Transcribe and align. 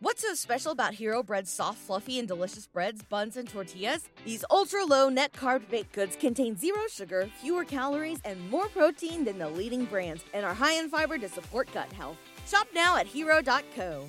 What's 0.00 0.20
so 0.20 0.34
special 0.34 0.72
about 0.72 0.92
Hero 0.92 1.22
Bread's 1.22 1.50
soft, 1.50 1.78
fluffy, 1.78 2.18
and 2.18 2.28
delicious 2.28 2.66
breads, 2.66 3.02
buns, 3.02 3.38
and 3.38 3.48
tortillas? 3.48 4.10
These 4.26 4.44
ultra 4.50 4.84
low 4.84 5.08
net 5.08 5.32
carb 5.32 5.70
baked 5.70 5.92
goods 5.92 6.16
contain 6.16 6.54
zero 6.54 6.82
sugar, 6.90 7.30
fewer 7.40 7.64
calories, 7.64 8.18
and 8.26 8.50
more 8.50 8.68
protein 8.68 9.24
than 9.24 9.38
the 9.38 9.48
leading 9.48 9.86
brands, 9.86 10.22
and 10.34 10.44
are 10.44 10.52
high 10.52 10.74
in 10.74 10.90
fiber 10.90 11.16
to 11.16 11.30
support 11.30 11.72
gut 11.72 11.90
health. 11.92 12.18
Shop 12.46 12.68
now 12.74 12.98
at 12.98 13.06
hero.co. 13.06 14.06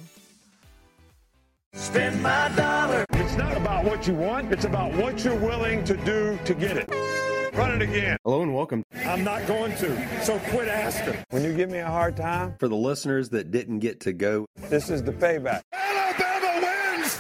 Spend 1.74 2.22
my 2.22 2.52
dollar. 2.58 3.06
It's 3.12 3.38
not 3.38 3.56
about 3.56 3.86
what 3.86 4.06
you 4.06 4.14
want, 4.14 4.52
it's 4.52 4.66
about 4.66 4.94
what 4.94 5.24
you're 5.24 5.36
willing 5.36 5.86
to 5.86 5.96
do 5.96 6.38
to 6.44 6.54
get 6.54 6.76
it. 6.76 7.27
Run 7.58 7.72
it 7.72 7.82
again. 7.82 8.18
Hello 8.24 8.44
and 8.44 8.54
welcome. 8.54 8.84
I'm 9.04 9.24
not 9.24 9.48
going 9.48 9.72
to, 9.78 10.24
so 10.24 10.38
quit 10.50 10.68
asking. 10.68 11.16
When 11.32 11.44
you 11.44 11.56
give 11.56 11.72
me 11.72 11.80
a 11.80 11.88
hard 11.88 12.16
time, 12.16 12.56
For 12.60 12.68
the 12.68 12.76
listeners 12.76 13.30
that 13.30 13.50
didn't 13.50 13.80
get 13.80 14.00
to 14.02 14.14
go, 14.14 14.46
this 14.70 14.92
is 14.92 15.02
the 15.02 15.12
payback. 15.12 15.62
Alabama 15.74 16.62
wins! 16.62 17.16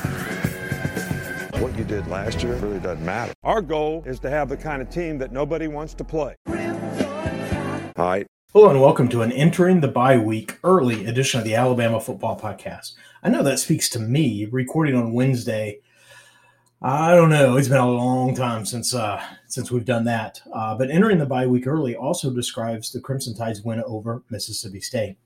What 1.59 1.75
you 1.75 1.83
did 1.83 2.05
last 2.05 2.43
year 2.43 2.53
really 2.57 2.79
doesn't 2.79 3.03
matter. 3.03 3.33
Our 3.43 3.63
goal 3.63 4.03
is 4.05 4.19
to 4.19 4.29
have 4.29 4.47
the 4.47 4.57
kind 4.57 4.79
of 4.79 4.91
team 4.91 5.17
that 5.17 5.31
nobody 5.31 5.67
wants 5.67 5.95
to 5.95 6.03
play. 6.03 6.35
All 6.47 8.05
right. 8.05 8.27
Hello 8.53 8.69
and 8.69 8.79
welcome 8.79 9.09
to 9.09 9.23
an 9.23 9.31
entering 9.31 9.81
the 9.81 9.87
bye 9.87 10.19
week 10.19 10.59
early 10.63 11.07
edition 11.07 11.39
of 11.39 11.45
the 11.45 11.55
Alabama 11.55 11.99
Football 11.99 12.39
Podcast. 12.39 12.93
I 13.23 13.29
know 13.29 13.41
that 13.41 13.57
speaks 13.57 13.89
to 13.89 13.99
me 13.99 14.45
recording 14.51 14.95
on 14.95 15.13
Wednesday. 15.13 15.79
I 16.81 17.15
don't 17.15 17.29
know. 17.29 17.57
It's 17.57 17.67
been 17.67 17.77
a 17.77 17.89
long 17.89 18.35
time 18.35 18.63
since 18.63 18.93
uh, 18.93 19.19
since 19.47 19.71
we've 19.71 19.85
done 19.85 20.03
that. 20.03 20.39
Uh, 20.53 20.75
but 20.75 20.91
entering 20.91 21.17
the 21.17 21.25
bye 21.25 21.47
week 21.47 21.65
early 21.65 21.95
also 21.95 22.29
describes 22.29 22.91
the 22.91 23.01
Crimson 23.01 23.35
Tide's 23.35 23.63
win 23.63 23.81
over 23.87 24.21
Mississippi 24.29 24.79
State, 24.79 25.17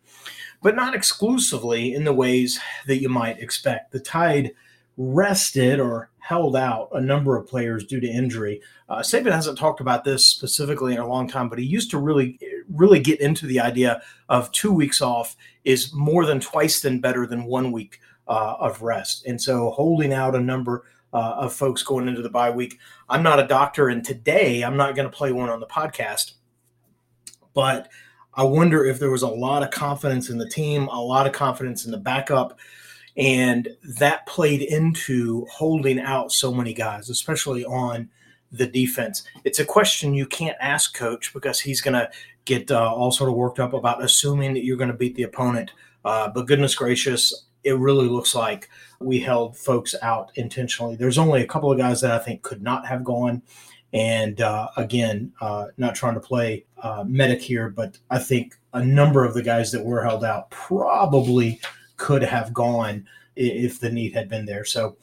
but 0.63 0.77
not 0.77 0.95
exclusively 0.95 1.93
in 1.93 2.05
the 2.05 2.13
ways 2.13 2.57
that 2.87 3.01
you 3.01 3.09
might 3.09 3.39
expect. 3.39 3.91
The 3.91 3.99
Tide 3.99 4.51
rested 4.95 5.81
or 5.81 6.09
held 6.19 6.55
out 6.55 6.87
a 6.93 7.01
number 7.01 7.35
of 7.35 7.47
players 7.47 7.85
due 7.85 7.99
to 7.99 8.07
injury. 8.07 8.61
Uh, 8.87 8.99
Saban 8.99 9.33
hasn't 9.33 9.57
talked 9.57 9.81
about 9.81 10.05
this 10.05 10.25
specifically 10.25 10.93
in 10.93 10.99
a 10.99 11.07
long 11.07 11.27
time, 11.27 11.49
but 11.49 11.59
he 11.59 11.65
used 11.65 11.91
to 11.91 11.97
really, 11.97 12.39
really 12.69 12.99
get 12.99 13.19
into 13.19 13.45
the 13.45 13.59
idea 13.59 14.01
of 14.29 14.49
two 14.53 14.71
weeks 14.71 15.01
off 15.01 15.35
is 15.65 15.91
more 15.93 16.25
than 16.25 16.39
twice 16.39 16.79
than 16.79 17.01
better 17.01 17.27
than 17.27 17.43
one 17.43 17.73
week 17.73 17.99
uh, 18.29 18.55
of 18.59 18.81
rest. 18.81 19.25
And 19.25 19.41
so 19.41 19.71
holding 19.71 20.13
out 20.13 20.35
a 20.35 20.39
number 20.39 20.85
uh, 21.13 21.35
of 21.37 21.53
folks 21.53 21.83
going 21.83 22.07
into 22.07 22.21
the 22.21 22.29
bye 22.29 22.49
week. 22.49 22.79
I'm 23.09 23.23
not 23.23 23.39
a 23.39 23.47
doctor, 23.47 23.89
and 23.89 24.03
today 24.03 24.63
I'm 24.63 24.77
not 24.77 24.95
going 24.95 25.09
to 25.09 25.15
play 25.15 25.31
one 25.31 25.49
on 25.49 25.59
the 25.59 25.67
podcast, 25.67 26.33
but 27.53 27.89
I 28.33 28.43
wonder 28.43 28.85
if 28.85 28.99
there 28.99 29.11
was 29.11 29.23
a 29.23 29.27
lot 29.27 29.63
of 29.63 29.71
confidence 29.71 30.29
in 30.29 30.37
the 30.37 30.49
team, 30.49 30.87
a 30.87 31.01
lot 31.01 31.27
of 31.27 31.33
confidence 31.33 31.85
in 31.85 31.91
the 31.91 31.97
backup, 31.97 32.57
and 33.17 33.67
that 33.99 34.25
played 34.25 34.61
into 34.61 35.45
holding 35.51 35.99
out 35.99 36.31
so 36.31 36.53
many 36.53 36.73
guys, 36.73 37.09
especially 37.09 37.65
on 37.65 38.09
the 38.51 38.67
defense. 38.67 39.23
It's 39.43 39.59
a 39.59 39.65
question 39.65 40.13
you 40.13 40.25
can't 40.25 40.57
ask 40.59 40.93
coach 40.93 41.33
because 41.33 41.59
he's 41.59 41.81
going 41.81 41.93
to 41.93 42.09
get 42.45 42.71
uh, 42.71 42.93
all 42.93 43.11
sort 43.11 43.29
of 43.29 43.35
worked 43.35 43.59
up 43.59 43.73
about 43.73 44.03
assuming 44.03 44.53
that 44.53 44.63
you're 44.63 44.77
going 44.77 44.91
to 44.91 44.97
beat 44.97 45.15
the 45.15 45.23
opponent. 45.23 45.71
Uh, 46.03 46.29
but 46.29 46.47
goodness 46.47 46.75
gracious, 46.75 47.45
it 47.63 47.77
really 47.77 48.07
looks 48.07 48.33
like 48.35 48.69
we 48.99 49.19
held 49.19 49.57
folks 49.57 49.95
out 50.01 50.31
intentionally. 50.35 50.95
There's 50.95 51.17
only 51.17 51.41
a 51.41 51.47
couple 51.47 51.71
of 51.71 51.77
guys 51.77 52.01
that 52.01 52.11
I 52.11 52.19
think 52.19 52.41
could 52.41 52.61
not 52.61 52.85
have 52.85 53.03
gone. 53.03 53.41
And 53.93 54.39
uh, 54.39 54.69
again, 54.77 55.33
uh, 55.41 55.67
not 55.77 55.95
trying 55.95 56.13
to 56.13 56.21
play 56.21 56.65
uh, 56.81 57.03
medic 57.05 57.41
here, 57.41 57.69
but 57.69 57.97
I 58.09 58.19
think 58.19 58.57
a 58.73 58.83
number 58.83 59.25
of 59.25 59.33
the 59.33 59.43
guys 59.43 59.71
that 59.71 59.83
were 59.83 60.03
held 60.03 60.23
out 60.23 60.49
probably 60.49 61.59
could 61.97 62.23
have 62.23 62.53
gone 62.53 63.05
if 63.35 63.79
the 63.79 63.91
need 63.91 64.13
had 64.13 64.29
been 64.29 64.45
there. 64.45 64.63
So 64.65 64.97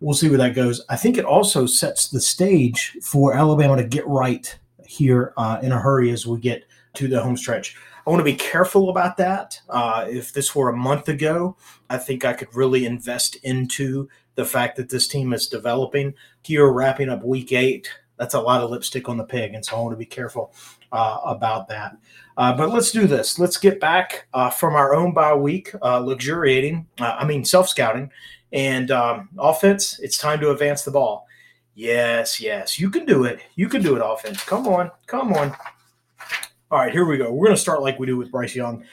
we'll 0.00 0.14
see 0.14 0.28
where 0.28 0.38
that 0.38 0.54
goes. 0.54 0.84
I 0.88 0.96
think 0.96 1.18
it 1.18 1.24
also 1.24 1.66
sets 1.66 2.08
the 2.08 2.20
stage 2.20 2.96
for 3.02 3.34
Alabama 3.34 3.76
to 3.76 3.84
get 3.84 4.06
right 4.06 4.56
here 4.86 5.32
uh, 5.36 5.58
in 5.62 5.72
a 5.72 5.78
hurry 5.78 6.10
as 6.10 6.26
we 6.26 6.38
get 6.38 6.64
to 6.94 7.08
the 7.08 7.22
home 7.22 7.36
stretch. 7.36 7.76
I 8.08 8.10
want 8.10 8.20
to 8.20 8.24
be 8.24 8.36
careful 8.36 8.88
about 8.88 9.18
that. 9.18 9.60
Uh, 9.68 10.06
if 10.08 10.32
this 10.32 10.54
were 10.54 10.70
a 10.70 10.76
month 10.76 11.10
ago, 11.10 11.58
I 11.90 11.98
think 11.98 12.24
I 12.24 12.32
could 12.32 12.48
really 12.54 12.86
invest 12.86 13.36
into 13.42 14.08
the 14.34 14.46
fact 14.46 14.76
that 14.76 14.88
this 14.88 15.06
team 15.06 15.34
is 15.34 15.46
developing. 15.46 16.14
Here, 16.42 16.66
wrapping 16.72 17.10
up 17.10 17.22
week 17.22 17.52
eight, 17.52 17.90
that's 18.16 18.32
a 18.32 18.40
lot 18.40 18.62
of 18.62 18.70
lipstick 18.70 19.10
on 19.10 19.18
the 19.18 19.24
pig. 19.24 19.52
And 19.52 19.62
so 19.62 19.76
I 19.76 19.80
want 19.80 19.92
to 19.92 19.98
be 19.98 20.06
careful 20.06 20.54
uh, 20.90 21.18
about 21.22 21.68
that. 21.68 21.98
Uh, 22.38 22.56
but 22.56 22.70
let's 22.70 22.92
do 22.92 23.06
this. 23.06 23.38
Let's 23.38 23.58
get 23.58 23.78
back 23.78 24.26
uh, 24.32 24.48
from 24.48 24.74
our 24.74 24.94
own 24.94 25.12
bye 25.12 25.34
week, 25.34 25.70
uh, 25.82 26.00
luxuriating, 26.00 26.86
uh, 26.98 27.14
I 27.18 27.26
mean, 27.26 27.44
self 27.44 27.68
scouting 27.68 28.10
and 28.54 28.90
um, 28.90 29.28
offense. 29.36 30.00
It's 30.00 30.16
time 30.16 30.40
to 30.40 30.50
advance 30.50 30.82
the 30.82 30.92
ball. 30.92 31.26
Yes, 31.74 32.40
yes, 32.40 32.80
you 32.80 32.88
can 32.88 33.04
do 33.04 33.24
it. 33.24 33.40
You 33.54 33.68
can 33.68 33.82
do 33.82 33.96
it, 33.96 34.02
offense. 34.02 34.42
Come 34.44 34.66
on, 34.66 34.90
come 35.06 35.34
on. 35.34 35.54
All 36.70 36.78
right, 36.78 36.92
here 36.92 37.06
we 37.06 37.16
go. 37.16 37.32
We're 37.32 37.46
going 37.46 37.56
to 37.56 37.62
start 37.62 37.80
like 37.80 37.98
we 37.98 38.06
do 38.06 38.18
with 38.18 38.30
Bryce 38.30 38.54
Young. 38.54 38.84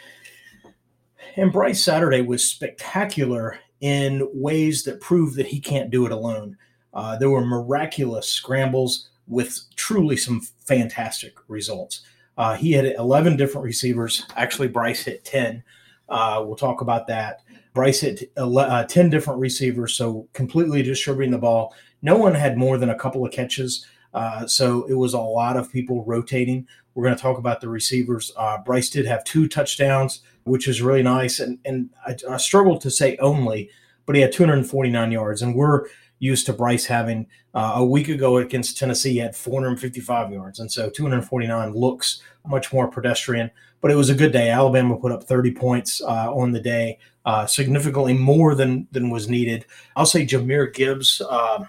And 1.35 1.51
Bryce 1.51 1.83
Saturday 1.83 2.21
was 2.21 2.49
spectacular 2.49 3.59
in 3.81 4.29
ways 4.33 4.83
that 4.83 5.01
prove 5.01 5.35
that 5.35 5.47
he 5.47 5.59
can't 5.59 5.89
do 5.89 6.05
it 6.05 6.13
alone. 6.13 6.55
Uh, 6.93 7.17
there 7.17 7.29
were 7.29 7.45
miraculous 7.45 8.29
scrambles 8.29 9.09
with 9.27 9.59
truly 9.75 10.15
some 10.15 10.39
fantastic 10.39 11.35
results. 11.49 12.05
Uh, 12.37 12.55
he 12.55 12.71
had 12.71 12.85
11 12.85 13.35
different 13.35 13.65
receivers. 13.65 14.25
Actually, 14.37 14.69
Bryce 14.69 15.03
hit 15.03 15.25
10. 15.25 15.61
Uh, 16.07 16.41
we'll 16.45 16.55
talk 16.55 16.79
about 16.79 17.07
that. 17.07 17.41
Bryce 17.73 17.99
hit 17.99 18.31
11, 18.37 18.71
uh, 18.71 18.85
10 18.85 19.09
different 19.09 19.41
receivers, 19.41 19.95
so 19.95 20.29
completely 20.31 20.81
distributing 20.81 21.31
the 21.31 21.37
ball. 21.37 21.75
No 22.01 22.15
one 22.15 22.35
had 22.35 22.57
more 22.57 22.77
than 22.77 22.91
a 22.91 22.97
couple 22.97 23.25
of 23.25 23.33
catches. 23.33 23.85
Uh, 24.13 24.47
so 24.47 24.85
it 24.85 24.93
was 24.93 25.13
a 25.13 25.19
lot 25.19 25.57
of 25.57 25.69
people 25.69 26.05
rotating. 26.05 26.65
We're 26.95 27.03
going 27.03 27.16
to 27.16 27.22
talk 27.22 27.38
about 27.38 27.61
the 27.61 27.69
receivers. 27.69 28.31
Uh, 28.35 28.57
Bryce 28.57 28.89
did 28.89 29.06
have 29.06 29.23
two 29.25 29.47
touchdowns, 29.47 30.22
which 30.45 30.67
is 30.67 30.81
really 30.81 31.03
nice. 31.03 31.39
And, 31.39 31.59
and 31.66 31.89
I, 32.07 32.16
I 32.29 32.38
struggled 32.38 32.81
to 32.81 32.89
say 32.89 33.17
only, 33.17 33.69
but 34.06 34.16
he 34.16 34.22
had 34.22 34.31
249 34.31 35.11
yards. 35.11 35.41
And 35.41 35.55
we're 35.55 35.88
used 36.19 36.45
to 36.45 36.53
Bryce 36.53 36.85
having 36.85 37.28
uh, 37.53 37.73
a 37.75 37.85
week 37.85 38.09
ago 38.09 38.38
against 38.38 38.78
Tennessee, 38.78 39.13
he 39.13 39.17
had 39.17 39.35
455 39.35 40.31
yards. 40.31 40.59
And 40.59 40.72
so 40.72 40.89
249 40.89 41.73
looks 41.73 42.22
much 42.47 42.72
more 42.73 42.88
pedestrian, 42.88 43.51
but 43.81 43.91
it 43.91 43.95
was 43.95 44.09
a 44.09 44.16
good 44.16 44.31
day. 44.31 44.50
Alabama 44.50 44.97
put 44.97 45.11
up 45.11 45.23
30 45.23 45.51
points 45.51 46.01
uh, 46.01 46.34
on 46.34 46.51
the 46.51 46.59
day, 46.59 47.00
uh, 47.25 47.45
significantly 47.45 48.13
more 48.13 48.55
than, 48.55 48.88
than 48.91 49.09
was 49.09 49.29
needed. 49.29 49.66
I'll 49.95 50.05
say 50.05 50.25
Jahmyr 50.25 50.73
Gibbs, 50.73 51.22
uh, 51.22 51.66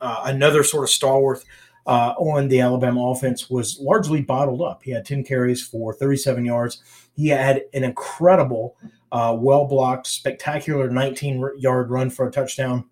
uh, 0.00 0.22
another 0.26 0.62
sort 0.64 0.84
of 0.84 0.90
stalwart 0.90 1.44
uh, 1.86 2.14
on 2.16 2.48
the 2.48 2.60
Alabama 2.60 3.10
offense 3.10 3.50
was 3.50 3.78
largely 3.78 4.22
bottled 4.22 4.62
up. 4.62 4.82
He 4.82 4.90
had 4.90 5.04
10 5.04 5.24
carries 5.24 5.62
for 5.62 5.94
37 5.94 6.44
yards. 6.44 6.82
He 7.16 7.28
had 7.28 7.64
an 7.74 7.84
incredible, 7.84 8.76
uh, 9.12 9.36
well 9.38 9.66
blocked, 9.66 10.06
spectacular 10.06 10.90
19 10.90 11.50
yard 11.58 11.90
run 11.90 12.10
for 12.10 12.26
a 12.28 12.32
touchdown. 12.32 12.84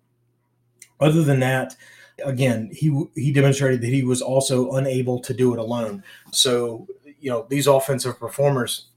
Other 0.99 1.23
than 1.23 1.39
that, 1.39 1.75
again, 2.23 2.69
he 2.71 3.05
he 3.15 3.33
demonstrated 3.33 3.81
that 3.81 3.87
he 3.87 4.03
was 4.03 4.21
also 4.21 4.73
unable 4.73 5.19
to 5.21 5.33
do 5.33 5.53
it 5.53 5.59
alone. 5.59 6.03
So, 6.31 6.87
you 7.19 7.29
know, 7.29 7.45
these 7.49 7.67
offensive 7.67 8.19
performers 8.19 8.87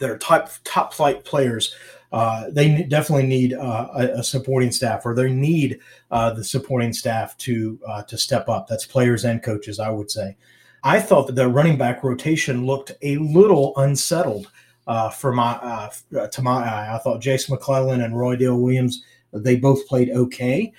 that 0.00 0.10
are 0.10 0.18
top 0.18 0.50
top 0.64 0.92
flight 0.92 1.24
players 1.24 1.74
uh, 2.12 2.50
they 2.50 2.82
definitely 2.82 3.26
need 3.26 3.54
uh, 3.54 3.88
a, 3.94 4.22
supporting 4.22 4.72
staff, 4.72 5.06
or 5.06 5.14
they 5.14 5.32
need 5.32 5.78
uh, 6.10 6.32
the 6.32 6.42
supporting 6.42 6.92
staff 6.92 7.36
to 7.38 7.78
uh, 7.86 8.02
to 8.02 8.18
step 8.18 8.48
up. 8.48 8.66
That's 8.66 8.84
players 8.84 9.24
and 9.24 9.42
coaches, 9.42 9.78
I 9.78 9.90
would 9.90 10.10
say. 10.10 10.36
I 10.82 10.98
thought 10.98 11.26
that 11.28 11.36
the 11.36 11.48
running 11.48 11.78
back 11.78 12.02
rotation 12.02 12.66
looked 12.66 12.92
a 13.02 13.18
little 13.18 13.74
unsettled 13.76 14.50
uh, 14.86 15.10
for 15.10 15.32
my 15.32 15.90
to 16.32 16.42
my 16.42 16.64
eye. 16.64 16.94
I 16.94 16.98
thought 16.98 17.20
Jase 17.20 17.48
McClellan 17.48 18.00
and 18.00 18.14
Roydell 18.14 18.60
Williams 18.60 19.04
they 19.32 19.54
both 19.54 19.86
played 19.86 20.10
okay. 20.10 20.72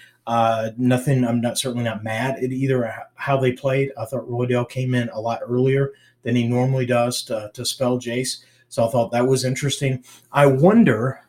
nothing. 0.78 1.24
I'm 1.24 1.40
not 1.40 1.58
certainly 1.58 1.86
not 1.86 2.04
mad 2.04 2.44
at 2.44 2.52
either 2.52 2.94
how 3.16 3.38
they 3.38 3.54
played. 3.54 3.92
I 3.98 4.04
thought 4.04 4.28
Roydell 4.28 4.68
came 4.68 4.94
in 4.96 5.08
a 5.10 5.22
lot 5.22 5.40
earlier 5.48 5.94
than 6.24 6.36
he 6.36 6.46
normally 6.46 6.86
does 6.86 7.24
to, 7.24 7.50
to 7.54 7.66
spell 7.66 7.98
Jase. 7.98 8.44
So 8.72 8.88
I 8.88 8.90
thought 8.90 9.12
that 9.12 9.28
was 9.28 9.44
interesting. 9.44 10.02
I 10.32 10.46
wonder 10.46 11.20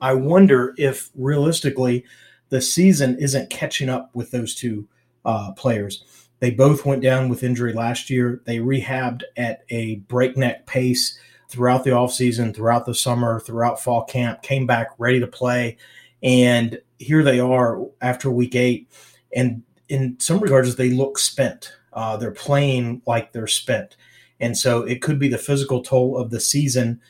I 0.00 0.14
wonder 0.14 0.74
if 0.78 1.10
realistically 1.14 2.04
the 2.48 2.60
season 2.60 3.18
isn't 3.18 3.50
catching 3.50 3.90
up 3.90 4.10
with 4.14 4.30
those 4.30 4.54
two 4.54 4.88
uh, 5.24 5.52
players. 5.52 6.04
They 6.40 6.50
both 6.50 6.86
went 6.86 7.02
down 7.02 7.28
with 7.28 7.42
injury 7.42 7.74
last 7.74 8.08
year. 8.08 8.40
They 8.46 8.58
rehabbed 8.58 9.22
at 9.36 9.64
a 9.68 9.96
breakneck 9.96 10.66
pace 10.66 11.18
throughout 11.50 11.84
the 11.84 11.90
offseason, 11.90 12.54
throughout 12.54 12.86
the 12.86 12.94
summer, 12.94 13.40
throughout 13.40 13.82
fall 13.82 14.04
camp, 14.04 14.42
came 14.42 14.66
back 14.66 14.88
ready 14.98 15.20
to 15.20 15.26
play. 15.26 15.76
And 16.22 16.80
here 16.98 17.22
they 17.22 17.40
are 17.40 17.78
after 18.00 18.30
week 18.30 18.54
eight. 18.54 18.90
And 19.34 19.62
in 19.88 20.18
some 20.18 20.40
regards, 20.40 20.76
they 20.76 20.90
look 20.90 21.18
spent. 21.18 21.72
Uh, 21.92 22.16
they're 22.16 22.30
playing 22.30 23.02
like 23.06 23.32
they're 23.32 23.46
spent. 23.46 23.96
And 24.40 24.56
so 24.56 24.82
it 24.82 25.02
could 25.02 25.18
be 25.18 25.28
the 25.28 25.38
physical 25.38 25.82
toll 25.82 26.16
of 26.16 26.30
the 26.30 26.40
season 26.40 27.00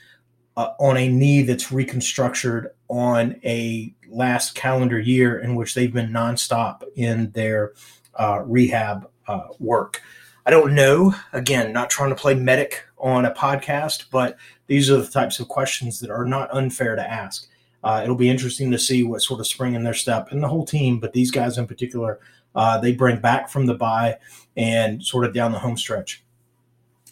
uh, 0.56 0.70
on 0.78 0.96
a 0.96 1.08
knee 1.08 1.43
that's 1.43 1.73
reconstructed 1.73 2.69
on 2.88 3.40
a 3.44 3.94
last 4.08 4.55
calendar 4.55 4.99
year 4.99 5.38
in 5.38 5.55
which 5.55 5.75
they've 5.75 5.93
been 5.93 6.11
nonstop 6.11 6.82
in 6.94 7.31
their 7.32 7.73
uh, 8.14 8.43
rehab 8.44 9.08
uh, 9.28 9.49
work. 9.58 10.00
I 10.46 10.50
don't 10.50 10.75
know. 10.75 11.14
Again, 11.32 11.73
not 11.73 11.90
trying 11.90 12.11
to 12.11 12.17
play 12.17 12.34
medic 12.34 12.84
on 12.99 13.25
a 13.25 13.34
podcast, 13.34 14.05
but 14.11 14.37
these 14.69 14.90
are 14.90 14.99
the 14.99 15.08
types 15.08 15.40
of 15.40 15.49
questions 15.49 16.00
that 16.00 16.11
are 16.11 16.25
not 16.25 16.55
unfair 16.55 16.94
to 16.94 17.11
ask. 17.11 17.49
Uh, 17.82 18.00
it'll 18.02 18.17
be 18.17 18.31
interesting 18.31 18.70
to 18.70 18.78
see 18.78 19.02
what 19.02 19.23
sort 19.23 19.40
of 19.40 19.46
spring 19.46 19.75
in 19.75 19.84
their 19.84 19.94
step 19.94 20.31
and 20.31 20.43
the 20.43 20.49
whole 20.49 20.64
team, 20.64 20.99
but 20.99 21.12
these 21.12 21.31
guys 21.31 21.58
in 21.58 21.67
particular, 21.67 22.20
uh, 22.55 22.78
they 22.78 22.93
bring 22.93 23.20
back 23.20 23.49
from 23.49 23.67
the 23.67 23.75
bye 23.75 24.17
and 24.56 25.05
sort 25.05 25.25
of 25.25 25.34
down 25.34 25.52
the 25.52 25.58
home 25.58 25.76
stretch. 25.76 26.25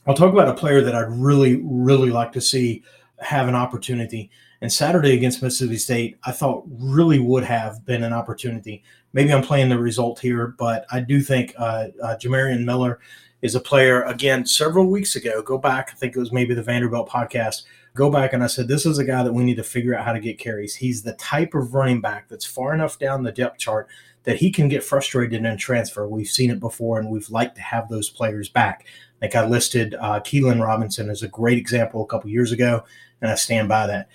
I'll 0.07 0.15
talk 0.15 0.33
about 0.33 0.49
a 0.49 0.55
player 0.55 0.81
that 0.83 0.95
I'd 0.95 1.11
really, 1.11 1.63
really 1.65 2.11
like 2.11 2.33
to 2.33 2.41
see 2.41 2.83
have 3.21 3.49
an 3.49 3.55
opportunity. 3.55 4.31
And 4.61 4.73
Saturday 4.73 5.15
against 5.15 5.43
Mississippi 5.43 5.79
State, 5.79 6.19
I 6.25 6.33
thought 6.33 6.65
really 6.69 7.19
would 7.19 7.45
have 7.45 7.85
been 7.85 8.03
an 8.03 8.13
opportunity. 8.13 8.83
Maybe 9.13 9.33
I'm 9.33 9.43
playing 9.43 9.69
the 9.69 9.79
result 9.79 10.19
here, 10.19 10.55
but 10.59 10.85
I 10.91 11.01
do 11.01 11.21
think 11.21 11.55
uh, 11.59 11.89
uh, 12.03 12.17
Jamarion 12.17 12.65
Miller 12.65 13.01
is 13.43 13.55
a 13.55 13.61
player, 13.61 14.03
again, 14.05 14.47
several 14.47 14.87
weeks 14.87 15.17
ago. 15.17 15.43
Go 15.43 15.59
back, 15.59 15.91
I 15.93 15.97
think 15.97 16.17
it 16.17 16.19
was 16.19 16.33
maybe 16.33 16.55
the 16.55 16.63
Vanderbilt 16.63 17.09
podcast. 17.09 17.65
Go 17.95 18.11
back 18.11 18.33
and 18.33 18.43
I 18.43 18.47
said, 18.47 18.69
this 18.69 18.87
is 18.87 18.99
a 18.99 19.05
guy 19.05 19.23
that 19.23 19.33
we 19.33 19.45
need 19.45 19.57
to 19.57 19.63
figure 19.63 19.95
out 19.95 20.05
how 20.05 20.13
to 20.13 20.21
get 20.21 20.39
carries. 20.39 20.75
He's 20.75 21.03
the 21.03 21.13
type 21.15 21.55
of 21.55 21.75
running 21.75 22.01
back 22.01 22.29
that's 22.29 22.47
far 22.47 22.75
enough 22.75 22.99
down 22.99 23.23
the 23.23 23.33
depth 23.33 23.59
chart 23.59 23.89
that 24.25 24.37
he 24.37 24.51
can 24.51 24.69
get 24.69 24.83
frustrated 24.83 25.45
and 25.45 25.59
transfer. 25.59 26.09
We've 26.09 26.27
seen 26.27 26.51
it 26.51 26.59
before, 26.59 26.99
and 26.99 27.11
we've 27.11 27.29
liked 27.31 27.57
to 27.57 27.63
have 27.63 27.89
those 27.89 28.09
players 28.11 28.49
back. 28.49 28.87
Like 29.25 29.37
I 29.37 29.47
listed 29.47 29.95
uh, 29.95 30.21
Keilan 30.21 30.63
Robinson 30.63 31.09
as 31.09 31.23
a 31.23 31.29
great 31.29 31.57
example 31.57 32.03
a 32.03 32.07
couple 32.07 32.29
years 32.29 32.53
ago, 32.53 32.85
and 33.23 33.31
I 33.31 33.37
stand 33.37 33.71
by 33.71 33.87
that. 33.87 34.11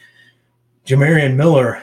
Jamarion 0.85 1.35
Miller, 1.35 1.81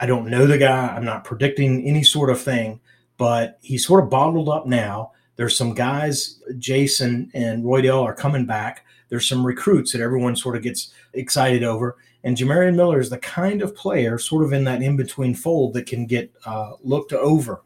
I 0.00 0.04
don't 0.04 0.28
know 0.28 0.44
the 0.44 0.58
guy. 0.58 0.88
I'm 0.88 1.06
not 1.06 1.24
predicting 1.24 1.86
any 1.86 2.02
sort 2.02 2.28
of 2.28 2.38
thing, 2.38 2.78
but 3.16 3.58
he's 3.62 3.86
sort 3.86 4.04
of 4.04 4.10
bottled 4.10 4.50
up 4.50 4.66
now. 4.66 5.12
There's 5.36 5.56
some 5.56 5.72
guys, 5.72 6.42
Jason 6.58 7.30
and 7.32 7.64
Roydell 7.64 8.02
are 8.02 8.14
coming 8.14 8.44
back. 8.44 8.84
There's 9.08 9.26
some 9.26 9.46
recruits 9.46 9.92
that 9.92 10.02
everyone 10.02 10.36
sort 10.36 10.56
of 10.56 10.62
gets 10.62 10.92
excited 11.14 11.64
over. 11.64 11.96
And 12.22 12.36
Jamarion 12.36 12.76
Miller 12.76 13.00
is 13.00 13.08
the 13.08 13.16
kind 13.16 13.62
of 13.62 13.74
player, 13.74 14.18
sort 14.18 14.44
of 14.44 14.52
in 14.52 14.64
that 14.64 14.82
in 14.82 14.94
between 14.94 15.34
fold, 15.34 15.72
that 15.72 15.86
can 15.86 16.04
get 16.04 16.30
uh, 16.44 16.72
looked 16.82 17.14
over. 17.14 17.62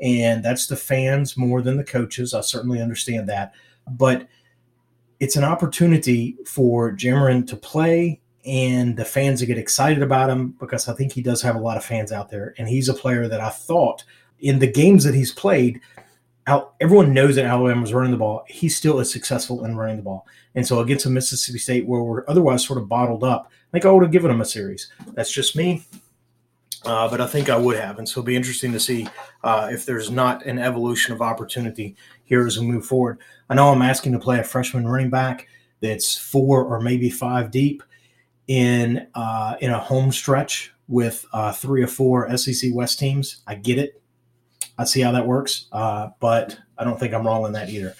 And 0.00 0.44
that's 0.44 0.68
the 0.68 0.76
fans 0.76 1.36
more 1.36 1.60
than 1.60 1.76
the 1.76 1.82
coaches. 1.82 2.34
I 2.34 2.42
certainly 2.42 2.80
understand 2.80 3.28
that. 3.28 3.52
But 3.88 4.28
it's 5.20 5.36
an 5.36 5.44
opportunity 5.44 6.36
for 6.46 6.92
Jamarion 6.92 7.46
to 7.48 7.56
play 7.56 8.20
and 8.44 8.96
the 8.96 9.04
fans 9.04 9.40
to 9.40 9.46
get 9.46 9.58
excited 9.58 10.02
about 10.02 10.28
him 10.28 10.56
because 10.58 10.88
I 10.88 10.94
think 10.94 11.12
he 11.12 11.22
does 11.22 11.42
have 11.42 11.54
a 11.54 11.60
lot 11.60 11.76
of 11.76 11.84
fans 11.84 12.10
out 12.10 12.28
there. 12.28 12.54
And 12.58 12.68
he's 12.68 12.88
a 12.88 12.94
player 12.94 13.28
that 13.28 13.40
I 13.40 13.50
thought 13.50 14.04
in 14.40 14.58
the 14.58 14.66
games 14.66 15.04
that 15.04 15.14
he's 15.14 15.32
played, 15.32 15.80
everyone 16.80 17.14
knows 17.14 17.36
that 17.36 17.44
Alabama 17.44 17.80
was 17.80 17.94
running 17.94 18.10
the 18.10 18.16
ball. 18.16 18.44
He 18.48 18.68
still 18.68 18.98
is 18.98 19.12
successful 19.12 19.64
in 19.64 19.76
running 19.76 19.96
the 19.96 20.02
ball. 20.02 20.26
And 20.56 20.66
so 20.66 20.80
against 20.80 21.06
a 21.06 21.10
Mississippi 21.10 21.58
State 21.58 21.86
where 21.86 22.02
we're 22.02 22.24
otherwise 22.26 22.66
sort 22.66 22.80
of 22.80 22.88
bottled 22.88 23.22
up, 23.22 23.48
I 23.50 23.70
think 23.70 23.84
I 23.84 23.92
would 23.92 24.02
have 24.02 24.12
given 24.12 24.30
him 24.30 24.40
a 24.40 24.44
series. 24.44 24.90
That's 25.12 25.32
just 25.32 25.54
me. 25.54 25.84
Uh, 26.84 27.08
but 27.08 27.20
I 27.20 27.26
think 27.26 27.48
I 27.48 27.56
would 27.56 27.76
have. 27.76 27.98
And 27.98 28.08
so 28.08 28.20
it'll 28.20 28.26
be 28.26 28.36
interesting 28.36 28.72
to 28.72 28.80
see 28.80 29.06
uh, 29.44 29.68
if 29.70 29.86
there's 29.86 30.10
not 30.10 30.44
an 30.44 30.58
evolution 30.58 31.12
of 31.14 31.22
opportunity 31.22 31.96
here 32.24 32.46
as 32.46 32.58
we 32.58 32.66
move 32.66 32.84
forward. 32.84 33.18
I 33.48 33.54
know 33.54 33.68
I'm 33.70 33.82
asking 33.82 34.12
to 34.12 34.18
play 34.18 34.40
a 34.40 34.44
freshman 34.44 34.88
running 34.88 35.10
back 35.10 35.46
that's 35.80 36.16
four 36.16 36.64
or 36.64 36.80
maybe 36.80 37.10
five 37.10 37.50
deep 37.50 37.82
in 38.48 39.06
uh, 39.14 39.56
in 39.60 39.70
a 39.70 39.78
home 39.78 40.10
stretch 40.10 40.72
with 40.88 41.24
uh, 41.32 41.52
three 41.52 41.82
or 41.82 41.86
four 41.86 42.36
SEC 42.36 42.70
West 42.74 42.98
teams. 42.98 43.42
I 43.46 43.54
get 43.54 43.78
it. 43.78 44.02
I 44.78 44.84
see 44.84 45.00
how 45.00 45.12
that 45.12 45.26
works, 45.26 45.66
uh, 45.72 46.08
but 46.18 46.58
I 46.78 46.84
don't 46.84 46.98
think 46.98 47.14
I'm 47.14 47.26
wrong 47.26 47.44
on 47.44 47.52
that 47.52 47.68
either. 47.68 47.94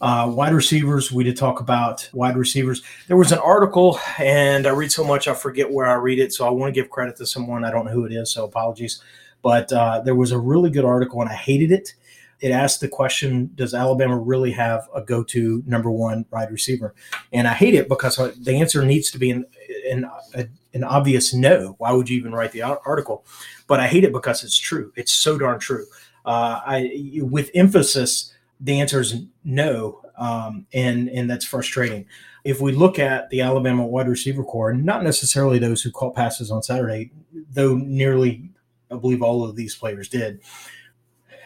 Uh, 0.00 0.30
wide 0.34 0.52
receivers, 0.52 1.10
we 1.10 1.24
did 1.24 1.36
talk 1.36 1.60
about 1.60 2.08
wide 2.12 2.36
receivers. 2.36 2.82
There 3.08 3.16
was 3.16 3.32
an 3.32 3.38
article, 3.38 3.98
and 4.18 4.66
I 4.66 4.70
read 4.70 4.92
so 4.92 5.04
much 5.04 5.26
I 5.26 5.34
forget 5.34 5.72
where 5.72 5.86
I 5.86 5.94
read 5.94 6.18
it, 6.18 6.32
so 6.32 6.46
I 6.46 6.50
want 6.50 6.74
to 6.74 6.80
give 6.80 6.90
credit 6.90 7.16
to 7.16 7.26
someone. 7.26 7.64
I 7.64 7.70
don't 7.70 7.86
know 7.86 7.92
who 7.92 8.04
it 8.04 8.12
is, 8.12 8.30
so 8.30 8.44
apologies. 8.44 9.02
But 9.42 9.72
uh, 9.72 10.00
there 10.00 10.14
was 10.14 10.32
a 10.32 10.38
really 10.38 10.70
good 10.70 10.84
article, 10.84 11.20
and 11.20 11.30
I 11.30 11.34
hated 11.34 11.72
it. 11.72 11.94
It 12.40 12.50
asked 12.50 12.80
the 12.80 12.88
question 12.88 13.50
Does 13.54 13.72
Alabama 13.72 14.18
really 14.18 14.52
have 14.52 14.86
a 14.94 15.00
go 15.00 15.22
to 15.24 15.62
number 15.66 15.90
one 15.90 16.26
wide 16.30 16.50
receiver? 16.50 16.94
And 17.32 17.48
I 17.48 17.54
hate 17.54 17.74
it 17.74 17.88
because 17.88 18.18
uh, 18.18 18.32
the 18.38 18.60
answer 18.60 18.84
needs 18.84 19.10
to 19.12 19.18
be 19.18 19.30
an, 19.30 19.46
an, 19.90 20.10
an 20.74 20.84
obvious 20.84 21.32
no. 21.32 21.76
Why 21.78 21.92
would 21.92 22.10
you 22.10 22.18
even 22.18 22.32
write 22.32 22.52
the 22.52 22.62
article? 22.62 23.24
But 23.66 23.80
I 23.80 23.86
hate 23.86 24.04
it 24.04 24.12
because 24.12 24.44
it's 24.44 24.58
true. 24.58 24.92
It's 24.96 25.12
so 25.12 25.38
darn 25.38 25.58
true. 25.58 25.86
Uh, 26.26 26.60
I, 26.66 27.20
with 27.22 27.50
emphasis, 27.54 28.32
the 28.60 28.80
answer 28.80 29.00
is 29.00 29.22
no, 29.44 30.00
um, 30.18 30.66
and 30.72 31.08
and 31.08 31.30
that's 31.30 31.44
frustrating. 31.44 32.06
If 32.44 32.60
we 32.60 32.72
look 32.72 32.98
at 32.98 33.28
the 33.30 33.40
Alabama 33.40 33.86
wide 33.86 34.08
receiver 34.08 34.44
corps, 34.44 34.72
not 34.72 35.02
necessarily 35.02 35.58
those 35.58 35.82
who 35.82 35.90
caught 35.90 36.14
passes 36.14 36.50
on 36.50 36.62
Saturday, 36.62 37.10
though 37.50 37.74
nearly, 37.74 38.50
I 38.90 38.96
believe, 38.96 39.22
all 39.22 39.44
of 39.44 39.56
these 39.56 39.74
players 39.74 40.08
did. 40.08 40.40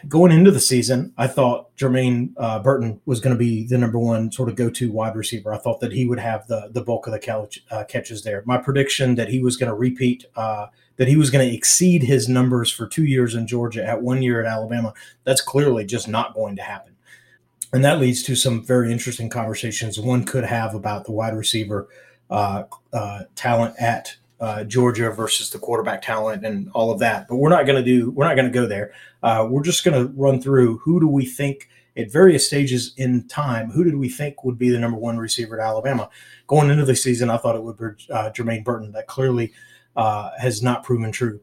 Going 0.07 0.31
into 0.31 0.49
the 0.49 0.59
season, 0.59 1.13
I 1.15 1.27
thought 1.27 1.75
Jermaine 1.75 2.33
uh, 2.37 2.59
Burton 2.59 2.99
was 3.05 3.19
going 3.19 3.35
to 3.35 3.39
be 3.39 3.67
the 3.67 3.77
number 3.77 3.99
one 3.99 4.31
sort 4.31 4.49
of 4.49 4.55
go-to 4.55 4.91
wide 4.91 5.15
receiver. 5.15 5.53
I 5.53 5.59
thought 5.59 5.79
that 5.81 5.91
he 5.91 6.07
would 6.07 6.17
have 6.17 6.47
the 6.47 6.69
the 6.71 6.81
bulk 6.81 7.05
of 7.05 7.13
the 7.13 7.19
catch, 7.19 7.63
uh, 7.69 7.83
catches 7.83 8.23
there. 8.23 8.41
My 8.45 8.57
prediction 8.57 9.13
that 9.15 9.29
he 9.29 9.43
was 9.43 9.57
going 9.57 9.69
to 9.69 9.75
repeat, 9.75 10.25
uh, 10.35 10.67
that 10.95 11.07
he 11.07 11.15
was 11.15 11.29
going 11.29 11.47
to 11.47 11.55
exceed 11.55 12.01
his 12.03 12.27
numbers 12.27 12.71
for 12.71 12.87
two 12.87 13.05
years 13.05 13.35
in 13.35 13.45
Georgia 13.45 13.85
at 13.85 14.01
one 14.01 14.23
year 14.23 14.41
at 14.41 14.51
Alabama, 14.51 14.93
that's 15.23 15.41
clearly 15.41 15.85
just 15.85 16.07
not 16.07 16.33
going 16.33 16.55
to 16.55 16.63
happen. 16.63 16.90
And 17.73 17.85
that 17.85 17.99
leads 17.99 18.23
to 18.23 18.35
some 18.35 18.65
very 18.65 18.91
interesting 18.91 19.29
conversations 19.29 19.99
one 19.99 20.25
could 20.25 20.43
have 20.43 20.75
about 20.75 21.05
the 21.05 21.11
wide 21.11 21.35
receiver 21.35 21.87
uh, 22.29 22.63
uh, 22.91 23.21
talent 23.35 23.75
at 23.79 24.15
uh, 24.41 24.63
Georgia 24.63 25.11
versus 25.11 25.51
the 25.51 25.59
quarterback 25.59 26.01
talent 26.01 26.45
and 26.45 26.69
all 26.73 26.91
of 26.91 26.99
that. 26.99 27.27
But 27.27 27.37
we're 27.37 27.49
not 27.49 27.65
going 27.65 27.77
to 27.77 27.83
do. 27.83 28.11
We're 28.11 28.27
not 28.27 28.35
going 28.35 28.51
to 28.51 28.53
go 28.53 28.65
there. 28.65 28.91
Uh, 29.23 29.47
we're 29.49 29.63
just 29.63 29.83
going 29.85 30.01
to 30.01 30.11
run 30.13 30.41
through 30.41 30.79
who 30.79 30.99
do 30.99 31.07
we 31.07 31.25
think 31.25 31.69
at 31.95 32.11
various 32.11 32.47
stages 32.47 32.93
in 32.97 33.27
time. 33.27 33.69
Who 33.71 33.83
did 33.83 33.95
we 33.95 34.09
think 34.09 34.43
would 34.43 34.57
be 34.57 34.69
the 34.69 34.79
number 34.79 34.97
one 34.97 35.17
receiver 35.17 35.59
at 35.59 35.65
Alabama 35.65 36.09
going 36.47 36.69
into 36.69 36.85
the 36.85 36.95
season? 36.95 37.29
I 37.29 37.37
thought 37.37 37.55
it 37.55 37.63
would 37.63 37.77
be 37.77 37.85
uh, 38.11 38.31
Jermaine 38.31 38.63
Burton. 38.63 38.91
That 38.93 39.07
clearly 39.07 39.53
uh, 39.95 40.31
has 40.39 40.61
not 40.63 40.83
proven 40.83 41.11
true. 41.11 41.39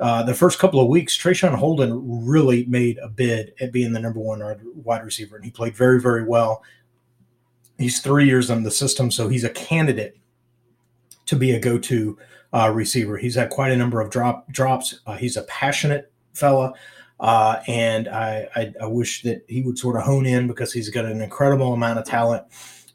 Uh, 0.00 0.22
the 0.24 0.34
first 0.34 0.58
couple 0.58 0.80
of 0.80 0.88
weeks, 0.88 1.16
Traeshon 1.16 1.54
Holden 1.54 2.26
really 2.26 2.64
made 2.66 2.98
a 2.98 3.08
bid 3.08 3.54
at 3.60 3.72
being 3.72 3.92
the 3.92 4.00
number 4.00 4.18
one 4.18 4.40
wide 4.74 5.04
receiver, 5.04 5.36
and 5.36 5.44
he 5.44 5.50
played 5.50 5.76
very, 5.76 6.00
very 6.00 6.24
well. 6.24 6.62
He's 7.78 8.00
three 8.00 8.26
years 8.26 8.50
in 8.50 8.64
the 8.64 8.70
system, 8.70 9.10
so 9.10 9.28
he's 9.28 9.44
a 9.44 9.50
candidate 9.50 10.16
to 11.26 11.36
be 11.36 11.52
a 11.52 11.60
go-to 11.60 12.18
uh, 12.52 12.70
receiver. 12.74 13.16
He's 13.16 13.36
had 13.36 13.50
quite 13.50 13.72
a 13.72 13.76
number 13.76 14.00
of 14.00 14.10
drop 14.10 14.50
drops. 14.50 15.00
Uh, 15.06 15.16
he's 15.16 15.36
a 15.36 15.42
passionate 15.44 16.12
fella, 16.34 16.72
uh, 17.20 17.60
and 17.68 18.08
I, 18.08 18.48
I, 18.56 18.72
I 18.82 18.86
wish 18.86 19.22
that 19.22 19.44
he 19.48 19.62
would 19.62 19.78
sort 19.78 19.96
of 19.96 20.02
hone 20.02 20.26
in 20.26 20.48
because 20.48 20.72
he's 20.72 20.90
got 20.90 21.04
an 21.04 21.20
incredible 21.20 21.72
amount 21.72 22.00
of 22.00 22.04
talent. 22.04 22.44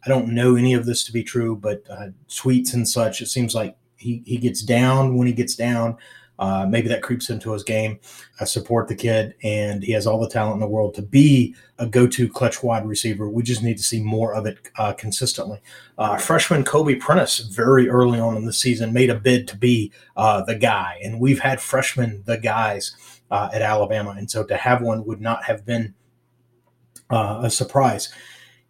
I 0.06 0.10
don't 0.10 0.29
know 0.29 0.56
any 0.56 0.74
of 0.74 0.86
this 0.86 1.03
to 1.06 1.12
be 1.12 1.24
true, 1.24 1.56
but 1.56 1.84
uh, 1.89 2.08
tweets 2.29 2.74
and 2.74 2.88
such, 2.88 3.22
it 3.22 3.27
seems 3.27 3.56
like 3.56 3.77
he 3.98 4.24
he 4.25 4.38
gets 4.38 4.62
down 4.62 5.18
when 5.18 5.27
he 5.27 5.34
gets 5.34 5.56
down. 5.56 5.98
Uh, 6.39 6.65
maybe 6.65 6.88
that 6.88 7.03
creeps 7.03 7.29
into 7.29 7.51
his 7.51 7.63
game. 7.63 8.00
I 8.39 8.46
support 8.46 8.88
the 8.88 8.96
kid, 8.96 9.36
and 9.43 9.84
he 9.84 9.91
has 9.91 10.08
all 10.08 10.19
the 10.19 10.29
talent 10.29 10.55
in 10.55 10.60
the 10.62 10.67
world 10.67 10.96
to 10.96 11.01
be 11.01 11.53
a 11.77 11.86
go-to 11.86 12.29
clutch 12.29 12.63
wide 12.63 12.88
receiver. 12.88 13.29
We 13.29 13.43
just 13.43 13.62
need 13.62 13.77
to 13.77 13.84
see 13.84 14.01
more 14.01 14.34
of 14.34 14.46
it 14.46 14.58
uh, 14.77 14.93
consistently. 14.93 15.62
Uh, 15.98 16.17
freshman 16.17 16.63
Kobe 16.63 16.96
Prentice, 16.96 17.39
very 17.39 17.89
early 17.89 18.19
on 18.19 18.38
in 18.38 18.46
the 18.46 18.53
season, 18.53 18.93
made 18.93 19.10
a 19.10 19.15
bid 19.15 19.48
to 19.50 19.58
be 19.58 19.91
uh, 20.15 20.41
the 20.46 20.55
guy, 20.55 21.00
and 21.03 21.19
we've 21.19 21.39
had 21.39 21.60
freshmen 21.60 22.24
the 22.25 22.38
guys 22.38 22.96
uh, 23.31 23.50
at 23.53 23.62
Alabama, 23.62 24.15
and 24.17 24.31
so 24.31 24.43
to 24.46 24.55
have 24.55 24.81
one 24.81 25.05
would 25.05 25.22
not 25.22 25.43
have 25.43 25.65
been 25.65 25.93
uh, 27.10 27.41
a 27.43 27.50
surprise. 27.50 28.13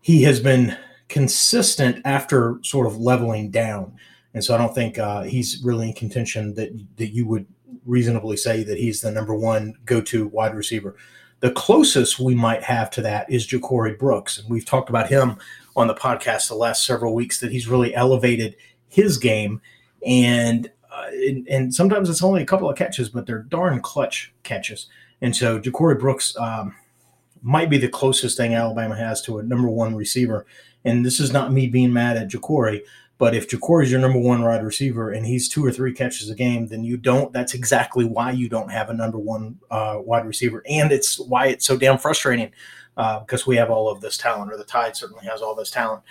He 0.02 0.24
has 0.24 0.40
been 0.40 0.76
consistent 1.08 2.02
after 2.06 2.60
sort 2.64 2.88
of 2.88 2.98
leveling 2.98 3.52
down 3.52 3.94
And 4.34 4.44
so 4.44 4.54
I 4.54 4.58
don't 4.58 4.76
think 4.76 4.98
uh, 4.98 5.24
he's 5.24 5.62
really 5.64 5.88
in 5.90 5.94
contention 5.94 6.54
that 6.56 6.70
that 6.98 7.08
you 7.08 7.26
would 7.26 7.48
reasonably 7.86 8.38
say 8.38 8.64
that 8.64 8.78
he's 8.78 9.02
the 9.02 9.12
number 9.12 9.36
one 9.36 9.76
go-to 9.86 10.28
wide 10.28 10.56
receiver. 10.56 10.96
The 11.42 11.52
closest 11.52 12.20
we 12.20 12.36
might 12.36 12.64
have 12.64 12.90
to 12.92 13.02
that 13.02 13.30
is 13.32 13.48
Ja'Corey 13.48 13.98
Brooks, 13.98 14.40
and 14.40 14.50
we've 14.50 14.66
talked 14.66 14.90
about 14.90 15.10
him 15.10 15.38
on 15.76 15.88
the 15.88 15.96
podcast 15.96 16.50
the 16.50 16.56
last 16.56 16.86
several 16.86 17.16
weeks 17.16 17.40
that 17.40 17.52
he's 17.52 17.68
really 17.68 17.96
elevated 17.96 18.56
his 18.90 19.18
game, 19.18 19.62
and 20.06 20.70
uh, 20.92 21.06
and, 21.12 21.48
and, 21.48 21.74
sometimes 21.74 22.10
it's 22.10 22.24
only 22.24 22.42
a 22.42 22.46
couple 22.46 22.70
of 22.70 22.76
catches, 22.76 23.10
but 23.10 23.26
they're 23.26 23.44
darn 23.44 23.80
clutch 23.80 24.34
catches. 24.44 24.88
And 25.22 25.36
so 25.36 25.60
Ja'Corey 25.60 26.00
Brooks 26.00 26.36
um, 26.38 26.76
might 27.42 27.70
be 27.70 27.78
the 27.78 27.88
closest 27.88 28.38
thing 28.38 28.54
Alabama 28.54 28.96
has 28.96 29.22
to 29.24 29.38
a 29.38 29.44
number 29.44 29.70
one 29.70 29.96
receiver. 29.96 30.46
And 30.86 31.06
this 31.06 31.20
is 31.20 31.32
not 31.32 31.54
me 31.54 31.68
being 31.68 31.94
mad 31.94 32.18
at 32.18 32.30
Ja'Corey, 32.30 32.82
but 33.20 33.36
if 33.36 33.50
Ja'Corey 33.50 33.84
is 33.84 33.92
your 33.92 34.00
number 34.00 34.18
one 34.18 34.42
wide 34.42 34.64
receiver 34.64 35.12
and 35.12 35.26
he's 35.26 35.50
two 35.50 35.64
or 35.64 35.72
three 35.72 35.94
catches 35.94 36.30
a 36.30 36.36
game, 36.36 36.68
then 36.68 36.86
you 36.86 36.96
don't. 36.96 37.32
That's 37.34 37.54
exactly 37.54 38.06
why 38.06 38.32
you 38.32 38.48
don't 38.48 38.72
have 38.72 38.90
a 38.90 38.94
number 38.94 39.20
one 39.20 39.60
uh, 39.70 39.98
wide 40.00 40.26
receiver, 40.26 40.64
and 40.68 40.92
it's 40.92 41.20
why 41.20 41.48
it's 41.48 41.66
so 41.66 41.78
damn 41.78 41.98
frustrating 41.98 42.52
uh, 42.96 43.20
because 43.20 43.46
we 43.46 43.58
have 43.58 43.70
all 43.70 43.90
of 43.90 44.02
this 44.02 44.18
talent, 44.18 44.52
or 44.52 44.58
the 44.58 44.64
Tide 44.64 44.96
certainly 44.96 45.26
has 45.26 45.42
all 45.42 45.54
this 45.54 45.70
talent. 45.70 46.02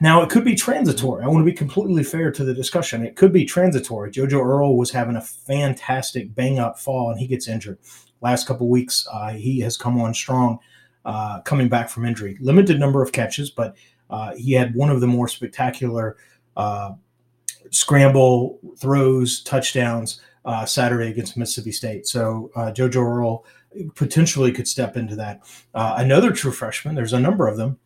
Now, 0.00 0.20
it 0.20 0.28
could 0.28 0.44
be 0.44 0.54
transitory. 0.54 1.24
I 1.24 1.28
want 1.28 1.40
to 1.40 1.50
be 1.50 1.56
completely 1.56 2.04
fair 2.04 2.30
to 2.30 2.44
the 2.44 2.52
discussion. 2.52 3.02
It 3.02 3.16
could 3.16 3.32
be 3.32 3.46
transitory. 3.46 4.10
JoJo 4.10 4.44
Earle 4.44 4.76
was 4.76 4.90
having 4.90 5.16
a 5.16 5.22
fantastic 5.22 6.34
bang 6.34 6.58
up 6.58 6.78
fall 6.78 7.10
and 7.10 7.18
he 7.18 7.26
gets 7.26 7.48
injured. 7.48 7.78
Last 8.20 8.46
couple 8.46 8.68
weeks, 8.68 9.06
uh, 9.10 9.30
he 9.30 9.60
has 9.60 9.78
come 9.78 9.98
on 9.98 10.12
strong, 10.12 10.58
uh, 11.06 11.40
coming 11.42 11.70
back 11.70 11.88
from 11.88 12.04
injury. 12.04 12.36
Limited 12.40 12.78
number 12.78 13.02
of 13.02 13.12
catches, 13.12 13.50
but 13.50 13.74
uh, 14.10 14.34
he 14.34 14.52
had 14.52 14.74
one 14.74 14.90
of 14.90 15.00
the 15.00 15.06
more 15.06 15.28
spectacular 15.28 16.16
uh, 16.56 16.92
scramble 17.70 18.58
throws, 18.78 19.42
touchdowns 19.42 20.20
uh, 20.44 20.64
Saturday 20.66 21.10
against 21.10 21.36
Mississippi 21.36 21.72
State. 21.72 22.06
So 22.06 22.50
uh, 22.56 22.72
JoJo 22.72 22.96
Earle 22.96 23.44
potentially 23.94 24.52
could 24.52 24.66
step 24.66 24.96
into 24.96 25.14
that. 25.16 25.42
another 25.74 26.32
true 26.32 26.52
freshman, 26.52 26.94
there's 26.94 27.12
a 27.12 27.20
number 27.20 27.46
of 27.46 27.56
them 27.56 27.78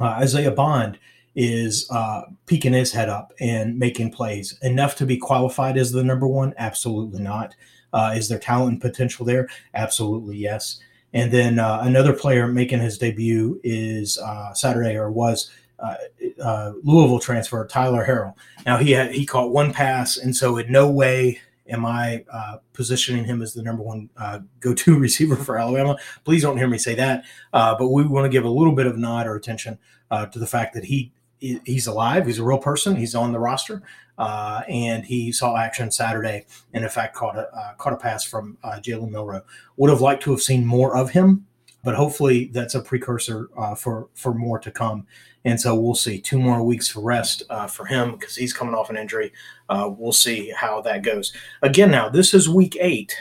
uh, 0.00 0.18
Isaiah 0.20 0.50
Bond 0.50 0.98
is 1.34 1.88
uh, 1.90 2.22
peeking 2.46 2.72
his 2.72 2.92
head 2.92 3.08
up 3.08 3.32
and 3.40 3.78
making 3.78 4.12
plays 4.12 4.58
enough 4.62 4.96
to 4.96 5.06
be 5.06 5.16
qualified 5.16 5.76
as 5.76 5.92
the 5.92 6.02
number 6.02 6.26
one? 6.26 6.54
Absolutely 6.58 7.20
not. 7.20 7.54
Uh, 7.92 8.14
is 8.16 8.28
there 8.28 8.38
talent 8.38 8.72
and 8.72 8.80
potential 8.80 9.24
there? 9.24 9.48
Absolutely 9.74 10.36
yes. 10.36 10.80
And 11.12 11.32
then 11.32 11.58
uh, 11.58 11.80
another 11.82 12.12
player 12.12 12.46
making 12.46 12.80
his 12.80 12.98
debut 12.98 13.60
is 13.64 14.18
uh, 14.18 14.52
Saturday 14.52 14.96
or 14.96 15.10
was 15.10 15.50
uh, 15.78 15.94
uh, 16.42 16.72
Louisville 16.82 17.20
transfer 17.20 17.66
Tyler 17.66 18.04
Harrell. 18.04 18.34
Now 18.66 18.78
he 18.78 18.92
had, 18.92 19.12
he 19.12 19.24
caught 19.24 19.52
one 19.52 19.72
pass, 19.72 20.16
and 20.16 20.34
so 20.34 20.58
in 20.58 20.70
no 20.70 20.90
way 20.90 21.40
am 21.68 21.86
I 21.86 22.24
uh, 22.32 22.58
positioning 22.72 23.24
him 23.24 23.42
as 23.42 23.54
the 23.54 23.62
number 23.62 23.82
one 23.82 24.10
uh, 24.16 24.40
go-to 24.60 24.98
receiver 24.98 25.36
for 25.36 25.58
Alabama. 25.58 25.96
Please 26.24 26.42
don't 26.42 26.56
hear 26.56 26.68
me 26.68 26.78
say 26.78 26.94
that. 26.96 27.24
But 27.52 27.88
we 27.88 28.06
want 28.06 28.24
to 28.24 28.30
give 28.30 28.44
a 28.44 28.50
little 28.50 28.74
bit 28.74 28.86
of 28.86 28.98
nod 28.98 29.26
or 29.26 29.36
attention 29.36 29.78
to 30.10 30.38
the 30.38 30.46
fact 30.46 30.74
that 30.74 30.84
he 30.84 31.12
he's 31.40 31.86
alive. 31.86 32.26
He's 32.26 32.38
a 32.38 32.44
real 32.44 32.58
person. 32.58 32.96
He's 32.96 33.14
on 33.14 33.32
the 33.32 33.38
roster, 33.38 33.82
uh, 34.18 34.62
and 34.68 35.04
he 35.04 35.32
saw 35.32 35.56
action 35.56 35.90
Saturday, 35.90 36.46
and 36.72 36.84
in 36.84 36.90
fact 36.90 37.14
caught 37.14 37.36
a 37.36 37.48
uh, 37.54 37.74
caught 37.74 37.92
a 37.92 37.96
pass 37.96 38.24
from 38.24 38.58
Jalen 38.64 39.10
Milroe. 39.10 39.42
Would 39.76 39.90
have 39.90 40.00
liked 40.00 40.22
to 40.24 40.30
have 40.30 40.42
seen 40.42 40.64
more 40.64 40.96
of 40.96 41.10
him, 41.10 41.46
but 41.84 41.94
hopefully 41.94 42.50
that's 42.52 42.74
a 42.74 42.80
precursor 42.80 43.48
for 43.76 44.08
for 44.14 44.34
more 44.34 44.58
to 44.58 44.70
come. 44.70 45.06
And 45.44 45.60
so 45.60 45.74
we'll 45.74 45.94
see 45.94 46.20
two 46.20 46.38
more 46.38 46.62
weeks 46.62 46.88
for 46.88 47.00
rest 47.00 47.42
uh, 47.48 47.66
for 47.66 47.86
him 47.86 48.12
because 48.12 48.36
he's 48.36 48.52
coming 48.52 48.74
off 48.74 48.90
an 48.90 48.96
injury. 48.96 49.32
Uh, 49.68 49.90
we'll 49.96 50.12
see 50.12 50.50
how 50.50 50.80
that 50.82 51.02
goes. 51.02 51.32
Again, 51.62 51.90
now 51.90 52.08
this 52.08 52.34
is 52.34 52.48
week 52.48 52.76
eight. 52.80 53.16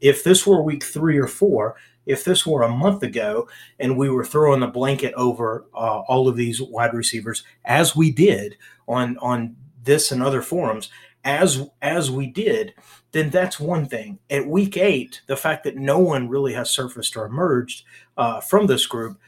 If 0.00 0.24
this 0.24 0.46
were 0.46 0.62
week 0.62 0.82
three 0.82 1.18
or 1.18 1.28
four, 1.28 1.76
if 2.06 2.24
this 2.24 2.46
were 2.46 2.62
a 2.62 2.68
month 2.68 3.02
ago 3.02 3.48
and 3.78 3.96
we 3.96 4.10
were 4.10 4.24
throwing 4.24 4.60
the 4.60 4.66
blanket 4.66 5.14
over 5.14 5.66
uh, 5.74 6.00
all 6.00 6.28
of 6.28 6.36
these 6.36 6.60
wide 6.60 6.94
receivers, 6.94 7.44
as 7.64 7.94
we 7.94 8.10
did 8.10 8.56
on 8.88 9.16
on 9.18 9.56
this 9.84 10.12
and 10.12 10.22
other 10.22 10.42
forums, 10.42 10.90
as 11.24 11.68
as 11.80 12.10
we 12.10 12.26
did, 12.26 12.74
then 13.12 13.30
that's 13.30 13.60
one 13.60 13.86
thing. 13.86 14.18
At 14.30 14.46
week 14.46 14.76
eight, 14.76 15.22
the 15.26 15.36
fact 15.36 15.64
that 15.64 15.76
no 15.76 15.98
one 15.98 16.28
really 16.28 16.52
has 16.54 16.70
surfaced 16.70 17.16
or 17.16 17.26
emerged 17.26 17.84
uh, 18.16 18.40
from 18.40 18.66
this 18.66 18.86
group 18.86 19.18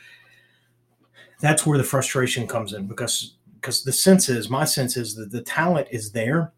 that's 1.44 1.66
where 1.66 1.76
the 1.76 1.84
frustration 1.84 2.46
comes 2.46 2.72
in 2.72 2.86
because 2.86 3.34
because 3.60 3.84
the 3.84 3.92
sense 3.92 4.28
is 4.28 4.48
my 4.48 4.64
sense 4.64 4.96
is 4.96 5.14
that 5.14 5.30
the 5.30 5.42
talent 5.42 5.86
is 5.90 6.10
there 6.12 6.52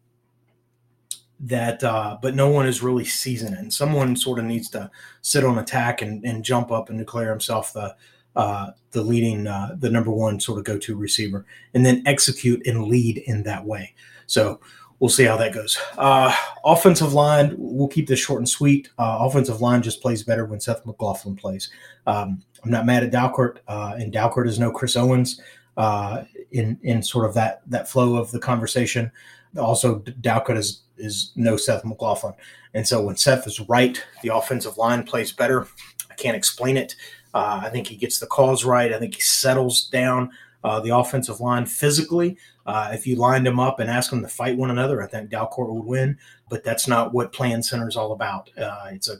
that 1.39 1.83
uh, 1.83 2.17
but 2.21 2.35
no 2.35 2.49
one 2.49 2.67
is 2.67 2.81
really 2.81 3.05
seasoning. 3.05 3.69
Someone 3.69 4.15
sort 4.15 4.39
of 4.39 4.45
needs 4.45 4.69
to 4.71 4.89
sit 5.21 5.43
on 5.43 5.59
attack 5.59 6.01
and, 6.01 6.23
and 6.25 6.43
jump 6.43 6.71
up 6.71 6.89
and 6.89 6.97
declare 6.97 7.29
himself 7.29 7.73
the 7.73 7.95
uh, 8.35 8.71
the 8.91 9.01
leading 9.01 9.47
uh, 9.47 9.75
the 9.79 9.89
number 9.89 10.11
one 10.11 10.39
sort 10.39 10.59
of 10.59 10.65
go-to 10.65 10.95
receiver 10.95 11.45
and 11.73 11.85
then 11.85 12.03
execute 12.05 12.65
and 12.65 12.85
lead 12.85 13.19
in 13.25 13.43
that 13.43 13.65
way. 13.65 13.93
So 14.25 14.59
we'll 14.99 15.09
see 15.09 15.23
how 15.23 15.37
that 15.37 15.53
goes. 15.53 15.77
Uh, 15.97 16.35
offensive 16.65 17.13
line 17.13 17.53
we'll 17.57 17.87
keep 17.87 18.07
this 18.07 18.19
short 18.19 18.39
and 18.39 18.49
sweet. 18.49 18.89
Uh, 18.97 19.17
offensive 19.21 19.61
line 19.61 19.81
just 19.81 20.01
plays 20.01 20.23
better 20.23 20.45
when 20.45 20.59
seth 20.59 20.85
mclaughlin 20.85 21.35
plays. 21.35 21.69
Um, 22.07 22.41
I'm 22.63 22.71
not 22.71 22.85
mad 22.85 23.03
at 23.03 23.11
Dalcourt, 23.11 23.57
uh, 23.67 23.95
and 23.97 24.11
Dalcourt 24.11 24.47
is 24.47 24.59
no 24.59 24.71
Chris 24.71 24.95
Owens 24.95 25.39
uh, 25.77 26.23
in 26.51 26.79
in 26.81 27.03
sort 27.03 27.25
of 27.25 27.33
that 27.35 27.61
that 27.67 27.87
flow 27.87 28.17
of 28.17 28.31
the 28.31 28.39
conversation. 28.39 29.11
Also, 29.57 29.99
Dalcourt 29.99 30.57
is 30.57 30.81
is 30.97 31.31
no 31.35 31.57
Seth 31.57 31.85
McLaughlin, 31.85 32.33
and 32.73 32.87
so 32.87 33.01
when 33.03 33.17
Seth 33.17 33.45
is 33.45 33.59
right, 33.61 34.03
the 34.23 34.33
offensive 34.33 34.77
line 34.77 35.03
plays 35.03 35.31
better. 35.31 35.67
I 36.09 36.15
can't 36.15 36.35
explain 36.35 36.75
it. 36.75 36.95
Uh, 37.33 37.61
I 37.63 37.69
think 37.69 37.87
he 37.87 37.95
gets 37.95 38.19
the 38.19 38.25
calls 38.25 38.65
right. 38.65 38.93
I 38.93 38.99
think 38.99 39.15
he 39.15 39.21
settles 39.21 39.87
down 39.89 40.31
uh, 40.63 40.79
the 40.79 40.95
offensive 40.95 41.39
line 41.39 41.65
physically. 41.65 42.37
Uh, 42.65 42.89
if 42.91 43.07
you 43.07 43.15
lined 43.15 43.45
them 43.45 43.59
up 43.59 43.79
and 43.79 43.89
asked 43.89 44.09
them 44.09 44.21
to 44.21 44.27
fight 44.27 44.57
one 44.57 44.71
another, 44.71 45.01
I 45.01 45.07
think 45.07 45.29
Dalcourt 45.29 45.69
would 45.71 45.85
win. 45.85 46.17
But 46.49 46.63
that's 46.63 46.87
not 46.87 47.13
what 47.13 47.31
playing 47.31 47.63
center 47.63 47.87
is 47.87 47.95
all 47.95 48.11
about. 48.11 48.49
Uh, 48.57 48.87
it's 48.91 49.09
a 49.09 49.17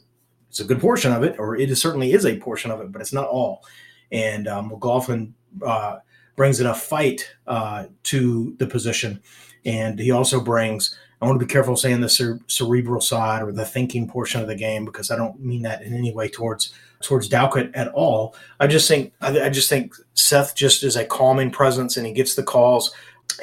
it's 0.49 0.59
a 0.59 0.65
good 0.65 0.81
portion 0.81 1.11
of 1.11 1.23
it, 1.23 1.35
or 1.37 1.55
it 1.55 1.69
is, 1.69 1.81
certainly 1.81 2.13
is 2.13 2.25
a 2.25 2.39
portion 2.39 2.71
of 2.71 2.81
it, 2.81 2.91
but 2.91 3.01
it's 3.01 3.13
not 3.13 3.27
all. 3.27 3.63
And 4.11 4.47
um, 4.47 4.69
McLaughlin 4.69 5.35
uh, 5.63 5.97
brings 6.35 6.59
enough 6.59 6.81
fight 6.81 7.29
uh, 7.45 7.85
to 8.03 8.55
the 8.57 8.65
position, 8.65 9.21
and 9.67 9.99
he 9.99 10.11
also 10.11 10.39
brings. 10.39 10.97
I 11.21 11.25
want 11.25 11.39
to 11.39 11.45
be 11.45 11.51
careful 11.51 11.75
saying 11.75 12.01
the 12.01 12.09
cere- 12.09 12.39
cerebral 12.47 13.01
side 13.01 13.41
or 13.41 13.51
the 13.51 13.65
thinking 13.65 14.07
portion 14.07 14.39
of 14.39 14.47
the 14.47 14.55
game 14.55 14.85
because 14.85 15.11
I 15.11 15.15
don't 15.15 15.39
mean 15.39 15.63
that 15.63 15.81
in 15.81 15.93
any 15.93 16.13
way 16.13 16.29
towards 16.29 16.73
towards 17.01 17.29
Dalcourt 17.29 17.71
at 17.75 17.89
all. 17.89 18.35
I 18.59 18.67
just 18.67 18.87
think 18.87 19.13
I, 19.21 19.41
I 19.41 19.49
just 19.49 19.69
think 19.69 19.93
Seth 20.13 20.55
just 20.55 20.83
is 20.83 20.95
a 20.95 21.05
calming 21.05 21.51
presence, 21.51 21.97
and 21.97 22.07
he 22.07 22.13
gets 22.13 22.35
the 22.35 22.43
calls, 22.43 22.93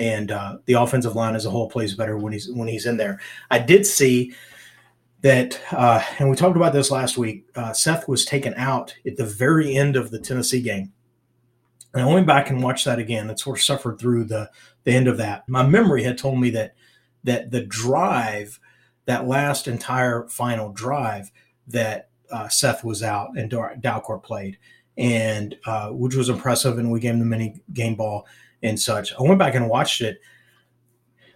and 0.00 0.32
uh, 0.32 0.58
the 0.64 0.74
offensive 0.74 1.14
line 1.14 1.36
as 1.36 1.46
a 1.46 1.50
whole 1.50 1.68
plays 1.68 1.94
better 1.94 2.16
when 2.16 2.32
he's 2.32 2.50
when 2.50 2.68
he's 2.68 2.86
in 2.86 2.96
there. 2.96 3.20
I 3.50 3.58
did 3.58 3.86
see 3.86 4.34
that, 5.20 5.60
uh, 5.72 6.02
and 6.18 6.30
we 6.30 6.36
talked 6.36 6.56
about 6.56 6.72
this 6.72 6.90
last 6.90 7.18
week. 7.18 7.46
Uh, 7.54 7.72
Seth 7.72 8.08
was 8.08 8.24
taken 8.24 8.54
out 8.54 8.94
at 9.06 9.16
the 9.16 9.26
very 9.26 9.74
end 9.74 9.96
of 9.96 10.10
the 10.10 10.18
Tennessee 10.18 10.60
game. 10.60 10.92
And 11.94 12.02
I 12.02 12.12
went 12.12 12.26
back 12.26 12.50
and 12.50 12.60
watched 12.60 12.84
that 12.86 12.98
again 12.98 13.30
and 13.30 13.38
sort 13.38 13.56
of 13.56 13.62
suffered 13.62 14.00
through 14.00 14.24
the, 14.24 14.50
the 14.84 14.92
end 14.92 15.08
of 15.08 15.18
that. 15.18 15.48
My 15.48 15.66
memory 15.66 16.02
had 16.02 16.18
told 16.18 16.40
me 16.40 16.50
that 16.50 16.74
that 17.24 17.50
the 17.50 17.62
drive, 17.62 18.60
that 19.06 19.26
last 19.26 19.66
entire 19.66 20.28
final 20.28 20.70
drive, 20.72 21.30
that 21.68 22.10
uh, 22.30 22.48
Seth 22.48 22.84
was 22.84 23.02
out 23.02 23.30
and 23.36 23.50
Dalcourt 23.50 24.22
played, 24.22 24.58
and 24.96 25.56
uh, 25.66 25.88
which 25.88 26.14
was 26.14 26.28
impressive. 26.28 26.78
And 26.78 26.90
we 26.90 27.00
gave 27.00 27.14
him 27.14 27.20
the 27.20 27.24
mini 27.24 27.60
game 27.72 27.94
ball 27.94 28.26
and 28.62 28.78
such. 28.78 29.12
I 29.14 29.22
went 29.22 29.38
back 29.38 29.54
and 29.54 29.68
watched 29.68 30.00
it, 30.00 30.20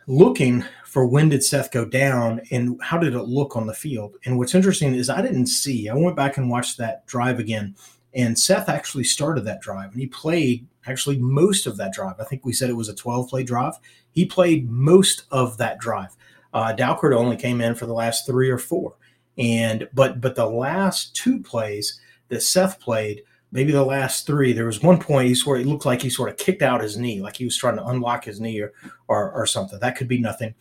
looking 0.06 0.64
for 0.84 1.06
when 1.06 1.28
did 1.28 1.44
Seth 1.44 1.70
go 1.70 1.84
down 1.84 2.40
and 2.50 2.80
how 2.82 2.98
did 2.98 3.14
it 3.14 3.22
look 3.24 3.56
on 3.56 3.66
the 3.66 3.74
field. 3.74 4.16
And 4.24 4.38
what's 4.38 4.54
interesting 4.54 4.94
is 4.94 5.10
I 5.10 5.20
didn't 5.20 5.46
see, 5.46 5.88
I 5.88 5.94
went 5.94 6.16
back 6.16 6.38
and 6.38 6.50
watched 6.50 6.78
that 6.78 7.06
drive 7.06 7.38
again, 7.38 7.76
and 8.14 8.38
Seth 8.38 8.68
actually 8.70 9.04
started 9.04 9.44
that 9.44 9.60
drive 9.60 9.92
and 9.92 10.00
he 10.00 10.06
played 10.06 10.66
actually 10.88 11.18
most 11.18 11.66
of 11.66 11.76
that 11.76 11.92
drive. 11.92 12.16
I 12.18 12.24
think 12.24 12.44
we 12.44 12.52
said 12.52 12.70
it 12.70 12.74
was 12.74 12.88
a 12.88 12.94
12 12.94 13.28
play 13.28 13.42
drive. 13.44 13.74
He 14.10 14.24
played 14.24 14.70
most 14.70 15.24
of 15.30 15.56
that 15.58 15.78
drive. 15.78 16.16
Uh, 16.52 16.74
Dalcourt 16.74 17.14
only 17.14 17.36
came 17.36 17.60
in 17.60 17.74
for 17.74 17.86
the 17.86 17.92
last 17.92 18.26
three 18.26 18.50
or 18.50 18.58
four. 18.58 18.94
And 19.36 19.88
but 19.94 20.20
but 20.20 20.34
the 20.34 20.46
last 20.46 21.14
two 21.14 21.40
plays 21.40 22.00
that 22.28 22.42
Seth 22.42 22.80
played, 22.80 23.22
maybe 23.52 23.70
the 23.70 23.84
last 23.84 24.26
three, 24.26 24.52
there 24.52 24.66
was 24.66 24.82
one 24.82 24.98
point 24.98 25.28
he 25.28 25.34
sort 25.34 25.60
of 25.60 25.66
it 25.66 25.70
looked 25.70 25.86
like 25.86 26.02
he 26.02 26.10
sort 26.10 26.30
of 26.30 26.36
kicked 26.36 26.62
out 26.62 26.82
his 26.82 26.96
knee, 26.96 27.20
like 27.20 27.36
he 27.36 27.44
was 27.44 27.56
trying 27.56 27.76
to 27.76 27.86
unlock 27.86 28.24
his 28.24 28.40
knee 28.40 28.60
or, 28.60 28.72
or, 29.06 29.30
or 29.32 29.46
something. 29.46 29.78
That 29.78 29.96
could 29.96 30.08
be 30.08 30.18
nothing. 30.18 30.54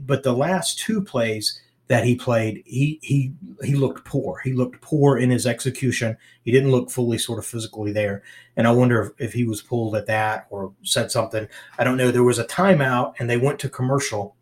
But 0.00 0.24
the 0.24 0.32
last 0.32 0.78
two 0.78 1.02
plays, 1.02 1.60
that 1.88 2.04
he 2.04 2.16
played, 2.16 2.62
he 2.66 2.98
he 3.02 3.32
he 3.62 3.74
looked 3.74 4.04
poor. 4.04 4.40
He 4.42 4.52
looked 4.52 4.80
poor 4.80 5.18
in 5.18 5.30
his 5.30 5.46
execution. 5.46 6.16
He 6.42 6.50
didn't 6.50 6.72
look 6.72 6.90
fully 6.90 7.18
sort 7.18 7.38
of 7.38 7.46
physically 7.46 7.92
there. 7.92 8.22
And 8.56 8.66
I 8.66 8.72
wonder 8.72 9.02
if, 9.02 9.28
if 9.28 9.32
he 9.32 9.44
was 9.44 9.62
pulled 9.62 9.94
at 9.94 10.06
that 10.06 10.46
or 10.50 10.72
said 10.82 11.12
something. 11.12 11.46
I 11.78 11.84
don't 11.84 11.96
know. 11.96 12.10
There 12.10 12.24
was 12.24 12.38
a 12.38 12.44
timeout 12.44 13.14
and 13.18 13.30
they 13.30 13.36
went 13.36 13.60
to 13.60 13.68
commercial. 13.68 14.36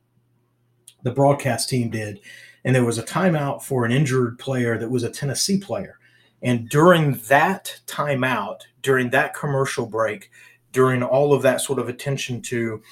The 1.03 1.11
broadcast 1.11 1.69
team 1.69 1.91
did, 1.91 2.21
and 2.65 2.75
there 2.75 2.85
was 2.85 2.97
a 2.97 3.03
timeout 3.03 3.63
for 3.63 3.85
an 3.85 3.93
injured 3.93 4.39
player 4.39 4.79
that 4.79 4.91
was 4.91 5.03
a 5.03 5.11
Tennessee 5.11 5.59
player. 5.59 5.99
And 6.43 6.69
during 6.69 7.19
that 7.29 7.81
timeout, 7.87 8.61
during 8.81 9.11
that 9.11 9.35
commercial 9.35 9.87
break, 9.87 10.31
during 10.73 11.03
all 11.03 11.35
of 11.35 11.43
that 11.43 11.61
sort 11.61 11.79
of 11.79 11.91
attention 11.91 12.41
to 12.43 12.83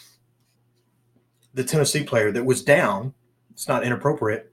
the 1.54 1.64
Tennessee 1.64 2.04
player 2.04 2.30
that 2.32 2.44
was 2.44 2.62
down 2.62 3.14
it's 3.52 3.68
not 3.68 3.84
inappropriate. 3.84 4.52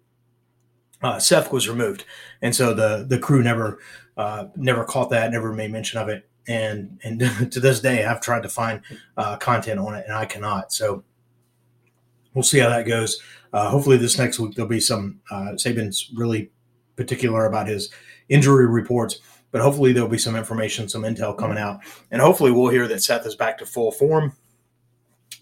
Uh, 1.02 1.18
Seth 1.18 1.52
was 1.52 1.70
removed, 1.70 2.04
and 2.42 2.54
so 2.54 2.74
the 2.74 3.06
the 3.08 3.18
crew 3.18 3.42
never 3.42 3.80
uh, 4.18 4.46
never 4.56 4.84
caught 4.84 5.10
that, 5.12 5.32
never 5.32 5.54
made 5.54 5.72
mention 5.72 6.00
of 6.00 6.10
it, 6.10 6.30
and 6.48 7.00
and 7.04 7.20
to 7.52 7.60
this 7.60 7.80
day, 7.80 8.06
I've 8.06 8.22
tried 8.22 8.44
to 8.44 8.50
find 8.50 8.82
uh, 9.16 9.38
content 9.38 9.80
on 9.80 9.96
it, 9.96 10.06
and 10.06 10.16
I 10.16 10.26
cannot. 10.26 10.74
So 10.74 11.04
we'll 12.34 12.44
see 12.44 12.60
how 12.60 12.70
that 12.70 12.86
goes. 12.86 13.22
Uh, 13.54 13.70
hopefully, 13.70 13.98
this 13.98 14.18
next 14.18 14.40
week 14.40 14.56
there'll 14.56 14.70
be 14.70 14.82
some. 14.82 15.22
Uh, 15.32 15.54
Saban's 15.54 16.12
really 16.16 16.52
particular 16.98 17.46
about 17.46 17.68
his 17.68 17.90
injury 18.28 18.68
reports, 18.68 19.20
but 19.52 19.62
hopefully 19.62 19.94
there'll 19.94 20.10
be 20.10 20.18
some 20.18 20.36
information, 20.36 20.90
some 20.90 21.04
intel 21.04 21.38
coming 21.38 21.58
out, 21.58 21.80
and 22.12 22.22
hopefully 22.22 22.52
we'll 22.52 22.72
hear 22.72 22.88
that 22.90 23.02
Seth 23.02 23.26
is 23.26 23.36
back 23.36 23.58
to 23.60 23.66
full 23.66 23.92
form 23.94 24.34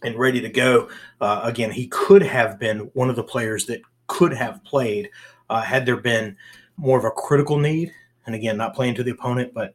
and 0.03 0.15
ready 0.17 0.41
to 0.41 0.49
go. 0.49 0.89
Uh, 1.19 1.41
again, 1.43 1.71
he 1.71 1.87
could 1.87 2.21
have 2.21 2.59
been 2.59 2.91
one 2.93 3.09
of 3.09 3.15
the 3.15 3.23
players 3.23 3.65
that 3.65 3.81
could 4.07 4.33
have 4.33 4.63
played 4.63 5.09
uh, 5.49 5.61
had 5.61 5.85
there 5.85 5.97
been 5.97 6.37
more 6.77 6.97
of 6.97 7.05
a 7.05 7.11
critical 7.11 7.57
need. 7.57 7.91
And 8.25 8.35
again, 8.35 8.57
not 8.57 8.75
playing 8.75 8.95
to 8.95 9.03
the 9.03 9.11
opponent, 9.11 9.53
but 9.53 9.73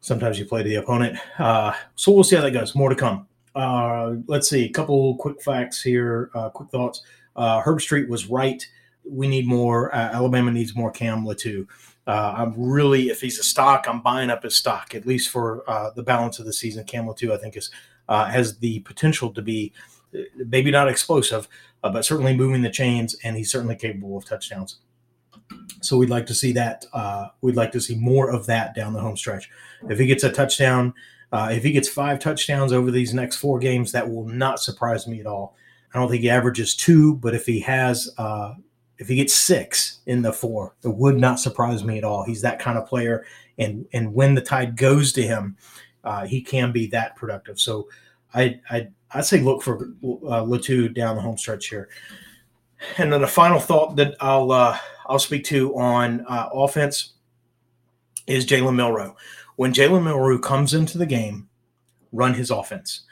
sometimes 0.00 0.38
you 0.38 0.44
play 0.44 0.62
to 0.62 0.68
the 0.68 0.76
opponent. 0.76 1.18
Uh, 1.38 1.72
so 1.94 2.12
we'll 2.12 2.24
see 2.24 2.36
how 2.36 2.42
that 2.42 2.52
goes. 2.52 2.74
More 2.74 2.90
to 2.90 2.94
come. 2.94 3.26
Uh, 3.54 4.16
let's 4.26 4.48
see. 4.48 4.66
A 4.66 4.68
couple 4.68 5.16
quick 5.16 5.42
facts 5.42 5.82
here, 5.82 6.30
uh, 6.34 6.50
quick 6.50 6.70
thoughts. 6.70 7.02
Uh, 7.34 7.62
Herbstreit 7.62 8.08
was 8.08 8.26
right. 8.26 8.66
We 9.04 9.26
need 9.26 9.46
more. 9.46 9.94
Alabama 9.94 10.50
needs 10.50 10.76
more 10.76 10.90
Cam 10.90 11.24
Latu. 11.24 11.66
I'm 12.06 12.54
really, 12.56 13.08
if 13.08 13.20
he's 13.20 13.38
a 13.38 13.42
stock, 13.42 13.86
I'm 13.88 14.00
buying 14.00 14.30
up 14.30 14.42
his 14.42 14.56
stock, 14.56 14.94
at 14.94 15.06
least 15.06 15.30
for 15.30 15.64
the 15.96 16.02
balance 16.02 16.38
of 16.38 16.44
the 16.44 16.52
season. 16.52 16.84
Cam 16.84 17.06
Latu, 17.06 17.32
I 17.32 17.38
think, 17.38 17.56
is 17.56 17.70
uh, 18.08 18.26
has 18.26 18.58
the 18.58 18.80
potential 18.80 19.32
to 19.34 19.42
be 19.42 19.72
maybe 20.36 20.70
not 20.70 20.88
explosive, 20.88 21.48
uh, 21.84 21.90
but 21.90 22.04
certainly 22.04 22.36
moving 22.36 22.62
the 22.62 22.70
chains, 22.70 23.14
and 23.24 23.36
he's 23.36 23.50
certainly 23.50 23.76
capable 23.76 24.16
of 24.16 24.24
touchdowns. 24.24 24.78
So 25.80 25.96
we'd 25.96 26.10
like 26.10 26.26
to 26.26 26.34
see 26.34 26.52
that. 26.52 26.84
Uh, 26.92 27.28
we'd 27.40 27.56
like 27.56 27.72
to 27.72 27.80
see 27.80 27.96
more 27.96 28.30
of 28.30 28.46
that 28.46 28.74
down 28.74 28.92
the 28.92 29.00
home 29.00 29.16
stretch. 29.16 29.48
If 29.88 29.98
he 29.98 30.06
gets 30.06 30.24
a 30.24 30.32
touchdown, 30.32 30.94
uh, 31.30 31.50
if 31.52 31.62
he 31.62 31.72
gets 31.72 31.88
five 31.88 32.18
touchdowns 32.18 32.72
over 32.72 32.90
these 32.90 33.14
next 33.14 33.36
four 33.36 33.58
games, 33.58 33.92
that 33.92 34.08
will 34.08 34.26
not 34.26 34.60
surprise 34.60 35.06
me 35.06 35.20
at 35.20 35.26
all. 35.26 35.56
I 35.94 35.98
don't 35.98 36.10
think 36.10 36.22
he 36.22 36.30
averages 36.30 36.74
two, 36.74 37.16
but 37.16 37.34
if 37.34 37.46
he 37.46 37.60
has, 37.60 38.12
uh, 38.18 38.54
if 38.98 39.08
he 39.08 39.16
gets 39.16 39.34
six 39.34 40.00
in 40.06 40.22
the 40.22 40.32
four, 40.32 40.74
it 40.82 40.88
would 40.88 41.18
not 41.18 41.40
surprise 41.40 41.84
me 41.84 41.98
at 41.98 42.04
all. 42.04 42.24
He's 42.24 42.42
that 42.42 42.58
kind 42.58 42.76
of 42.76 42.86
player, 42.86 43.24
and 43.58 43.86
and 43.92 44.12
when 44.12 44.34
the 44.34 44.42
tide 44.42 44.76
goes 44.76 45.12
to 45.12 45.22
him, 45.22 45.56
uh, 46.08 46.26
he 46.26 46.40
can 46.40 46.72
be 46.72 46.86
that 46.86 47.14
productive. 47.16 47.60
So 47.60 47.86
I 48.32 48.60
I 48.70 48.88
I 49.10 49.20
say 49.20 49.40
look 49.40 49.62
for 49.62 49.76
uh, 49.76 50.42
Latu 50.42 50.94
down 50.94 51.16
the 51.16 51.22
home 51.22 51.36
stretch 51.36 51.66
here. 51.68 51.90
And 52.96 53.12
then 53.12 53.20
the 53.20 53.26
final 53.26 53.60
thought 53.60 53.96
that 53.96 54.16
I'll 54.18 54.50
uh, 54.50 54.78
I'll 55.06 55.18
speak 55.18 55.44
to 55.44 55.76
on 55.76 56.24
uh, 56.26 56.48
offense 56.50 57.12
is 58.26 58.46
Jalen 58.46 58.74
Milroe. 58.74 59.16
When 59.56 59.74
Jalen 59.74 60.04
Milroe 60.04 60.38
comes 60.38 60.72
into 60.72 60.96
the 60.96 61.06
game, 61.06 61.48
run 62.10 62.32
his 62.32 62.50
offense. 62.50 63.02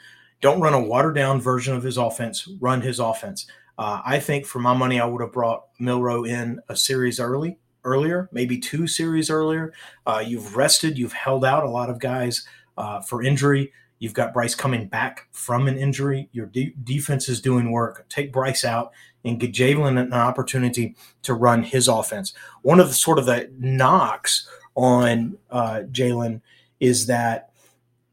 Don't 0.41 0.61
run 0.61 0.73
a 0.73 0.81
watered 0.81 1.15
down 1.15 1.39
version 1.39 1.75
of 1.75 1.83
his 1.83 1.97
offense. 1.97 2.49
Run 2.59 2.81
his 2.81 2.99
offense. 2.99 3.45
Uh, 3.77 4.01
I 4.03 4.19
think 4.19 4.47
for 4.47 4.57
my 4.57 4.73
money, 4.73 4.99
I 4.99 5.05
would 5.05 5.21
have 5.21 5.33
brought 5.33 5.65
Milroe 5.79 6.23
in 6.23 6.61
a 6.67 6.75
series 6.75 7.19
early, 7.19 7.59
earlier, 7.83 8.27
maybe 8.31 8.57
two 8.57 8.87
series 8.87 9.29
earlier. 9.29 9.73
Uh, 10.05 10.23
you've 10.25 10.55
rested, 10.55 10.97
you've 10.97 11.13
held 11.13 11.45
out 11.45 11.63
a 11.63 11.69
lot 11.69 11.91
of 11.91 11.99
guys 11.99 12.47
uh, 12.77 13.01
for 13.01 13.23
injury. 13.23 13.71
You've 13.99 14.13
got 14.13 14.33
Bryce 14.33 14.53
coming 14.53 14.87
back 14.87 15.27
from 15.31 15.67
an 15.67 15.77
injury. 15.77 16.29
Your 16.31 16.45
de- 16.45 16.75
defense 16.83 17.27
is 17.27 17.41
doing 17.41 17.71
work. 17.71 18.05
Take 18.09 18.31
Bryce 18.31 18.63
out 18.63 18.91
and 19.25 19.39
get 19.39 19.53
Jalen 19.53 19.99
an 19.99 20.13
opportunity 20.13 20.95
to 21.23 21.33
run 21.33 21.63
his 21.63 21.87
offense. 21.87 22.33
One 22.61 22.79
of 22.79 22.87
the 22.87 22.93
sort 22.93 23.17
of 23.17 23.25
the 23.25 23.51
knocks 23.57 24.47
on 24.75 25.37
uh, 25.49 25.81
Jalen 25.91 26.41
is 26.79 27.07
that 27.07 27.49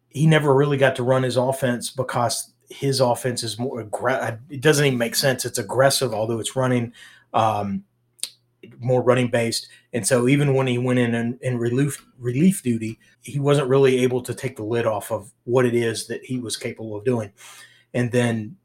he 0.09 0.27
never 0.27 0.55
really 0.55 0.79
got 0.79 0.97
to 0.97 1.03
run 1.03 1.23
his 1.23 1.37
offense 1.37 1.91
because 1.91 2.53
his 2.71 3.01
offense 3.01 3.43
is 3.43 3.59
more 3.59 3.81
aggressive. 3.81 4.39
It 4.49 4.63
doesn't 4.63 4.87
even 4.87 4.99
make 4.99 5.15
sense. 5.15 5.45
It's 5.45 5.59
aggressive, 5.59 6.15
although 6.15 6.39
it's 6.39 6.57
running 6.57 6.93
um, 7.35 7.85
more 8.81 9.03
running 9.03 9.29
based. 9.29 9.69
And 9.93 10.07
so 10.07 10.29
even 10.29 10.55
when 10.55 10.67
he 10.67 10.79
went 10.79 10.99
in 10.99 11.15
in, 11.15 11.39
in 11.43 11.59
relief 11.59 12.05
relief 12.19 12.63
duty, 12.63 12.99
he 13.21 13.39
wasn't 13.39 13.69
really 13.69 14.03
able 14.03 14.23
to 14.23 14.35
take 14.35 14.57
the 14.57 14.65
lid 14.65 14.87
off 14.87 15.11
of 15.11 15.33
what 15.45 15.67
it 15.67 15.75
is 15.75 16.07
that 16.09 16.25
he 16.25 16.39
was 16.39 16.57
capable 16.57 16.97
of 16.97 17.05
doing. 17.05 17.33
And 17.93 18.13
then 18.13 18.57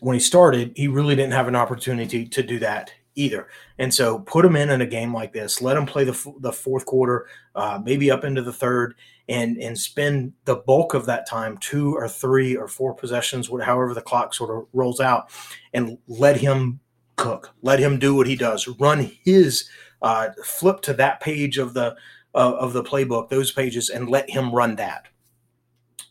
when 0.00 0.14
he 0.14 0.20
started, 0.20 0.72
he 0.76 0.88
really 0.88 1.16
didn't 1.16 1.32
have 1.32 1.48
an 1.48 1.56
opportunity 1.56 2.26
to 2.26 2.42
do 2.42 2.58
that 2.60 2.92
either. 3.14 3.48
And 3.78 3.92
so 3.92 4.20
put 4.20 4.44
him 4.44 4.54
in 4.56 4.70
in 4.70 4.80
a 4.80 4.86
game 4.86 5.12
like 5.12 5.32
this, 5.32 5.60
let 5.60 5.76
him 5.76 5.86
play 5.86 6.04
the, 6.04 6.34
the 6.38 6.52
fourth 6.52 6.86
quarter, 6.86 7.26
uh, 7.54 7.80
maybe 7.84 8.10
up 8.10 8.24
into 8.24 8.42
the 8.42 8.52
third, 8.52 8.94
and 9.28 9.58
and 9.58 9.76
spend 9.76 10.32
the 10.44 10.56
bulk 10.56 10.94
of 10.94 11.06
that 11.06 11.28
time, 11.28 11.58
two 11.58 11.94
or 11.94 12.08
three 12.08 12.56
or 12.56 12.68
four 12.68 12.94
possessions, 12.94 13.48
however 13.48 13.92
the 13.92 14.00
clock 14.00 14.32
sort 14.32 14.56
of 14.56 14.66
rolls 14.72 15.00
out, 15.00 15.30
and 15.74 15.98
let 16.06 16.36
him 16.38 16.80
cook. 17.18 17.54
Let 17.60 17.78
him 17.78 17.98
do 17.98 18.14
what 18.14 18.26
he 18.26 18.36
does. 18.36 18.66
Run 18.66 19.10
his 19.22 19.68
uh, 20.00 20.30
flip 20.44 20.80
to 20.82 20.94
that 20.94 21.20
page 21.20 21.58
of 21.58 21.74
the 21.74 21.96
uh, 22.34 22.56
of 22.56 22.72
the 22.72 22.84
playbook, 22.84 23.28
those 23.28 23.50
pages, 23.50 23.90
and 23.90 24.08
let 24.08 24.30
him 24.30 24.54
run 24.54 24.76
that. 24.76 25.06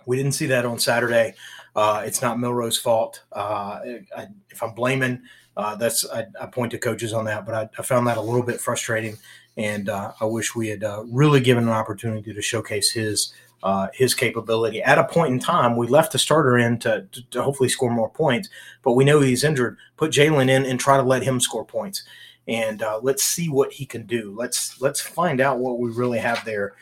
We 0.06 0.17
didn't 0.17 0.34
see 0.34 0.46
that 0.48 0.65
on 0.65 0.78
Saturday. 0.80 1.36
Uh, 1.76 2.04
it's 2.06 2.22
not 2.22 2.39
Milroe's 2.39 2.78
fault. 2.78 3.24
Uh, 3.32 3.80
I, 4.15 4.28
if 4.50 4.62
I'm 4.62 4.74
blaming, 4.74 5.22
uh, 5.56 5.76
that's 5.76 6.08
I, 6.10 6.26
I, 6.41 6.48
point 6.48 6.72
to 6.72 6.80
coaches 6.80 7.13
on 7.13 7.26
that, 7.26 7.46
but 7.46 7.56
I, 7.56 7.70
I, 7.78 7.84
found 7.84 8.08
that 8.08 8.17
a 8.17 8.22
little 8.22 8.43
bit 8.43 8.60
frustrating, 8.60 9.17
and 9.58 9.88
uh, 9.88 10.13
I 10.20 10.26
wish 10.26 10.56
we 10.56 10.70
had 10.70 10.84
really 11.08 11.39
given 11.39 11.63
an 11.63 11.70
opportunity 11.70 12.34
to 12.34 12.41
showcase 12.41 12.91
his 12.91 13.34
uh, 13.63 13.88
his 13.93 14.13
capability. 14.13 14.82
At 14.82 14.98
a 14.98 15.04
point 15.04 15.34
in 15.34 15.39
time, 15.39 15.76
we 15.76 15.88
left 15.88 16.12
the 16.12 16.20
starter 16.20 16.58
in 16.58 16.80
to, 16.80 17.08
to, 17.12 17.30
to 17.30 17.43
hopefully 17.43 17.70
score 17.70 17.91
more 17.91 18.10
points, 18.10 18.50
but 18.84 18.93
we 18.93 19.06
know 19.06 19.20
he's 19.20 19.43
injured. 19.43 19.78
Put 19.96 20.12
Jalen 20.12 20.50
in 20.50 20.65
and 20.65 20.80
try 20.80 20.98
to 20.98 21.04
let 21.04 21.24
him 21.24 21.39
score 21.39 21.65
points, 21.65 22.04
and 22.48 22.82
uh, 22.82 23.00
let's 23.02 23.24
see 23.24 23.50
what 23.50 23.74
he 23.74 23.86
can 23.86 24.06
do. 24.06 24.34
Let's 24.38 24.80
let's 24.82 25.02
find 25.02 25.41
out 25.41 25.60
what 25.60 25.80
we 25.80 25.89
really 25.91 26.20
have 26.20 26.43
there 26.46 26.76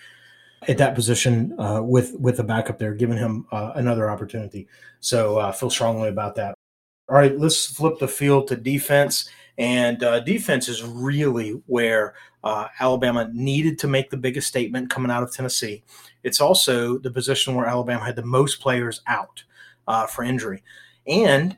at 0.67 0.77
that 0.77 0.95
position 0.95 1.57
uh, 1.59 1.81
with 1.81 2.15
with 2.19 2.37
the 2.37 2.43
backup 2.43 2.79
there, 2.79 2.93
giving 2.93 3.17
him 3.17 3.45
uh, 3.51 3.71
another 3.75 4.09
opportunity. 4.09 4.67
So 4.99 5.37
I 5.37 5.49
uh, 5.49 5.51
feel 5.51 5.69
strongly 5.69 6.09
about 6.09 6.35
that. 6.35 6.55
All 7.07 7.15
right, 7.15 7.37
let's 7.37 7.67
flip 7.67 7.99
the 7.99 8.07
field 8.07 8.47
to 8.47 8.55
defense. 8.55 9.29
And 9.57 10.03
uh, 10.03 10.19
defense 10.19 10.67
is 10.67 10.83
really 10.83 11.51
where 11.67 12.15
uh, 12.43 12.67
Alabama 12.79 13.29
needed 13.33 13.79
to 13.79 13.87
make 13.87 14.09
the 14.09 14.17
biggest 14.17 14.47
statement 14.47 14.89
coming 14.89 15.11
out 15.11 15.23
of 15.23 15.31
Tennessee. 15.31 15.83
It's 16.25 16.41
also 16.41 16.97
the 16.97 17.11
position 17.11 17.53
where 17.53 17.67
Alabama 17.67 18.03
had 18.03 18.15
the 18.15 18.25
most 18.25 18.59
players 18.59 19.01
out 19.05 19.43
uh, 19.87 20.07
for 20.07 20.23
injury. 20.23 20.63
And 21.07 21.55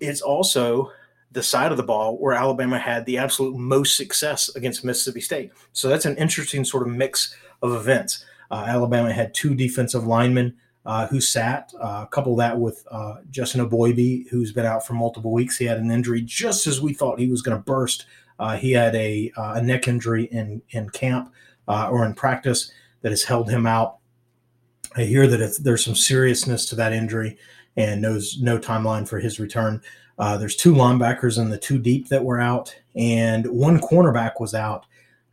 it's 0.00 0.20
also 0.20 0.90
the 1.30 1.42
side 1.42 1.70
of 1.70 1.76
the 1.76 1.84
ball 1.84 2.18
where 2.18 2.34
Alabama 2.34 2.78
had 2.78 3.06
the 3.06 3.16
absolute 3.16 3.56
most 3.56 3.96
success 3.96 4.54
against 4.56 4.84
Mississippi 4.84 5.20
State. 5.20 5.52
So 5.72 5.88
that's 5.88 6.04
an 6.04 6.16
interesting 6.16 6.64
sort 6.64 6.86
of 6.86 6.92
mix 6.92 7.36
of 7.62 7.72
events. 7.72 8.24
Uh, 8.50 8.64
Alabama 8.66 9.12
had 9.12 9.34
two 9.34 9.54
defensive 9.54 10.04
linemen 10.04 10.56
uh, 10.84 11.06
who 11.06 11.20
sat. 11.20 11.72
Uh, 11.80 12.06
couple 12.06 12.34
that 12.36 12.58
with 12.58 12.84
uh, 12.90 13.16
Justin 13.30 13.68
Eboigbe, 13.68 14.26
who's 14.30 14.52
been 14.52 14.66
out 14.66 14.84
for 14.84 14.94
multiple 14.94 15.30
weeks. 15.30 15.58
He 15.58 15.66
had 15.66 15.78
an 15.78 15.92
injury 15.92 16.22
just 16.22 16.66
as 16.66 16.80
we 16.80 16.92
thought 16.92 17.20
he 17.20 17.28
was 17.28 17.42
going 17.42 17.56
to 17.56 17.62
burst. 17.62 18.06
Uh, 18.38 18.56
he 18.56 18.72
had 18.72 18.96
a, 18.96 19.30
uh, 19.36 19.54
a, 19.56 19.62
neck 19.62 19.86
injury 19.86 20.24
in 20.24 20.62
in 20.70 20.88
camp 20.90 21.32
uh, 21.66 21.88
or 21.90 22.06
in 22.06 22.14
practice 22.14 22.72
that 23.02 23.10
has 23.10 23.24
held 23.24 23.50
him 23.50 23.66
out. 23.66 23.97
I 24.98 25.04
hear 25.04 25.26
that 25.26 25.58
there's 25.62 25.84
some 25.84 25.94
seriousness 25.94 26.66
to 26.66 26.76
that 26.76 26.92
injury 26.92 27.36
and 27.76 28.02
knows 28.02 28.38
no 28.40 28.58
timeline 28.58 29.08
for 29.08 29.18
his 29.18 29.38
return. 29.38 29.80
there's 30.18 30.56
two 30.56 30.74
linebackers 30.74 31.38
in 31.38 31.50
the 31.50 31.58
two 31.58 31.78
deep 31.78 32.08
that 32.08 32.24
were 32.24 32.40
out, 32.40 32.74
and 32.96 33.46
one 33.46 33.80
cornerback 33.80 34.40
was 34.40 34.54
out. 34.54 34.86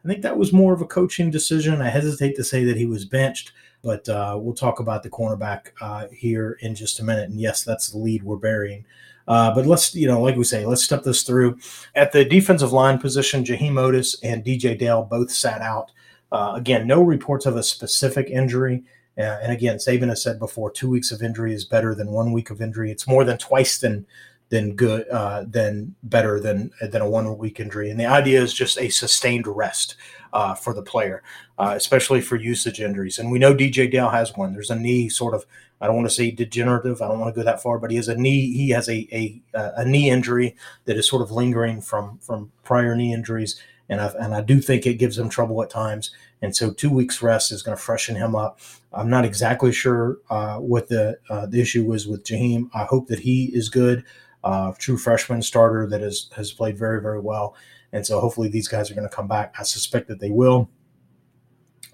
I 0.04 0.08
think 0.08 0.22
that 0.22 0.38
was 0.38 0.54
more 0.54 0.74
of 0.74 0.82
a 0.82 0.86
coaching 0.86 1.32
decision. 1.32 1.82
I 1.82 1.90
hesitate 1.90 2.36
to 2.36 2.44
say 2.44 2.64
that 2.66 2.78
he 2.78 2.86
was 2.86 3.06
benched. 3.06 3.52
But 3.86 4.10
uh, 4.10 4.40
we'll 4.42 4.56
talk 4.56 4.80
about 4.80 5.04
the 5.04 5.12
cornerback 5.12 5.68
uh, 5.80 6.08
here 6.12 6.58
in 6.62 6.74
just 6.74 7.00
a 7.00 7.04
minute. 7.04 7.30
And 7.30 7.40
yes, 7.40 7.64
that's 7.64 7.90
the 7.90 8.00
lead 8.00 8.24
we're 8.24 8.36
burying. 8.36 8.84
Uh, 9.28 9.54
but 9.54 9.68
let's, 9.68 9.94
you 9.94 10.08
know, 10.08 10.20
like 10.22 10.36
we 10.36 10.44
say, 10.44 10.66
let's 10.66 10.84
step 10.84 11.04
this 11.04 11.22
through. 11.22 11.60
At 11.94 12.12
the 12.12 12.26
defensive 12.26 12.72
line 12.72 12.98
position, 12.98 13.44
Jaheim 13.44 13.74
Oatis 13.74 14.18
and 14.24 14.44
DJ 14.44 14.78
Dale 14.78 15.04
both 15.04 15.32
sat 15.32 15.62
out. 15.62 15.92
Uh, 16.32 16.54
again, 16.56 16.88
no 16.88 17.04
reports 17.04 17.46
of 17.46 17.58
a 17.58 17.64
specific 17.64 18.28
injury. 18.32 18.84
Uh, 19.18 19.40
and 19.42 19.52
again, 19.52 19.78
Saban 19.78 20.10
has 20.10 20.22
said 20.22 20.40
before, 20.40 20.72
two 20.72 20.90
weeks 20.90 21.12
of 21.12 21.22
injury 21.22 21.54
is 21.54 21.64
better 21.64 21.96
than 21.96 22.12
one 22.12 22.34
week 22.34 22.50
of 22.50 22.62
injury. 22.62 22.92
It's 22.92 23.08
more 23.08 23.24
than 23.24 23.38
twice 23.38 23.78
than 23.78 24.06
than 24.50 24.76
good 24.76 25.08
uh, 25.10 25.44
than 25.48 25.96
better 26.04 26.40
than 26.40 26.72
than 26.82 27.02
a 27.02 27.10
one 27.10 27.38
week 27.38 27.60
injury. 27.60 27.90
And 27.90 28.00
the 28.00 28.06
idea 28.06 28.42
is 28.42 28.54
just 28.54 28.78
a 28.78 28.90
sustained 28.90 29.48
rest 29.48 29.96
uh, 30.34 30.54
for 30.54 30.74
the 30.74 30.84
player, 30.84 31.24
uh, 31.58 31.74
especially 31.76 32.22
for 32.22 32.36
usage 32.36 32.80
injuries. 32.80 33.18
And 33.18 33.32
we 33.32 33.40
know 33.40 33.56
DJ 33.56 33.90
Dale 33.90 34.10
has 34.10 34.36
one. 34.36 34.54
There's 34.54 34.70
a 34.70 34.76
knee 34.76 35.10
sort 35.10 35.34
of. 35.34 35.46
I 35.82 35.88
don't 35.88 35.96
want 35.98 36.08
to 36.08 36.14
say 36.16 36.32
degenerative. 36.32 37.02
I 37.02 37.08
don't 37.08 37.20
want 37.20 37.34
to 37.36 37.40
go 37.40 37.44
that 37.44 37.62
far, 37.62 37.80
but 37.80 37.92
he 37.92 37.98
has 37.98 38.08
a 38.08 38.16
knee. 38.16 38.54
He 38.54 38.70
has 38.70 38.88
a 38.88 39.08
a, 39.12 39.42
a 39.54 39.86
knee 39.86 40.10
injury 40.10 40.56
that 40.86 40.98
is 40.98 41.08
sort 41.08 41.22
of 41.22 41.32
lingering 41.32 41.82
from 41.82 42.20
from 42.20 42.52
prior 42.64 42.96
knee 42.96 43.14
injuries, 43.14 43.60
and 43.90 44.00
I 44.00 44.08
and 44.20 44.36
I 44.36 44.42
do 44.42 44.62
think 44.62 44.86
it 44.86 44.96
gives 44.96 45.18
him 45.18 45.30
trouble 45.30 45.62
at 45.64 45.70
times. 45.70 46.12
And 46.46 46.56
so, 46.56 46.72
two 46.72 46.92
weeks 46.92 47.24
rest 47.24 47.52
is 47.52 47.64
going 47.64 47.76
to 47.76 47.84
freshen 47.84 48.16
him 48.16 48.36
up. 48.36 48.60
I'm 48.94 49.10
not 49.10 49.26
exactly 49.26 49.72
sure 49.72 50.20
uh, 50.30 50.58
what 50.58 50.88
the 50.88 51.18
uh, 51.28 51.48
the 51.48 51.60
issue 51.60 51.84
was 51.86 52.08
with 52.08 52.24
Jaheim. 52.24 52.70
I 52.74 52.84
hope 52.84 53.08
that 53.08 53.20
he 53.20 53.46
is 53.46 53.68
good. 53.68 54.04
Uh, 54.44 54.74
true 54.78 54.96
freshman 54.96 55.42
starter 55.42 55.88
that 55.90 56.02
has 56.02 56.30
has 56.36 56.52
played 56.52 56.78
very 56.78 57.02
very 57.02 57.20
well. 57.20 57.56
And 57.92 58.06
so 58.06 58.20
hopefully 58.20 58.48
these 58.48 58.68
guys 58.68 58.92
are 58.92 58.94
going 58.94 59.10
to 59.10 59.16
come 59.16 59.28
back. 59.28 59.56
I 59.60 59.64
suspect 59.64 60.08
that 60.10 60.20
they 60.20 60.30
will. 60.30 60.70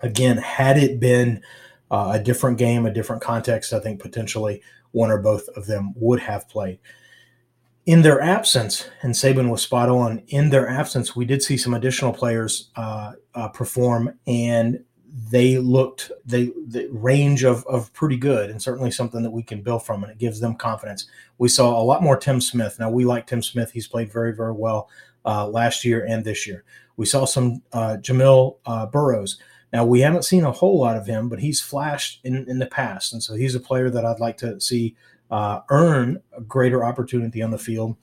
Again, 0.02 0.38
had 0.38 0.78
it 0.78 1.00
been 1.00 1.42
uh, 1.90 2.12
a 2.16 2.20
different 2.22 2.58
game, 2.58 2.86
a 2.86 2.94
different 2.94 3.22
context, 3.22 3.72
I 3.72 3.80
think 3.80 4.02
potentially 4.02 4.62
one 4.92 5.12
or 5.12 5.20
both 5.20 5.48
of 5.56 5.68
them 5.68 5.94
would 5.96 6.20
have 6.20 6.50
played. 6.50 6.80
In 7.92 8.04
their 8.04 8.22
absence, 8.22 8.88
and 9.02 9.14
Saban 9.14 9.50
was 9.50 9.62
spot 9.62 9.90
on, 9.90 10.24
in 10.30 10.50
their 10.50 10.70
absence, 10.70 11.14
we 11.14 11.26
did 11.26 11.44
see 11.44 11.58
some 11.58 11.74
additional 11.74 12.14
players 12.14 12.70
uh, 12.78 13.12
uh, 13.36 13.50
perform, 13.50 14.18
and 14.26 14.82
they 15.30 15.58
looked 15.58 16.10
they 16.26 16.54
the 16.68 16.88
range 16.90 17.44
of, 17.44 17.66
of 17.68 17.92
pretty 17.92 18.16
good 18.16 18.50
and 18.50 18.62
certainly 18.62 18.90
something 18.90 19.24
that 19.24 19.30
we 19.30 19.44
can 19.44 19.62
build 19.62 19.86
from 19.86 20.04
and 20.04 20.12
it 20.12 20.18
gives 20.18 20.40
them 20.40 20.56
confidence 20.56 21.06
we 21.38 21.50
saw 21.50 21.78
a 21.78 21.84
lot 21.84 22.02
more 22.02 22.16
tim 22.16 22.40
smith 22.40 22.80
now 22.80 22.90
we 22.90 23.04
like 23.04 23.28
tim 23.28 23.44
smith 23.44 23.70
he's 23.72 23.90
played 23.90 24.10
very 24.10 24.34
very 24.34 24.54
well 24.54 24.90
uh, 25.26 25.48
last 25.48 25.86
year 25.86 26.06
and 26.08 26.24
this 26.24 26.48
year. 26.48 26.64
We 26.98 27.06
saw 27.06 27.26
some 27.26 27.62
uh, 27.74 27.98
Jamil 28.00 28.58
uh, 28.66 28.86
Burroughs. 28.88 29.38
Now 29.74 29.86
we 29.86 30.02
haven't 30.02 30.26
seen 30.26 30.44
a 30.44 30.52
whole 30.52 30.80
lot 30.80 30.98
of 30.98 31.08
him, 31.08 31.30
but 31.30 31.40
he's 31.40 31.62
flashed 31.62 32.20
in, 32.24 32.50
in 32.50 32.60
the 32.60 32.66
past, 32.66 33.14
and 33.14 33.24
so 33.24 33.36
he's 33.36 33.56
a 33.56 33.60
player 33.60 33.90
that 33.90 34.06
I'd 34.06 34.20
like 34.20 34.38
to 34.38 34.60
see 34.60 34.96
uh, 35.32 35.62
earn 35.70 36.22
a 36.38 36.42
greater 36.42 36.84
opportunity 36.84 37.42
on 37.42 37.52
the 37.52 37.58
field. 37.58 37.96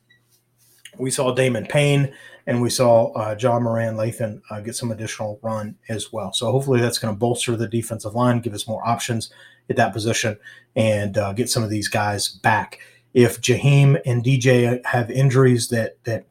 We 0.98 1.10
saw 1.10 1.32
Damon 1.32 1.66
Payne 1.66 2.12
and 2.46 2.62
we 2.62 2.70
saw 2.70 3.12
uh, 3.12 3.34
Jah-Marien 3.34 3.96
Latham 3.96 4.42
uh, 4.50 4.60
get 4.60 4.74
some 4.74 4.90
additional 4.90 5.38
run 5.42 5.76
as 5.90 6.12
well. 6.12 6.32
So 6.32 6.50
hopefully 6.50 6.80
that's 6.80 6.98
going 6.98 7.14
to 7.14 7.18
bolster 7.18 7.56
the 7.56 7.68
defensive 7.68 8.14
line, 8.14 8.40
give 8.40 8.54
us 8.54 8.66
more 8.66 8.86
options 8.88 9.30
at 9.68 9.76
that 9.76 9.92
position, 9.92 10.38
and 10.74 11.18
uh, 11.18 11.34
get 11.34 11.50
some 11.50 11.62
of 11.62 11.68
these 11.68 11.88
guys 11.88 12.28
back. 12.28 12.78
If 13.12 13.40
Jaheim 13.42 14.00
and 14.06 14.24
DJ 14.24 14.84
have 14.86 15.10
injuries 15.10 15.68
that 15.68 16.02
that 16.04 16.26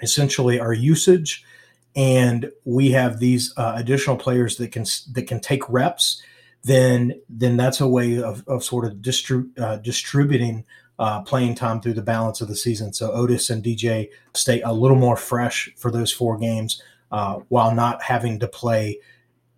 essentially 0.00 0.58
our 0.58 0.72
usage, 0.72 1.44
and 1.94 2.50
we 2.64 2.90
have 2.92 3.18
these 3.18 3.52
uh, 3.58 3.74
additional 3.76 4.16
players 4.16 4.56
that 4.56 4.72
can 4.72 4.84
that 5.12 5.26
can 5.26 5.40
take 5.40 5.68
reps, 5.68 6.22
then 6.64 7.20
then 7.28 7.56
that's 7.56 7.80
a 7.80 7.88
way 7.88 8.22
of, 8.22 8.46
of 8.46 8.62
sort 8.62 8.84
of 8.84 8.92
uh, 9.58 9.76
distributing 9.76 10.64
uh, 10.98 11.20
playing 11.22 11.54
time 11.54 11.80
through 11.80 11.94
the 11.94 12.02
balance 12.02 12.40
of 12.40 12.48
the 12.48 12.56
season. 12.56 12.92
So 12.92 13.10
Oatis 13.10 13.50
and 13.50 13.64
DJ 13.64 14.10
stay 14.34 14.60
a 14.62 14.72
little 14.72 14.96
more 14.96 15.16
fresh 15.16 15.70
for 15.76 15.90
those 15.90 16.12
four 16.12 16.38
games 16.38 16.82
uh, 17.10 17.40
while 17.48 17.74
not 17.74 18.02
having 18.02 18.38
to 18.40 18.46
play 18.46 19.00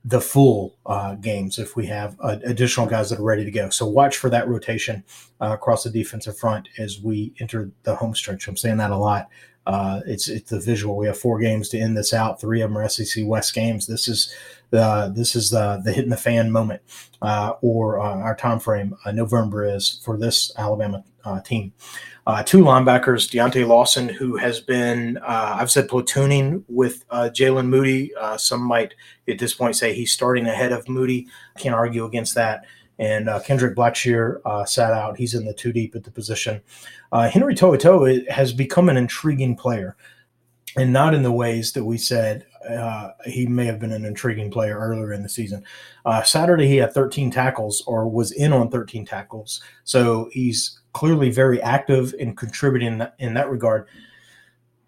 the 0.06 0.20
full 0.20 0.76
uh, 0.84 1.14
games 1.14 1.58
if 1.58 1.76
we 1.76 1.86
have 1.86 2.16
additional 2.20 2.86
guys 2.86 3.08
that 3.08 3.18
are 3.18 3.24
ready 3.24 3.44
to 3.44 3.50
go. 3.50 3.70
So 3.70 3.86
watch 3.86 4.18
for 4.18 4.28
that 4.30 4.48
rotation 4.48 5.02
uh, 5.40 5.52
across 5.52 5.84
the 5.84 5.90
defensive 5.90 6.38
front 6.38 6.68
as 6.78 7.00
we 7.00 7.32
enter 7.40 7.70
the 7.84 7.94
home 7.94 8.14
stretch. 8.14 8.46
I'm 8.46 8.56
saying 8.56 8.76
that 8.78 8.90
a 8.90 8.96
lot 8.96 9.28
uh, 9.66 10.00
it's 10.06 10.28
it's 10.28 10.50
the 10.50 10.60
visual. 10.60 10.96
We 10.96 11.06
have 11.06 11.18
four 11.18 11.38
games 11.38 11.68
to 11.70 11.78
end 11.78 11.96
this 11.96 12.12
out. 12.12 12.40
Three 12.40 12.60
of 12.60 12.70
them 12.70 12.78
are 12.78 12.88
SEC 12.88 13.24
West 13.26 13.54
games. 13.54 13.86
This 13.86 14.08
is 14.08 14.34
the 14.70 15.12
this 15.14 15.36
is 15.36 15.50
the 15.50 15.80
the 15.84 15.92
hitting 15.92 16.10
the 16.10 16.16
fan 16.16 16.50
moment, 16.50 16.82
uh, 17.22 17.54
or 17.60 18.00
uh, 18.00 18.16
our 18.16 18.36
time 18.36 18.58
frame. 18.58 18.96
Uh, 19.04 19.12
November 19.12 19.64
is 19.64 20.00
for 20.04 20.16
this 20.16 20.52
Alabama 20.56 21.04
uh, 21.24 21.40
team. 21.40 21.72
Uh, 22.26 22.42
two 22.42 22.64
linebackers, 22.64 23.28
Deontae 23.30 23.66
Lawson, 23.66 24.08
who 24.08 24.36
has 24.36 24.58
been 24.58 25.18
I've 25.18 25.70
said 25.70 25.88
platooning 25.88 26.64
with 26.68 27.06
Jaylen 27.10 27.66
Moody. 27.66 28.12
some 28.38 28.62
might 28.62 28.94
at 29.28 29.38
this 29.38 29.52
point 29.52 29.76
say 29.76 29.92
he's 29.92 30.12
starting 30.12 30.46
ahead 30.46 30.72
of 30.72 30.88
Moody. 30.88 31.26
Can't 31.58 31.74
argue 31.74 32.06
against 32.06 32.34
that 32.34 32.64
and 32.98 33.28
uh, 33.28 33.40
Kendrick 33.40 33.76
Blackshire 33.76 34.40
uh, 34.44 34.64
sat 34.64 34.92
out. 34.92 35.16
He's 35.16 35.34
in 35.34 35.44
the 35.44 35.54
two 35.54 35.72
deep 35.72 35.94
at 35.94 36.04
the 36.04 36.10
position. 36.10 36.60
Uh, 37.12 37.28
Henry 37.28 37.54
To'oTo'o 37.54 38.28
has 38.28 38.52
become 38.52 38.88
an 38.88 38.96
intriguing 38.96 39.56
player, 39.56 39.96
and 40.76 40.92
not 40.92 41.14
in 41.14 41.22
the 41.22 41.32
ways 41.32 41.72
that 41.72 41.84
we 41.84 41.98
said 41.98 42.46
uh, 42.68 43.10
he 43.26 43.46
may 43.46 43.66
have 43.66 43.78
been 43.78 43.92
an 43.92 44.04
intriguing 44.04 44.50
player 44.50 44.78
earlier 44.78 45.12
in 45.12 45.22
the 45.22 45.28
season. 45.28 45.64
Uh, 46.04 46.22
Saturday 46.22 46.66
he 46.66 46.76
had 46.76 46.92
13 46.92 47.30
tackles 47.30 47.82
or 47.86 48.08
was 48.08 48.32
in 48.32 48.52
on 48.52 48.70
13 48.70 49.04
tackles, 49.04 49.60
so 49.84 50.28
he's 50.32 50.80
clearly 50.92 51.30
very 51.30 51.60
active 51.62 52.14
in 52.18 52.34
contributing 52.36 53.02
in 53.18 53.34
that, 53.34 53.50
regard. 53.50 53.86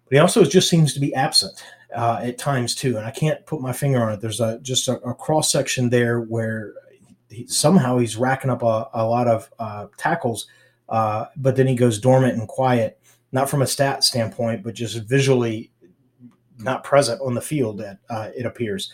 But 0.05 0.13
he 0.15 0.19
also 0.19 0.43
just 0.43 0.69
seems 0.69 0.93
to 0.93 0.99
be 0.99 1.13
absent. 1.13 1.63
Uh, 1.95 2.19
at 2.21 2.37
times 2.37 2.75
too, 2.75 2.97
and 2.97 3.05
I 3.05 3.11
can't 3.11 3.45
put 3.45 3.61
my 3.61 3.71
finger 3.71 4.03
on 4.03 4.11
it. 4.11 4.19
There's 4.19 4.41
a 4.41 4.59
just 4.59 4.89
a, 4.89 4.99
a 5.03 5.13
cross 5.13 5.49
section 5.49 5.89
there 5.89 6.19
where 6.19 6.73
he, 7.29 7.47
somehow 7.47 7.97
he's 7.97 8.17
racking 8.17 8.49
up 8.49 8.61
a, 8.61 8.89
a 8.93 9.05
lot 9.05 9.29
of 9.29 9.49
uh, 9.57 9.87
tackles, 9.97 10.47
uh, 10.89 11.27
but 11.37 11.55
then 11.55 11.65
he 11.65 11.75
goes 11.75 11.97
dormant 11.97 12.37
and 12.37 12.45
quiet, 12.45 12.99
not 13.31 13.49
from 13.49 13.61
a 13.61 13.67
stat 13.67 14.03
standpoint, 14.03 14.63
but 14.63 14.73
just 14.73 14.97
visually 15.03 15.71
not 16.59 16.83
present 16.83 17.21
on 17.21 17.33
the 17.33 17.41
field. 17.41 17.81
Uh, 17.81 18.29
it 18.35 18.45
appears. 18.45 18.91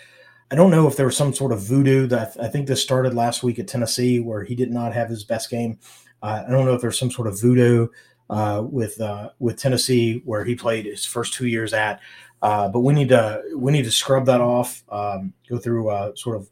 I 0.51 0.55
don't 0.55 0.71
know 0.71 0.87
if 0.87 0.95
there 0.95 1.07
was 1.07 1.17
some 1.17 1.33
sort 1.33 1.51
of 1.51 1.61
voodoo 1.61 2.05
that 2.07 2.35
I 2.39 2.47
think 2.47 2.67
this 2.67 2.81
started 2.81 3.13
last 3.13 3.41
week 3.41 3.57
at 3.59 3.67
Tennessee 3.67 4.19
where 4.19 4.43
he 4.43 4.55
did 4.55 4.71
not 4.71 4.93
have 4.93 5.09
his 5.09 5.23
best 5.23 5.49
game. 5.49 5.79
Uh, 6.21 6.43
I 6.47 6.51
don't 6.51 6.65
know 6.65 6.75
if 6.75 6.81
there's 6.81 6.99
some 6.99 7.11
sort 7.11 7.27
of 7.27 7.41
voodoo 7.41 7.87
uh, 8.29 8.63
with 8.63 8.99
uh, 9.01 9.29
with 9.39 9.57
Tennessee 9.57 10.21
where 10.25 10.43
he 10.43 10.55
played 10.55 10.85
his 10.85 11.05
first 11.05 11.33
two 11.33 11.47
years 11.47 11.73
at. 11.73 12.01
Uh, 12.41 12.67
but 12.67 12.81
we 12.81 12.93
need 12.93 13.09
to 13.09 13.41
we 13.55 13.71
need 13.71 13.85
to 13.85 13.91
scrub 13.91 14.25
that 14.25 14.41
off. 14.41 14.83
Um, 14.89 15.33
go 15.49 15.57
through 15.57 15.89
uh, 15.89 16.11
sort 16.15 16.35
of 16.35 16.49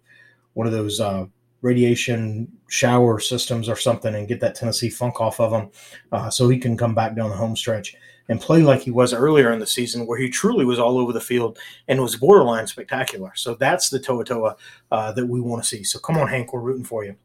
one 0.54 0.66
of 0.66 0.74
those 0.74 1.00
uh, 1.00 1.26
radiation 1.62 2.52
shower 2.70 3.20
systems 3.20 3.70
or 3.70 3.76
something 3.76 4.16
and 4.16 4.28
get 4.28 4.40
that 4.40 4.56
Tennessee 4.56 4.90
funk 4.90 5.22
off 5.22 5.40
of 5.40 5.52
him 5.52 6.32
so 6.32 6.50
he 6.50 6.58
can 6.58 6.76
come 6.76 6.96
back 6.96 7.16
down 7.16 7.30
the 7.30 7.36
home 7.36 7.56
stretch 7.56 7.96
and 8.32 8.40
play 8.40 8.64
like 8.64 8.82
he 8.82 8.92
was 8.92 9.14
earlier 9.14 9.52
in 9.52 9.60
the 9.60 9.68
season 9.68 10.08
where 10.08 10.18
he 10.18 10.30
truly 10.30 10.64
was 10.64 10.80
all 10.80 10.98
over 10.98 11.12
the 11.12 11.20
field 11.20 11.60
and 11.90 12.00
was 12.00 12.16
borderline 12.16 12.66
spectacular. 12.66 13.34
So 13.36 13.56
that's 13.56 13.90
the 13.90 14.00
Toa 14.00 14.56
uh, 14.90 15.12
that 15.12 15.26
we 15.26 15.42
want 15.42 15.62
to 15.62 15.68
see. 15.68 15.84
So 15.84 16.00
come 16.00 16.18
on, 16.18 16.30
Hank, 16.30 16.54
we're 16.54 16.62
rooting 16.62 16.86
for 16.86 17.04
you. 17.04 17.18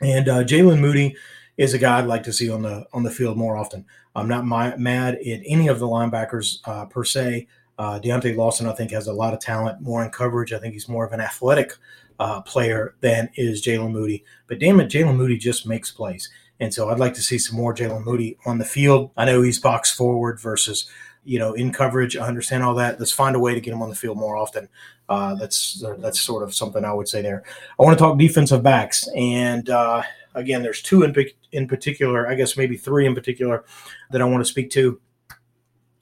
And 0.00 0.26
uh, 0.30 0.42
Jaylen 0.42 0.80
Moody 0.80 1.14
is 1.58 1.74
a 1.74 1.78
guy 1.78 1.98
I'd 1.98 2.06
like 2.06 2.22
to 2.22 2.32
see 2.32 2.50
on 2.50 2.62
the 2.62 2.86
on 2.94 3.02
the 3.02 3.10
field 3.10 3.36
more 3.36 3.58
often. 3.58 3.84
I'm 4.16 4.26
not 4.26 4.46
my, 4.46 4.74
mad 4.76 5.16
at 5.16 5.42
any 5.44 5.68
of 5.68 5.78
the 5.78 5.86
linebackers 5.86 6.60
uh, 6.64 6.86
per 6.86 7.04
se. 7.04 7.46
Uh, 7.78 8.00
Deontae 8.02 8.34
Lawson, 8.34 8.66
I 8.66 8.72
think, 8.72 8.92
has 8.92 9.06
a 9.06 9.12
lot 9.12 9.34
of 9.34 9.40
talent, 9.40 9.82
more 9.82 10.02
in 10.02 10.10
coverage. 10.10 10.54
I 10.54 10.58
think 10.58 10.72
he's 10.72 10.88
more 10.88 11.04
of 11.04 11.12
an 11.12 11.20
athletic 11.20 11.74
uh, 12.18 12.40
player 12.40 12.94
than 13.02 13.28
is 13.34 13.62
Jaylen 13.62 13.92
Moody. 13.92 14.24
But 14.46 14.60
damn 14.60 14.80
it, 14.80 14.90
Jaylen 14.90 15.16
Moody 15.16 15.36
just 15.36 15.66
makes 15.66 15.90
plays. 15.90 16.30
And 16.60 16.72
so 16.72 16.90
I'd 16.90 16.98
like 16.98 17.14
to 17.14 17.22
see 17.22 17.38
some 17.38 17.56
more 17.56 17.74
Jaylen 17.74 18.04
Moody 18.04 18.36
on 18.44 18.58
the 18.58 18.64
field. 18.64 19.10
I 19.16 19.24
know 19.24 19.42
he's 19.42 19.58
box 19.58 19.90
forward 19.92 20.40
versus, 20.40 20.88
you 21.24 21.38
know, 21.38 21.54
in 21.54 21.72
coverage. 21.72 22.16
I 22.16 22.26
understand 22.26 22.62
all 22.62 22.74
that. 22.74 22.98
Let's 22.98 23.12
find 23.12 23.34
a 23.34 23.40
way 23.40 23.54
to 23.54 23.60
get 23.60 23.72
him 23.72 23.82
on 23.82 23.88
the 23.88 23.96
field 23.96 24.18
more 24.18 24.36
often. 24.36 24.68
Uh, 25.08 25.34
that's 25.34 25.84
that's 25.98 26.20
sort 26.20 26.42
of 26.42 26.54
something 26.54 26.84
I 26.84 26.92
would 26.92 27.08
say 27.08 27.22
there. 27.22 27.42
I 27.78 27.82
want 27.82 27.98
to 27.98 28.02
talk 28.02 28.18
defensive 28.18 28.62
backs, 28.62 29.08
and 29.16 29.68
uh, 29.68 30.02
again, 30.34 30.62
there's 30.62 30.82
two 30.82 31.02
in 31.02 31.14
in 31.50 31.66
particular. 31.66 32.28
I 32.28 32.34
guess 32.34 32.56
maybe 32.56 32.76
three 32.76 33.06
in 33.06 33.14
particular 33.14 33.64
that 34.10 34.20
I 34.20 34.24
want 34.24 34.42
to 34.42 34.50
speak 34.50 34.70
to. 34.72 35.00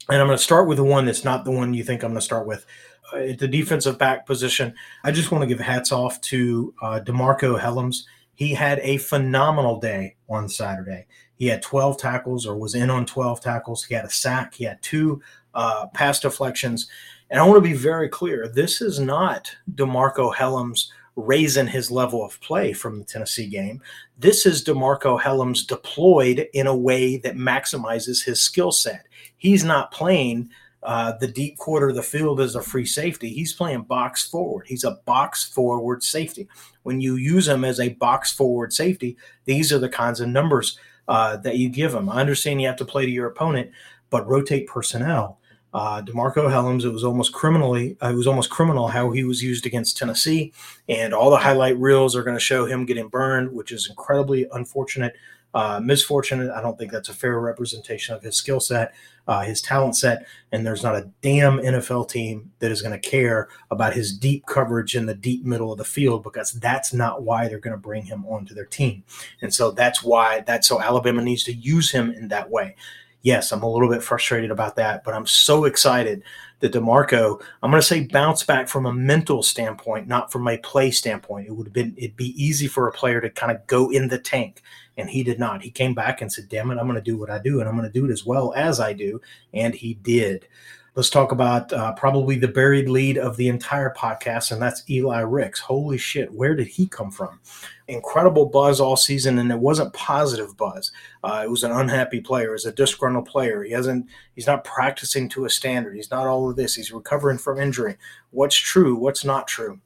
And 0.09 0.19
I'm 0.19 0.27
going 0.27 0.37
to 0.37 0.43
start 0.43 0.67
with 0.67 0.77
the 0.77 0.83
one 0.83 1.05
that's 1.05 1.23
not 1.23 1.45
the 1.45 1.51
one 1.51 1.73
you 1.73 1.83
think 1.83 2.03
I'm 2.03 2.09
going 2.09 2.19
to 2.19 2.25
start 2.25 2.47
with 2.47 2.65
at 3.13 3.39
the 3.39 3.47
defensive 3.47 3.97
back 3.97 4.25
position, 4.25 4.73
I 5.03 5.11
just 5.11 5.31
want 5.31 5.41
to 5.41 5.47
give 5.47 5.59
hats 5.59 5.91
off 5.91 6.19
to 6.21 6.73
uh, 6.81 6.99
DeMarcco 7.03 7.59
Hellams. 7.59 8.03
He 8.39 8.53
had 8.53 8.79
a 8.79 8.99
phenomenal 8.99 9.81
day 9.81 10.15
on 10.29 10.47
Saturday. 10.47 11.07
He 11.35 11.47
had 11.47 11.61
12 11.61 11.97
tackles 11.97 12.47
or 12.47 12.55
was 12.55 12.73
in 12.73 12.89
on 12.89 13.05
12 13.05 13.41
tackles. 13.41 13.83
He 13.83 13.93
had 13.93 14.05
a 14.05 14.09
sack. 14.09 14.53
He 14.53 14.63
had 14.63 14.81
two 14.81 15.21
uh, 15.53 15.87
pass 15.87 16.21
deflections. 16.21 16.87
And 17.29 17.41
I 17.41 17.45
want 17.45 17.57
to 17.57 17.69
be 17.69 17.75
very 17.75 18.07
clear 18.07 18.47
this 18.47 18.79
is 18.79 18.97
not 18.97 19.53
DeMarcco 19.75 20.33
Hellams 20.33 20.87
raising 21.17 21.67
his 21.67 21.91
level 21.91 22.23
of 22.23 22.39
play 22.39 22.71
from 22.71 22.99
the 22.99 23.03
Tennessee 23.03 23.47
game. 23.47 23.81
This 24.17 24.45
is 24.45 24.63
DeMarcco 24.63 25.19
Hellams 25.19 25.67
deployed 25.67 26.47
in 26.53 26.65
a 26.65 26.73
way 26.73 27.17
that 27.17 27.35
maximizes 27.35 28.23
his 28.23 28.39
skill 28.39 28.71
set. 28.71 29.05
He's 29.35 29.65
not 29.65 29.91
playing 29.91 30.49
uh, 30.83 31.13
the 31.19 31.27
deep 31.27 31.57
quarter 31.57 31.89
of 31.89 31.95
the 31.95 32.03
field 32.03 32.39
as 32.39 32.55
a 32.55 32.61
free 32.61 32.85
safety. 32.85 33.29
He's 33.29 33.53
playing 33.53 33.83
box 33.83 34.27
forward. 34.27 34.65
He's 34.67 34.83
a 34.83 34.99
box 35.05 35.43
forward 35.43 36.03
safety. 36.03 36.47
When 36.83 37.01
you 37.01 37.15
use 37.15 37.47
him 37.47 37.65
as 37.65 37.79
a 37.79 37.89
box 37.89 38.31
forward 38.31 38.73
safety, 38.73 39.17
these 39.45 39.73
are 39.73 39.79
the 39.79 39.89
kinds 39.89 40.19
of 40.21 40.29
numbers 40.29 40.77
uh, 41.07 41.37
that 41.37 41.57
you 41.57 41.69
give 41.69 41.93
him. 41.93 42.09
I 42.09 42.21
understand 42.21 42.61
you 42.61 42.67
have 42.67 42.77
to 42.77 42.85
play 42.85 43.05
to 43.05 43.11
your 43.11 43.27
opponent, 43.27 43.71
but 44.09 44.27
rotate 44.27 44.67
personnel 44.67 45.39
uh, 45.73 46.01
DeMarcco 46.01 46.49
Hellams. 46.49 46.83
It 46.83 46.89
was 46.89 47.03
almost 47.03 47.33
criminally, 47.33 47.97
it 48.01 48.15
was 48.15 48.27
almost 48.27 48.49
criminal 48.49 48.87
how 48.87 49.11
he 49.11 49.23
was 49.23 49.43
used 49.43 49.65
against 49.65 49.97
Tennessee, 49.97 50.53
and 50.87 51.13
all 51.13 51.29
the 51.29 51.37
highlight 51.37 51.77
reels 51.77 52.15
are 52.15 52.23
going 52.23 52.35
to 52.35 52.41
show 52.41 52.65
him 52.65 52.85
getting 52.85 53.07
burned, 53.07 53.51
which 53.51 53.71
is 53.71 53.87
incredibly 53.89 54.47
unfortunate, 54.53 55.15
uh, 55.53 55.79
misfortunate. 55.83 56.51
I 56.51 56.61
don't 56.61 56.77
think 56.77 56.91
that's 56.91 57.09
a 57.09 57.13
fair 57.13 57.39
representation 57.39 58.15
of 58.15 58.21
his 58.21 58.35
skill 58.35 58.59
set, 58.59 58.93
uh, 59.27 59.41
his 59.41 59.61
talent 59.61 59.95
set, 59.97 60.25
and 60.51 60.65
there's 60.65 60.83
not 60.83 60.95
a 60.95 61.09
damn 61.21 61.57
NFL 61.57 62.09
team 62.09 62.51
that 62.59 62.71
is 62.71 62.81
going 62.81 62.99
to 62.99 63.09
care 63.09 63.49
about 63.71 63.93
his 63.93 64.15
deep 64.15 64.45
coverage 64.45 64.95
in 64.95 65.05
the 65.05 65.15
deep 65.15 65.43
middle 65.43 65.71
of 65.71 65.77
the 65.77 65.85
field 65.85 66.23
because 66.23 66.51
that's 66.53 66.93
not 66.93 67.23
why 67.23 67.47
they're 67.47 67.59
going 67.59 67.75
to 67.75 67.77
bring 67.77 68.03
him 68.03 68.25
onto 68.25 68.53
their 68.53 68.65
team, 68.65 69.03
and 69.41 69.53
so 69.53 69.71
that's 69.71 70.03
why 70.03 70.41
that's 70.41 70.67
so 70.67 70.81
Alabama 70.81 71.21
needs 71.21 71.43
to 71.45 71.53
use 71.53 71.91
him 71.91 72.11
in 72.11 72.27
that 72.27 72.49
way 72.49 72.75
yes, 73.21 73.51
I'm 73.51 73.63
a 73.63 73.69
little 73.69 73.89
bit 73.89 74.03
frustrated 74.03 74.51
about 74.51 74.75
that, 74.77 75.03
but 75.03 75.13
I'm 75.13 75.25
so 75.25 75.65
excited 75.65 76.23
that 76.59 76.73
DeMarcco, 76.73 77.41
I'm 77.63 77.71
going 77.71 77.81
to 77.81 77.87
say 77.87 78.05
bounce 78.05 78.43
back 78.43 78.67
from 78.67 78.85
a 78.85 78.93
mental 78.93 79.43
standpoint, 79.43 80.07
not 80.07 80.31
from 80.31 80.47
a 80.47 80.57
play 80.57 80.91
standpoint. 80.91 81.47
It 81.47 81.51
would 81.51 81.67
have 81.67 81.73
been, 81.73 81.93
it'd 81.97 82.15
be 82.15 82.41
easy 82.41 82.67
for 82.67 82.87
a 82.87 82.91
player 82.91 83.21
to 83.21 83.29
kind 83.29 83.51
of 83.51 83.65
go 83.67 83.89
in 83.91 84.07
the 84.07 84.19
tank, 84.19 84.61
and 84.99 85.09
he 85.09 85.23
did 85.23 85.39
not. 85.39 85.61
He 85.61 85.71
came 85.71 85.93
back 85.93 86.21
and 86.21 86.31
said, 86.31 86.49
damn 86.49 86.71
it, 86.71 86.77
I'm 86.77 86.85
going 86.85 86.95
to 86.95 87.01
do 87.01 87.17
what 87.17 87.29
I 87.29 87.39
do, 87.39 87.59
and 87.59 87.69
I'm 87.69 87.77
going 87.77 87.89
to 87.89 87.99
do 87.99 88.05
it 88.05 88.11
as 88.11 88.25
well 88.25 88.53
as 88.53 88.79
I 88.79 88.93
do. 88.93 89.21
And 89.53 89.73
he 89.73 89.93
did. 89.95 90.47
Let's 90.95 91.09
talk 91.09 91.31
about 91.31 91.71
uh, 91.71 91.93
probably 91.93 92.37
the 92.37 92.49
buried 92.49 92.89
lead 92.89 93.17
of 93.17 93.37
the 93.37 93.47
entire 93.47 93.93
podcast, 93.93 94.51
and 94.51 94.61
that's 94.61 94.83
Eli 94.89 95.21
Ricks. 95.21 95.61
Holy 95.61 95.97
shit, 95.97 96.33
where 96.33 96.55
did 96.55 96.67
he 96.67 96.87
come 96.87 97.11
from? 97.11 97.39
Incredible 97.87 98.47
buzz 98.47 98.81
all 98.81 98.97
season, 98.97 99.39
and 99.39 99.51
it 99.51 99.59
wasn't 99.59 99.93
positive 99.93 100.57
buzz. 100.57 100.91
Uh, 101.23 101.43
it 101.45 101.49
was 101.49 101.63
an 101.63 101.71
unhappy 101.71 102.19
player, 102.19 102.53
It's 102.53 102.65
a 102.65 102.71
disgruntled 102.71 103.27
player. 103.27 103.63
He 103.63 103.71
hasn't, 103.71 104.07
he's 104.35 104.47
not 104.47 104.65
practicing 104.65 105.29
to 105.29 105.45
a 105.45 105.49
standard. 105.49 105.95
He's 105.95 106.11
not 106.11 106.27
all 106.27 106.49
of 106.49 106.57
this. 106.57 106.75
He's 106.75 106.91
recovering 106.91 107.37
from 107.37 107.59
injury. 107.59 107.97
What's 108.31 108.57
true? 108.57 108.95
What's 108.95 109.23
not 109.23 109.47
true? 109.47 109.79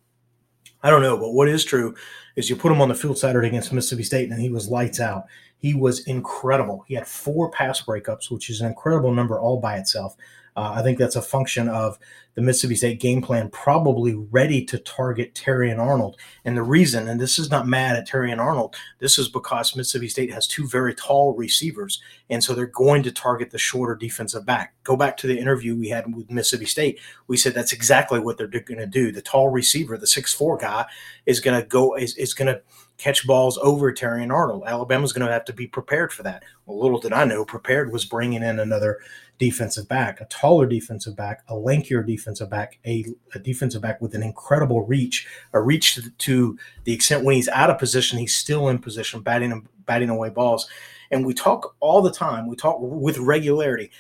I 0.84 0.90
don't 0.90 1.02
know, 1.02 1.18
but 1.18 1.32
what 1.32 1.48
is 1.48 1.64
true 1.64 1.96
is 2.36 2.50
you 2.50 2.58
put 2.58 2.72
him 2.72 2.82
on 2.82 2.90
the 2.90 2.96
field 2.96 3.18
Saturday 3.18 3.48
against 3.48 3.72
Mississippi 3.72 4.04
State, 4.04 4.30
and 4.30 4.42
he 4.42 4.50
was 4.50 4.70
lights 4.70 5.00
out. 5.00 5.26
He 5.58 5.74
was 5.74 6.06
incredible. 6.08 6.84
He 6.88 6.94
had 6.94 7.08
four 7.08 7.50
pass 7.50 7.82
breakups, 7.82 8.30
which 8.30 8.50
is 8.50 8.60
an 8.60 8.68
incredible 8.68 9.14
number 9.14 9.40
all 9.40 9.62
by 9.62 9.78
itself. 9.78 10.18
Uh, 10.56 10.74
I 10.76 10.84
think 10.84 10.98
that's 10.98 11.16
a 11.16 11.22
function 11.22 11.68
of 11.68 11.98
the 12.36 12.42
Mississippi 12.42 12.76
State 12.76 13.00
game 13.00 13.22
plan 13.22 13.50
probably 13.50 14.16
ready 14.32 14.66
to 14.66 14.80
target 14.80 15.36
Terrion 15.36 15.80
Arnold. 15.80 16.18
And 16.46 16.58
the 16.58 16.64
reason, 16.64 17.08
and 17.08 17.22
this 17.22 17.38
is 17.38 17.52
not 17.52 17.68
mad 17.68 17.96
at 17.96 18.08
Terrion 18.08 18.40
Arnold, 18.40 18.76
this 19.00 19.20
is 19.20 19.28
because 19.28 19.76
Mississippi 19.76 20.10
State 20.10 20.34
has 20.34 20.48
two 20.48 20.68
very 20.68 20.96
tall 20.96 21.36
receivers. 21.36 22.02
And 22.30 22.44
so 22.44 22.54
they're 22.54 22.66
going 22.66 23.04
to 23.04 23.12
target 23.12 23.52
the 23.52 23.60
shorter 23.60 23.96
defensive 23.96 24.46
back. 24.46 24.74
Go 24.84 24.96
back 24.96 25.16
to 25.18 25.28
the 25.28 25.38
interview 25.38 25.76
we 25.76 25.90
had 25.90 26.16
with 26.16 26.32
Mississippi 26.32 26.66
State. 26.66 27.00
We 27.28 27.38
said 27.38 27.54
that's 27.54 27.74
exactly 27.74 28.20
what 28.20 28.38
they're 28.38 28.48
going 28.48 28.80
to 28.80 28.88
do. 28.88 29.12
The 29.12 29.22
tall 29.22 29.50
receiver, 29.50 29.98
the 29.98 30.08
six 30.08 30.34
four 30.34 30.58
guy, 30.58 30.86
is 31.28 31.40
going 31.40 31.62
to 31.62 31.68
go, 31.68 31.96
is, 31.96 32.16
is 32.18 32.34
going 32.34 32.54
to 32.54 32.62
catch 32.98 33.28
balls 33.28 33.58
over 33.60 33.92
Terrion 33.92 34.34
Arnold. 34.34 34.64
Alabama's 34.66 35.14
going 35.14 35.26
to 35.26 35.34
have 35.34 35.46
to 35.46 35.54
be 35.54 35.68
prepared 35.68 36.12
for 36.12 36.24
that. 36.24 36.44
Well, 36.66 36.80
little 36.80 37.00
did 37.00 37.14
I 37.14 37.26
know, 37.26 37.46
prepared 37.46 37.92
was 37.92 38.06
bringing 38.06 38.42
in 38.44 38.60
another 38.60 39.00
defensive 39.40 39.88
back, 39.88 40.22
a 40.22 40.26
taller 40.26 40.66
defensive 40.66 41.16
back, 41.16 41.44
a 41.48 41.54
lankier 41.54 42.06
defensive 42.06 42.50
back, 42.50 42.80
a, 42.86 43.06
a 43.34 43.40
defensive 43.40 43.82
back 43.82 44.02
with 44.02 44.16
an 44.16 44.24
incredible 44.24 44.86
reach, 44.86 45.28
a 45.54 45.62
reach 45.62 45.96
to, 45.96 46.10
to, 46.12 46.58
the 46.84 46.94
extent 46.94 47.24
when 47.24 47.36
he's 47.36 47.50
out 47.50 47.70
of 47.70 47.80
position, 47.80 48.20
he's 48.20 48.36
still 48.36 48.70
in 48.70 48.80
position, 48.80 49.22
batting 49.22 49.68
batting 49.86 50.10
away 50.10 50.30
balls. 50.30 50.70
And 51.12 51.26
we 51.26 51.34
talk 51.34 51.76
all 51.80 52.02
the 52.02 52.12
time. 52.12 52.48
We 52.48 52.56
talk 52.56 52.78
with 52.80 53.18
regularity, 53.18 53.92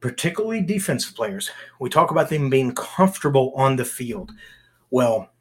particularly 0.00 0.60
defensive 0.60 1.14
players. 1.14 1.50
We 1.80 1.88
talk 1.88 2.10
about 2.10 2.28
them 2.28 2.50
being 2.50 2.74
comfortable 2.74 3.52
on 3.56 3.76
the 3.76 3.84
field. 3.84 4.32
Well, 4.90 5.31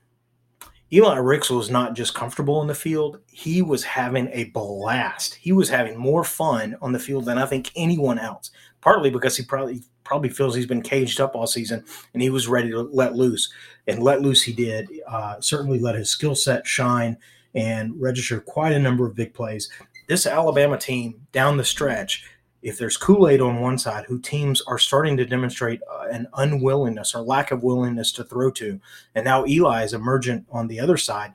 Eli 0.93 1.17
Ricks 1.17 1.49
was 1.49 1.69
not 1.69 1.95
just 1.95 2.13
comfortable 2.13 2.61
in 2.61 2.67
the 2.67 2.75
field, 2.75 3.19
he 3.27 3.61
was 3.61 3.83
having 3.83 4.27
a 4.33 4.45
blast. 4.45 5.35
He 5.35 5.53
was 5.53 5.69
having 5.69 5.97
more 5.97 6.23
fun 6.23 6.75
on 6.81 6.91
the 6.91 6.99
field 6.99 7.25
than 7.25 7.37
I 7.37 7.45
think 7.45 7.71
anyone 7.75 8.19
else 8.19 8.51
partly 8.81 9.09
because 9.09 9.37
he 9.37 9.43
probably 9.43 9.81
probably 10.03 10.29
feels 10.29 10.55
he's 10.55 10.65
been 10.65 10.81
caged 10.81 11.21
up 11.21 11.35
all 11.35 11.47
season 11.47 11.85
and 12.13 12.21
he 12.21 12.29
was 12.29 12.47
ready 12.47 12.69
to 12.71 12.81
let 12.81 13.15
loose 13.15 13.51
and 13.87 14.03
let 14.03 14.21
loose 14.21 14.43
he 14.43 14.51
did 14.51 14.89
uh, 15.07 15.39
certainly 15.39 15.79
let 15.79 15.95
his 15.95 16.09
skill 16.09 16.35
set 16.35 16.67
shine 16.67 17.15
and 17.55 17.93
register 18.01 18.41
quite 18.41 18.73
a 18.73 18.79
number 18.79 19.05
of 19.05 19.15
big 19.15 19.33
plays 19.33 19.69
this 20.07 20.25
alabama 20.25 20.77
team 20.77 21.15
down 21.31 21.55
the 21.55 21.63
stretch 21.63 22.25
if 22.61 22.77
there's 22.77 22.97
kool-aid 22.97 23.41
on 23.41 23.59
one 23.59 23.77
side 23.77 24.05
who 24.05 24.19
teams 24.19 24.61
are 24.61 24.77
starting 24.77 25.17
to 25.17 25.25
demonstrate 25.25 25.81
uh, 25.91 26.07
an 26.11 26.27
unwillingness 26.35 27.15
or 27.15 27.21
lack 27.21 27.51
of 27.51 27.63
willingness 27.63 28.11
to 28.11 28.23
throw 28.23 28.51
to 28.51 28.79
and 29.15 29.25
now 29.25 29.45
eli 29.45 29.83
is 29.83 29.93
emergent 29.93 30.45
on 30.51 30.67
the 30.67 30.79
other 30.79 30.97
side 30.97 31.33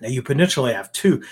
now 0.00 0.08
you 0.08 0.22
potentially 0.22 0.72
have 0.72 0.90
two 0.92 1.22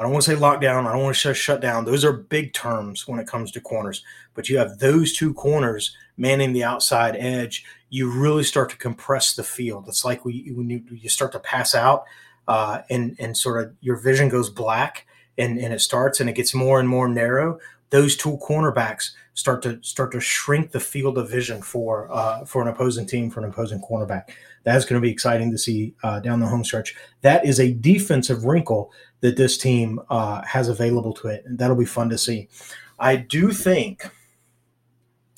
I 0.00 0.02
don't 0.02 0.12
want 0.12 0.24
to 0.24 0.30
say 0.30 0.40
lockdown. 0.40 0.86
I 0.86 0.92
don't 0.92 1.02
want 1.02 1.14
to 1.14 1.20
say 1.20 1.34
shut 1.34 1.60
down. 1.60 1.84
Those 1.84 2.06
are 2.06 2.12
big 2.12 2.54
terms 2.54 3.06
when 3.06 3.18
it 3.18 3.26
comes 3.26 3.50
to 3.52 3.60
corners. 3.60 4.02
But 4.32 4.48
you 4.48 4.56
have 4.56 4.78
those 4.78 5.12
two 5.12 5.34
corners 5.34 5.94
manning 6.16 6.54
the 6.54 6.64
outside 6.64 7.16
edge. 7.16 7.66
You 7.90 8.10
really 8.10 8.44
start 8.44 8.70
to 8.70 8.78
compress 8.78 9.34
the 9.34 9.42
field. 9.42 9.88
It's 9.88 10.04
like 10.04 10.24
when 10.24 10.34
you, 10.34 10.84
you 10.90 11.08
start 11.10 11.32
to 11.32 11.40
pass 11.40 11.74
out 11.74 12.04
uh, 12.48 12.80
and 12.88 13.14
and 13.18 13.36
sort 13.36 13.62
of 13.62 13.74
your 13.80 13.96
vision 13.96 14.30
goes 14.30 14.48
black 14.48 15.06
and 15.36 15.58
and 15.58 15.74
it 15.74 15.80
starts 15.80 16.20
and 16.20 16.30
it 16.30 16.34
gets 16.34 16.54
more 16.54 16.80
and 16.80 16.88
more 16.88 17.06
narrow. 17.06 17.58
Those 17.90 18.16
two 18.16 18.38
cornerbacks 18.38 19.10
start 19.34 19.62
to 19.62 19.82
start 19.82 20.12
to 20.12 20.20
shrink 20.20 20.70
the 20.70 20.80
field 20.80 21.18
of 21.18 21.30
vision 21.30 21.60
for 21.62 22.10
uh, 22.12 22.44
for 22.44 22.62
an 22.62 22.68
opposing 22.68 23.06
team 23.06 23.30
for 23.30 23.40
an 23.40 23.50
opposing 23.50 23.80
cornerback. 23.80 24.30
That's 24.62 24.84
going 24.84 25.00
to 25.00 25.04
be 25.04 25.10
exciting 25.10 25.50
to 25.50 25.58
see 25.58 25.94
uh, 26.02 26.20
down 26.20 26.40
the 26.40 26.46
home 26.46 26.64
stretch. 26.64 26.94
That 27.22 27.44
is 27.44 27.58
a 27.58 27.72
defensive 27.72 28.44
wrinkle 28.44 28.92
that 29.20 29.36
this 29.36 29.56
team 29.58 30.00
uh, 30.10 30.42
has 30.42 30.68
available 30.68 31.12
to 31.14 31.28
it, 31.28 31.44
and 31.46 31.58
that'll 31.58 31.76
be 31.76 31.84
fun 31.84 32.10
to 32.10 32.18
see. 32.18 32.48
I 32.98 33.16
do 33.16 33.52
think, 33.52 34.08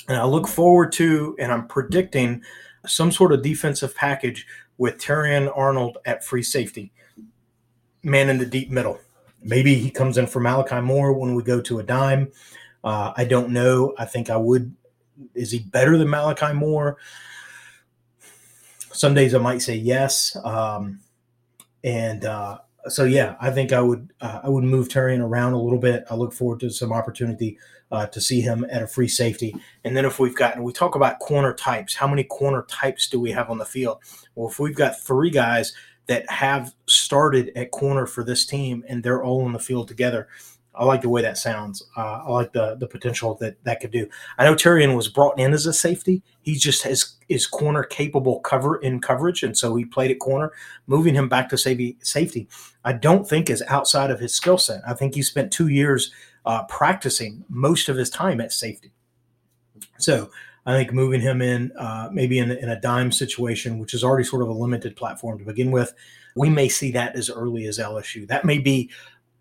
and 0.09 0.19
I 0.19 0.25
look 0.25 0.49
forward 0.49 0.93
to, 0.93 1.37
and 1.39 1.53
I'm 1.53 1.69
predicting 1.69 2.43
some 2.87 3.13
sort 3.13 3.33
of 3.33 3.43
defensive 3.43 3.95
package 3.95 4.47
with 4.79 4.99
Terrion 4.99 5.53
Arnold 5.57 5.99
at 6.05 6.25
free 6.25 6.43
safety, 6.43 6.93
man 8.03 8.29
in 8.29 8.39
the 8.39 8.47
deep 8.47 8.71
middle. 8.71 8.99
Maybe 9.43 9.75
he 9.75 9.91
comes 9.91 10.19
in 10.19 10.27
for 10.27 10.41
Malachi 10.41 10.81
Moore 10.81 11.13
when 11.13 11.35
we 11.35 11.43
go 11.43 11.61
to 11.61 11.79
a 11.79 11.83
dime. 11.83 12.31
Uh, 12.85 13.13
I 13.17 13.25
don't 13.25 13.51
know. 13.51 13.95
I 13.99 14.05
think 14.05 14.31
I 14.31 14.37
would. 14.37 14.75
Is 15.35 15.51
he 15.51 15.61
better 15.61 15.97
than 15.99 16.11
Malachi 16.11 16.53
Moore? 16.53 16.97
Some 18.93 19.15
days 19.15 19.35
I 19.35 19.39
might 19.39 19.63
say 19.63 19.77
yes. 19.77 20.37
Um, 20.45 21.01
and 21.85 22.25
uh, 22.25 22.59
so 22.89 23.05
yeah, 23.05 23.37
I 23.41 23.51
think 23.51 23.73
I 23.73 23.81
would 23.81 24.13
uh, 24.21 24.41
I 24.43 24.49
would 24.49 24.65
move 24.65 24.89
Terrion 24.89 25.21
around 25.21 25.53
a 25.53 25.61
little 25.61 25.79
bit. 25.79 26.05
I 26.11 26.15
look 26.15 26.33
forward 26.33 26.61
to 26.61 26.71
some 26.71 26.93
opportunity 26.93 27.59
uh, 27.91 28.07
to 28.07 28.21
see 28.21 28.41
him 28.41 28.67
at 28.71 28.83
a 28.83 28.87
free 28.87 29.09
safety. 29.09 29.55
And 29.85 29.97
then 29.97 30.05
if 30.05 30.19
we've 30.19 30.35
got 30.35 30.59
we 30.59 30.73
talk 30.73 30.95
about 30.95 31.19
corner 31.21 31.55
types, 31.55 31.95
how 31.95 32.09
many 32.09 32.25
corner 32.25 32.65
types 32.69 33.09
do 33.09 33.21
we 33.21 33.31
have 33.33 33.51
on 33.51 33.59
the 33.59 33.65
field? 33.65 33.99
Well, 34.35 34.49
if 34.49 34.59
we've 34.59 34.75
got 34.75 35.01
three 35.01 35.31
guys 35.31 35.75
that 36.07 36.29
have 36.31 36.75
started 36.87 37.53
at 37.57 37.71
corner 37.71 38.07
for 38.07 38.25
this 38.25 38.45
team 38.45 38.85
and 38.89 39.03
they're 39.03 39.23
all 39.23 39.47
in 39.47 39.53
the 39.53 39.59
field 39.59 39.89
together, 39.89 40.29
I 40.75 40.85
like 40.85 41.03
the 41.03 41.09
way 41.09 41.21
that 41.23 41.37
sounds. 41.37 41.83
Uh, 41.97 42.23
I 42.25 42.31
like 42.31 42.53
the 42.53 42.77
the 42.77 42.87
potential 42.87 43.35
that 43.41 43.63
that 43.65 43.81
could 43.81 43.91
do. 43.91 44.09
I 44.39 44.45
know 44.45 44.55
Terrion 44.55 44.97
was 44.97 45.09
brought 45.09 45.39
in 45.39 45.53
as 45.53 45.67
a 45.67 45.73
safety. 45.73 46.23
He 46.41 46.55
just 46.55 46.83
has 46.85 47.17
is 47.29 47.47
corner 47.47 47.83
capable 47.83 48.41
cover 48.41 48.77
in 48.77 49.01
coverage, 49.01 49.43
and 49.43 49.57
so 49.57 49.77
he 49.77 49.85
played 49.85 50.11
at 50.11 50.19
corner. 50.19 50.53
Moving 50.87 51.15
him 51.15 51.29
back 51.29 51.51
to 51.51 51.59
safety, 51.59 51.99
safety, 52.03 52.49
I 52.85 52.95
don't 52.95 53.29
think 53.29 53.51
is 53.51 53.63
outside 53.69 54.11
of 54.11 54.21
his 54.21 54.35
skill 54.35 54.57
set. 54.57 54.81
I 54.87 54.95
think 54.95 55.15
he 55.15 55.23
spent 55.23 55.53
two 55.53 55.69
years 55.69 56.11
uh, 56.47 56.65
practicing 56.65 57.45
most 57.51 57.91
of 57.91 57.97
his 57.97 58.09
time 58.09 58.41
at 58.41 58.53
safety. 58.53 58.93
So 59.99 60.31
I 60.65 60.77
think 60.77 60.93
moving 60.93 61.21
him 61.21 61.43
in, 61.43 61.73
uh, 61.73 62.09
maybe 62.13 62.39
in, 62.39 62.51
in 62.51 62.69
a 62.69 62.81
dime 62.81 63.11
situation, 63.11 63.79
which 63.79 63.95
is 63.95 64.05
already 64.05 64.25
sort 64.25 64.43
of 64.43 64.49
a 64.49 64.53
limited 64.53 64.95
platform 64.95 65.39
to 65.39 65.45
begin 65.45 65.73
with, 65.73 65.93
we 66.37 66.49
may 66.49 66.69
see 66.69 66.93
that 66.93 67.17
as 67.17 67.29
early 67.29 67.67
as 67.67 67.79
LSU. 67.79 68.27
That 68.29 68.45
may 68.45 68.59
be 68.59 68.91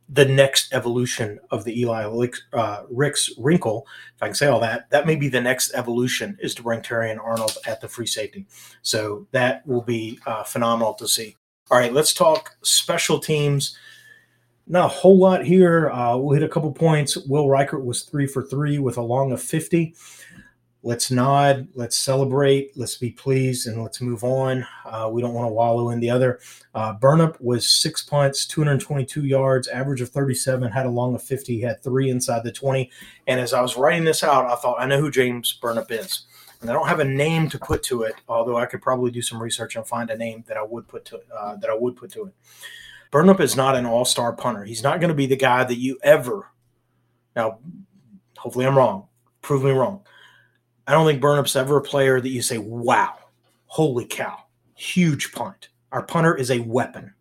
the 0.09 0.25
next 0.25 0.73
evolution 0.73 1.39
of 1.51 1.63
the 1.63 1.79
Eli 1.79 2.03
uh, 2.51 2.83
Ricks 2.89 3.29
wrinkle, 3.37 3.87
if 4.15 4.21
I 4.21 4.27
can 4.27 4.35
say 4.35 4.47
all 4.47 4.59
that, 4.59 4.89
that 4.89 5.07
may 5.07 5.15
be 5.15 5.29
the 5.29 5.39
next 5.39 5.73
evolution 5.73 6.37
is 6.41 6.53
to 6.55 6.63
bring 6.63 6.81
Terrion 6.81 7.23
Arnold 7.23 7.57
at 7.65 7.79
the 7.79 7.87
free 7.87 8.07
safety. 8.07 8.45
So 8.81 9.25
that 9.31 9.65
will 9.65 9.81
be 9.81 10.19
uh, 10.25 10.43
phenomenal 10.43 10.95
to 10.95 11.07
see. 11.07 11.37
All 11.69 11.77
right, 11.77 11.93
let's 11.93 12.13
talk 12.13 12.57
special 12.61 13.19
teams. 13.19 13.77
Not 14.67 14.85
a 14.85 14.89
whole 14.89 15.17
lot 15.17 15.45
here. 15.45 15.89
Uh, 15.91 16.17
we'll 16.17 16.33
hit 16.33 16.43
a 16.43 16.49
couple 16.49 16.71
points. 16.73 17.15
Will 17.15 17.45
Reichard 17.45 17.83
was 17.83 18.03
three 18.03 18.27
for 18.27 18.43
three 18.43 18.79
with 18.79 18.97
a 18.97 19.01
long 19.01 19.31
of 19.31 19.41
50 19.41 19.95
let's 20.83 21.11
nod, 21.11 21.67
let's 21.75 21.95
celebrate, 21.95 22.75
let's 22.75 22.97
be 22.97 23.11
pleased, 23.11 23.67
and 23.67 23.83
let's 23.83 24.01
move 24.01 24.23
on. 24.23 24.65
Uh, 24.85 25.09
we 25.11 25.21
don't 25.21 25.33
want 25.33 25.47
to 25.47 25.53
wallow 25.53 25.89
in 25.89 25.99
the 25.99 26.09
other. 26.09 26.39
Uh, 26.73 26.93
Burnip 26.93 27.39
was 27.39 27.67
six 27.67 28.01
punts, 28.01 28.45
222 28.45 29.25
yards, 29.25 29.67
average 29.67 30.01
of 30.01 30.09
37, 30.09 30.71
had 30.71 30.85
a 30.85 30.89
long 30.89 31.13
of 31.13 31.21
50, 31.21 31.61
had 31.61 31.83
three 31.83 32.09
inside 32.09 32.43
the 32.43 32.51
20. 32.51 32.89
And 33.27 33.39
as 33.39 33.53
I 33.53 33.61
was 33.61 33.77
writing 33.77 34.05
this 34.05 34.23
out, 34.23 34.45
I 34.45 34.55
thought, 34.55 34.77
I 34.79 34.87
know 34.87 34.99
who 34.99 35.11
James 35.11 35.53
Burnip 35.61 35.91
is. 35.91 36.23
And 36.61 36.69
I 36.69 36.73
don't 36.73 36.87
have 36.87 36.99
a 36.99 37.05
name 37.05 37.49
to 37.49 37.59
put 37.59 37.81
to 37.83 38.03
it, 38.03 38.13
although 38.27 38.57
I 38.57 38.67
could 38.67 38.83
probably 38.83 39.09
do 39.09 39.21
some 39.21 39.41
research 39.41 39.75
and 39.75 39.85
find 39.85 40.09
a 40.11 40.17
name 40.17 40.43
that 40.47 40.57
I 40.57 40.63
would 40.63 40.87
put 40.87 41.05
to 41.05 41.19
uh, 41.35 41.55
that 41.55 41.71
I 41.71 41.73
would 41.75 41.95
put 41.95 42.11
to 42.11 42.25
it. 42.25 42.33
Burnip 43.09 43.39
is 43.39 43.55
not 43.55 43.75
an 43.75 43.87
all-star 43.87 44.33
punter. 44.33 44.63
He's 44.63 44.83
not 44.83 44.99
going 44.99 45.09
to 45.09 45.15
be 45.15 45.25
the 45.25 45.35
guy 45.35 45.63
that 45.63 45.79
you 45.79 45.97
ever. 46.03 46.51
Now, 47.35 47.57
hopefully, 48.37 48.67
I'm 48.67 48.77
wrong. 48.77 49.07
Prove 49.41 49.63
me 49.63 49.71
wrong 49.71 50.03
I 50.91 50.93
don't 50.93 51.07
think 51.07 51.21
Burnip's 51.21 51.55
ever 51.55 51.77
a 51.77 51.81
player 51.81 52.19
that 52.19 52.27
you 52.27 52.41
say, 52.41 52.57
wow, 52.57 53.13
holy 53.67 54.03
cow, 54.03 54.43
huge 54.75 55.31
punt. 55.31 55.69
Our 55.93 56.03
punter 56.03 56.35
is 56.35 56.51
a 56.51 56.59
weapon. 56.59 57.13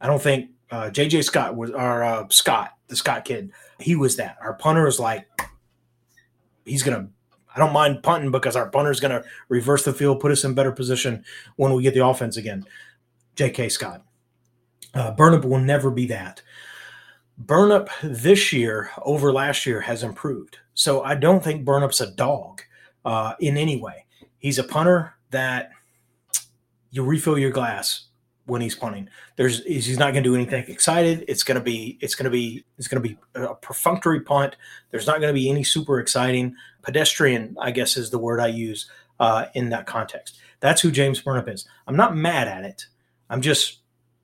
I 0.00 0.06
don't 0.06 0.22
think 0.22 0.48
uh, 0.70 0.84
JJ 0.84 1.22
Scott 1.24 1.54
was 1.54 1.72
our 1.72 2.02
uh, 2.02 2.26
Scott, 2.30 2.70
the 2.86 2.96
Scott 2.96 3.26
kid. 3.26 3.52
He 3.78 3.96
was 3.96 4.16
that. 4.16 4.38
Our 4.40 4.54
punter 4.54 4.86
is 4.86 4.98
like, 4.98 5.28
he's 6.64 6.82
to, 6.84 7.06
I 7.54 7.58
don't 7.58 7.74
mind 7.74 8.02
punting 8.02 8.30
because 8.30 8.56
our 8.56 8.70
punter 8.70 8.90
is 8.90 9.00
to 9.00 9.22
reverse 9.50 9.84
the 9.84 9.92
field, 9.92 10.20
put 10.20 10.32
us 10.32 10.44
in 10.44 10.54
better 10.54 10.72
position 10.72 11.22
when 11.56 11.74
we 11.74 11.82
get 11.82 11.92
the 11.92 12.06
offense 12.06 12.38
again. 12.38 12.64
JK 13.36 13.70
Scott. 13.70 14.06
Uh, 14.94 15.10
Burnip 15.10 15.44
will 15.44 15.60
never 15.60 15.90
be 15.90 16.06
that. 16.06 16.40
Burnip 17.36 17.90
this 18.02 18.54
year 18.54 18.90
over 19.02 19.34
last 19.34 19.66
year 19.66 19.82
has 19.82 20.02
improved. 20.02 20.56
So 20.72 21.02
I 21.02 21.14
don't 21.14 21.44
think 21.44 21.66
Burnip's 21.66 22.00
a 22.00 22.10
dog 22.10 22.62
uh, 23.04 23.34
in 23.40 23.56
any 23.56 23.80
way. 23.80 24.06
He's 24.38 24.58
a 24.58 24.64
punter 24.64 25.14
that 25.30 25.70
you 26.90 27.02
refill 27.04 27.38
your 27.38 27.50
glass 27.50 28.06
when 28.46 28.60
he's 28.60 28.74
punting. 28.74 29.08
There's 29.36 29.64
he's 29.64 29.98
not 29.98 30.12
going 30.12 30.24
to 30.24 30.28
do 30.30 30.34
anything 30.34 30.64
excited. 30.68 31.24
It's 31.28 31.42
going 31.42 31.58
to 31.58 31.64
be 31.64 31.98
it's 32.00 32.14
going 32.14 32.24
to 32.24 32.30
be 32.30 32.64
it's 32.78 32.88
going 32.88 33.02
to 33.02 33.08
be 33.08 33.18
a 33.34 33.54
perfunctory 33.54 34.20
punt. 34.20 34.56
There's 34.90 35.06
not 35.06 35.20
going 35.20 35.32
to 35.32 35.38
be 35.38 35.48
any 35.48 35.64
super 35.64 36.00
exciting 36.00 36.54
pedestrian. 36.82 37.56
I 37.60 37.70
guess 37.70 37.96
is 37.96 38.10
the 38.10 38.18
word 38.18 38.40
I 38.40 38.48
use 38.48 38.90
uh, 39.20 39.46
in 39.54 39.70
that 39.70 39.86
context. 39.86 40.38
That's 40.60 40.80
who 40.80 40.90
James 40.90 41.20
Burnip 41.20 41.48
is. 41.48 41.66
I'm 41.86 41.96
not 41.96 42.16
mad 42.16 42.48
at 42.48 42.64
it. 42.64 42.86
I'm 43.30 43.40
just 43.40 43.78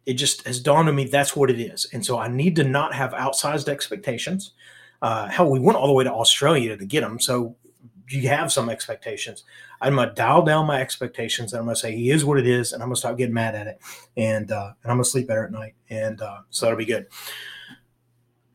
it 0.07 0.15
just 0.15 0.47
has 0.47 0.61
dawned 0.61 0.89
on 0.89 0.95
me 0.95 1.05
that's 1.05 1.37
what 1.37 1.51
it 1.51 1.61
is, 1.61 1.87
and 1.93 2.05
so 2.05 2.19
I 2.19 2.29
need 2.29 2.57
to 2.57 2.65
not 2.65 2.95
have 2.95 3.13
outsized 3.13 3.69
expectations. 3.69 4.53
Uh, 5.01 5.29
hell, 5.29 5.51
we 5.51 5.61
went 5.61 5.79
all 5.79 5.87
the 5.87 5.93
way 5.93 6.05
to 6.05 6.13
Australia 6.13 6.77
to 6.77 6.85
get 6.85 7.05
him, 7.05 7.21
so 7.21 7.55
you 8.11 8.29
have 8.29 8.53
some 8.53 8.69
expectations. 8.69 9.45
I'm 9.81 9.97
gonna 9.97 10.13
dial 10.13 10.43
down 10.43 10.67
my 10.67 10.81
expectations 10.81 11.53
and 11.53 11.61
I'm 11.61 11.67
gonna 11.67 11.77
say 11.77 11.95
he 11.95 12.11
is 12.11 12.25
what 12.25 12.39
it 12.39 12.47
is, 12.47 12.73
and 12.73 12.83
I'm 12.83 12.89
gonna 12.89 12.97
stop 12.97 13.17
getting 13.17 13.35
mad 13.35 13.55
at 13.55 13.67
it, 13.67 13.81
and 14.17 14.51
uh, 14.51 14.73
and 14.83 14.91
I'm 14.91 14.97
gonna 14.97 15.05
sleep 15.05 15.29
better 15.29 15.45
at 15.45 15.53
night, 15.53 15.75
and 15.91 16.21
uh, 16.21 16.41
so 16.51 16.67
that'll 16.67 16.79
be 16.79 16.85
good. 16.85 17.07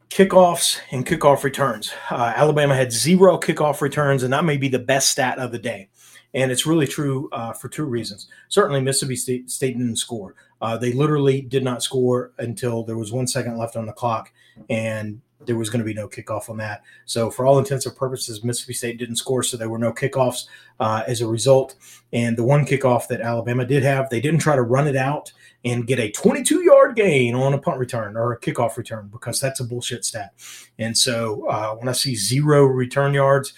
Kickoffs 0.10 0.80
and 0.92 1.06
kickoff 1.06 1.44
returns. 1.44 1.92
Uh, 2.12 2.34
Alabama 2.36 2.76
had 2.76 2.92
zero 2.92 3.38
kickoff 3.38 3.82
returns, 3.82 4.24
and 4.24 4.32
that 4.32 4.46
may 4.46 4.58
be 4.58 4.68
the 4.68 4.80
best 4.80 5.10
stat 5.10 5.40
of 5.40 5.52
the 5.52 5.60
day. 5.60 5.90
And 6.36 6.52
it's 6.52 6.66
really 6.66 6.88
true 6.88 7.30
uh, 7.32 7.54
for 7.54 7.70
two 7.70 7.86
reasons. 7.86 8.28
Certainly, 8.50 8.82
Mississippi 8.82 9.16
State, 9.16 9.52
State 9.52 9.78
didn't 9.78 9.98
score. 9.98 10.36
Uh, 10.62 10.78
they 10.78 10.92
literally 10.92 11.42
did 11.42 11.64
not 11.64 11.84
score 11.84 12.32
until 12.40 12.84
there 12.84 12.98
was 12.98 13.12
one 13.12 13.28
second 13.28 13.58
left 13.58 13.76
on 13.76 13.86
the 13.86 13.94
clock, 13.94 14.32
and 14.70 15.22
there 15.46 15.56
was 15.56 15.70
going 15.70 15.80
to 15.80 15.86
be 15.86 15.94
no 15.94 16.08
kickoff 16.08 16.50
on 16.50 16.58
that. 16.58 16.84
So, 17.06 17.30
for 17.30 17.46
all 17.46 17.60
intents 17.60 17.86
and 17.86 17.96
purposes, 17.96 18.44
Mississippi 18.44 18.74
State 18.74 18.98
didn't 18.98 19.18
score, 19.18 19.44
so 19.44 19.58
there 19.58 19.70
were 19.70 19.78
no 19.78 19.92
kickoffs 19.92 20.46
uh, 20.80 21.04
as 21.08 21.22
a 21.22 21.28
result. 21.28 21.76
And 22.12 22.38
the 22.38 22.44
one 22.44 22.66
kickoff 22.66 23.08
that 23.08 23.22
Alabama 23.22 23.66
did 23.66 23.84
have, 23.84 24.10
they 24.10 24.22
didn't 24.22 24.40
try 24.40 24.56
to 24.56 24.62
run 24.62 24.88
it 24.88 24.96
out 24.96 25.32
and 25.66 25.88
get 25.88 26.00
a 26.00 26.12
22 26.12 26.64
yard 26.64 26.96
gain 26.96 27.36
on 27.36 27.54
a 27.54 27.58
punt 27.58 27.78
return 27.78 28.18
or 28.18 28.34
a 28.34 28.40
kickoff 28.40 28.78
return 28.78 29.10
because 29.12 29.40
that's 29.40 29.60
a 29.60 29.64
bullshit 29.64 30.06
stat. 30.06 30.34
And 30.80 30.98
so, 30.98 31.48
uh, 31.48 31.76
when 31.76 31.88
I 31.88 31.94
see 31.94 32.16
zero 32.16 32.66
return 32.66 33.14
yards, 33.14 33.54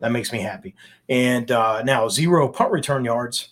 that 0.00 0.12
makes 0.12 0.32
me 0.32 0.40
happy. 0.40 0.74
And 1.08 1.50
uh, 1.50 1.82
now, 1.82 2.08
zero 2.08 2.48
punt 2.48 2.70
return 2.70 3.04
yards, 3.04 3.50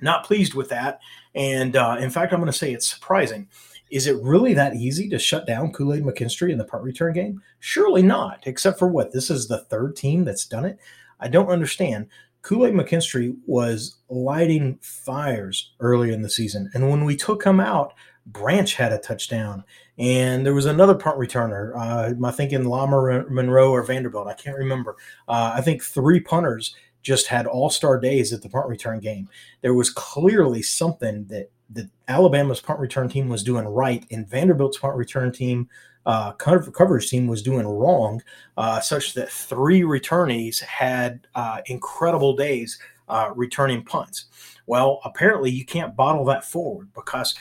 not 0.00 0.24
pleased 0.24 0.54
with 0.54 0.68
that. 0.70 1.00
And 1.34 1.76
uh, 1.76 1.96
in 1.98 2.10
fact, 2.10 2.32
I'm 2.32 2.40
going 2.40 2.52
to 2.52 2.58
say 2.58 2.72
it's 2.72 2.88
surprising. 2.88 3.48
Is 3.92 4.06
it 4.06 4.16
really 4.22 4.54
that 4.54 4.74
easy 4.74 5.06
to 5.10 5.18
shut 5.18 5.46
down 5.46 5.70
Kool 5.70 5.92
Aid 5.92 6.02
McKinstry 6.02 6.50
in 6.50 6.56
the 6.56 6.64
punt 6.64 6.82
return 6.82 7.12
game? 7.12 7.42
Surely 7.60 8.02
not, 8.02 8.42
except 8.46 8.78
for 8.78 8.88
what? 8.88 9.12
This 9.12 9.30
is 9.30 9.46
the 9.46 9.64
third 9.64 9.94
team 9.94 10.24
that's 10.24 10.46
done 10.46 10.64
it. 10.64 10.78
I 11.20 11.28
don't 11.28 11.50
understand. 11.50 12.06
Kool 12.40 12.66
Aid 12.66 12.72
McKinstry 12.72 13.36
was 13.46 13.98
lighting 14.08 14.78
fires 14.80 15.74
early 15.78 16.10
in 16.10 16.22
the 16.22 16.30
season. 16.30 16.70
And 16.72 16.88
when 16.88 17.04
we 17.04 17.14
took 17.16 17.44
him 17.44 17.60
out, 17.60 17.92
Branch 18.24 18.74
had 18.74 18.92
a 18.92 18.98
touchdown. 18.98 19.62
And 19.98 20.46
there 20.46 20.54
was 20.54 20.66
another 20.66 20.94
punt 20.94 21.18
returner. 21.18 21.76
Uh, 21.76 22.26
I 22.26 22.30
think 22.30 22.52
in 22.52 22.64
Lama 22.64 23.24
Monroe 23.28 23.72
or 23.72 23.82
Vanderbilt. 23.82 24.26
I 24.26 24.34
can't 24.34 24.56
remember. 24.56 24.96
Uh, 25.28 25.52
I 25.54 25.60
think 25.60 25.82
three 25.82 26.18
punters 26.18 26.74
just 27.02 27.26
had 27.26 27.46
all 27.46 27.68
star 27.68 27.98
days 27.98 28.32
at 28.32 28.40
the 28.40 28.48
punt 28.48 28.68
return 28.68 29.00
game. 29.00 29.28
There 29.60 29.74
was 29.74 29.90
clearly 29.90 30.62
something 30.62 31.26
that 31.26 31.50
that 31.74 31.88
Alabama's 32.08 32.60
punt 32.60 32.80
return 32.80 33.08
team 33.08 33.28
was 33.28 33.42
doing 33.42 33.66
right 33.66 34.04
and 34.10 34.28
Vanderbilt's 34.28 34.78
punt 34.78 34.96
return 34.96 35.32
team 35.32 35.68
uh, 36.06 36.32
coverage 36.32 37.08
team 37.08 37.26
was 37.26 37.42
doing 37.42 37.66
wrong, 37.66 38.22
uh, 38.56 38.80
such 38.80 39.14
that 39.14 39.30
three 39.30 39.82
returnees 39.82 40.60
had 40.62 41.26
uh, 41.34 41.58
incredible 41.66 42.34
days 42.34 42.78
uh, 43.08 43.30
returning 43.34 43.84
punts. 43.84 44.26
Well, 44.66 45.00
apparently 45.04 45.50
you 45.50 45.64
can't 45.64 45.96
bottle 45.96 46.24
that 46.26 46.44
forward 46.44 46.88
because 46.94 47.34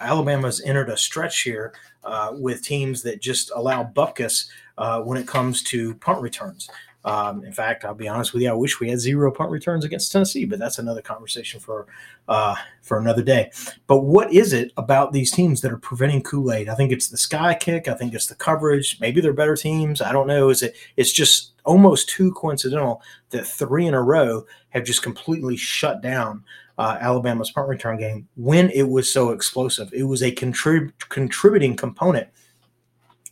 Alabama's 0.00 0.60
entered 0.62 0.88
a 0.88 0.96
stretch 0.96 1.42
here 1.42 1.74
uh, 2.04 2.30
with 2.32 2.62
teams 2.62 3.02
that 3.02 3.20
just 3.20 3.50
allow 3.54 3.84
buckus 3.84 4.48
uh, 4.78 5.00
when 5.02 5.18
it 5.18 5.26
comes 5.26 5.62
to 5.64 5.94
punt 5.96 6.20
returns. 6.22 6.70
Um, 7.04 7.44
in 7.44 7.52
fact, 7.52 7.84
I'll 7.84 7.94
be 7.94 8.08
honest 8.08 8.32
with 8.32 8.42
you, 8.42 8.50
I 8.50 8.54
wish 8.54 8.80
we 8.80 8.90
had 8.90 8.98
zero 8.98 9.30
punt 9.30 9.50
returns 9.50 9.84
against 9.84 10.10
Tennessee, 10.10 10.44
but 10.44 10.58
that's 10.58 10.78
another 10.78 11.00
conversation 11.00 11.60
for 11.60 11.86
uh, 12.26 12.56
for 12.82 12.98
another 12.98 13.22
day. 13.22 13.50
But 13.86 14.00
what 14.00 14.32
is 14.32 14.52
it 14.52 14.72
about 14.76 15.12
these 15.12 15.30
teams 15.30 15.60
that 15.60 15.72
are 15.72 15.78
preventing 15.78 16.22
Kool 16.22 16.52
Aid? 16.52 16.68
I 16.68 16.74
think 16.74 16.92
it's 16.92 17.08
the 17.08 17.16
sky 17.16 17.54
kick. 17.54 17.88
I 17.88 17.94
think 17.94 18.14
it's 18.14 18.26
the 18.26 18.34
coverage. 18.34 18.98
Maybe 19.00 19.20
they're 19.20 19.32
better 19.32 19.56
teams. 19.56 20.02
I 20.02 20.12
don't 20.12 20.26
know. 20.26 20.50
Is 20.50 20.62
it? 20.62 20.76
It's 20.96 21.12
just 21.12 21.52
almost 21.64 22.08
too 22.08 22.32
coincidental 22.32 23.00
that 23.30 23.46
three 23.46 23.86
in 23.86 23.94
a 23.94 24.02
row 24.02 24.44
have 24.70 24.84
just 24.84 25.02
completely 25.02 25.56
shut 25.56 26.02
down 26.02 26.44
uh, 26.78 26.96
Alabama's 27.00 27.50
punt 27.50 27.68
return 27.68 27.98
game 27.98 28.28
when 28.36 28.70
it 28.70 28.88
was 28.88 29.12
so 29.12 29.30
explosive. 29.30 29.92
It 29.92 30.04
was 30.04 30.22
a 30.22 30.32
contrib- 30.32 30.92
contributing 31.08 31.76
component 31.76 32.28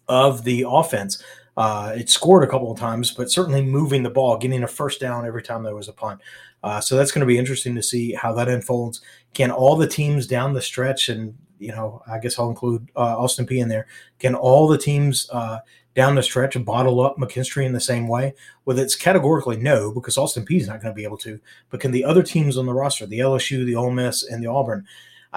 of 0.09 0.45
the 0.45 0.65
offense 0.69 1.23
uh, 1.57 1.95
it 1.97 2.11
scored 2.11 2.45
a 2.45 2.47
couple 2.47 2.71
of 2.71 2.79
times, 2.79 3.11
but 3.11 3.31
certainly 3.31 3.63
moving 3.63 4.03
the 4.03 4.11
ball, 4.11 4.37
getting 4.37 4.63
a 4.63 4.69
first 4.69 5.01
down 5.01 5.27
every 5.27 5.43
time 5.43 5.63
there 5.63 5.75
was 5.75 5.89
a 5.89 5.93
punt. 5.93 6.21
Uh, 6.63 6.81
so 6.81 6.97
that's 6.97 7.13
going 7.13 7.21
to 7.21 7.27
be 7.27 7.39
interesting 7.39 7.75
to 7.75 7.83
see 7.83 8.13
how 8.13 8.33
that 8.35 8.49
unfolds. 8.49 9.01
Can 9.35 9.51
all 9.51 9.77
the 9.77 9.87
teams 9.87 10.27
down 10.27 10.53
the 10.53 10.63
stretch, 10.63 11.09
and 11.09 11.35
you 11.59 11.73
know, 11.73 12.03
I 12.07 12.19
guess 12.19 12.39
I'll 12.39 12.51
include 12.51 12.91
uh, 12.97 13.19
Austin 13.19 13.47
Peay 13.47 13.59
in 13.59 13.69
there. 13.69 13.87
Can 14.19 14.35
all 14.35 14.69
the 14.69 14.77
teams 14.77 15.31
uh, 15.33 15.61
down 15.95 16.15
the 16.15 16.23
stretch 16.23 16.63
bottle 16.65 17.01
up 17.01 17.17
McKinstry 17.17 17.65
in 17.65 17.73
the 17.73 17.81
same 17.81 18.07
way? 18.09 18.35
Well, 18.65 18.79
it's 18.79 18.95
categorically 18.95 19.57
no, 19.57 19.91
because 19.93 20.19
Austin 20.19 20.45
Peay 20.45 20.61
is 20.61 20.69
not 20.69 20.83
going 20.83 20.93
to 20.93 20.97
be 20.97 21.05
able 21.05 21.19
to. 21.19 21.41
But 21.71 21.81
can 21.81 21.93
the 21.93 22.05
other 22.05 22.23
teams 22.23 22.59
on 22.59 22.67
the 22.67 22.75
roster, 22.75 23.07
the 23.07 23.21
LSU, 23.21 23.65
the 23.65 23.77
Ole 23.77 23.93
Miss, 23.93 24.23
and 24.23 24.43
the 24.43 24.51
Auburn, 24.51 24.87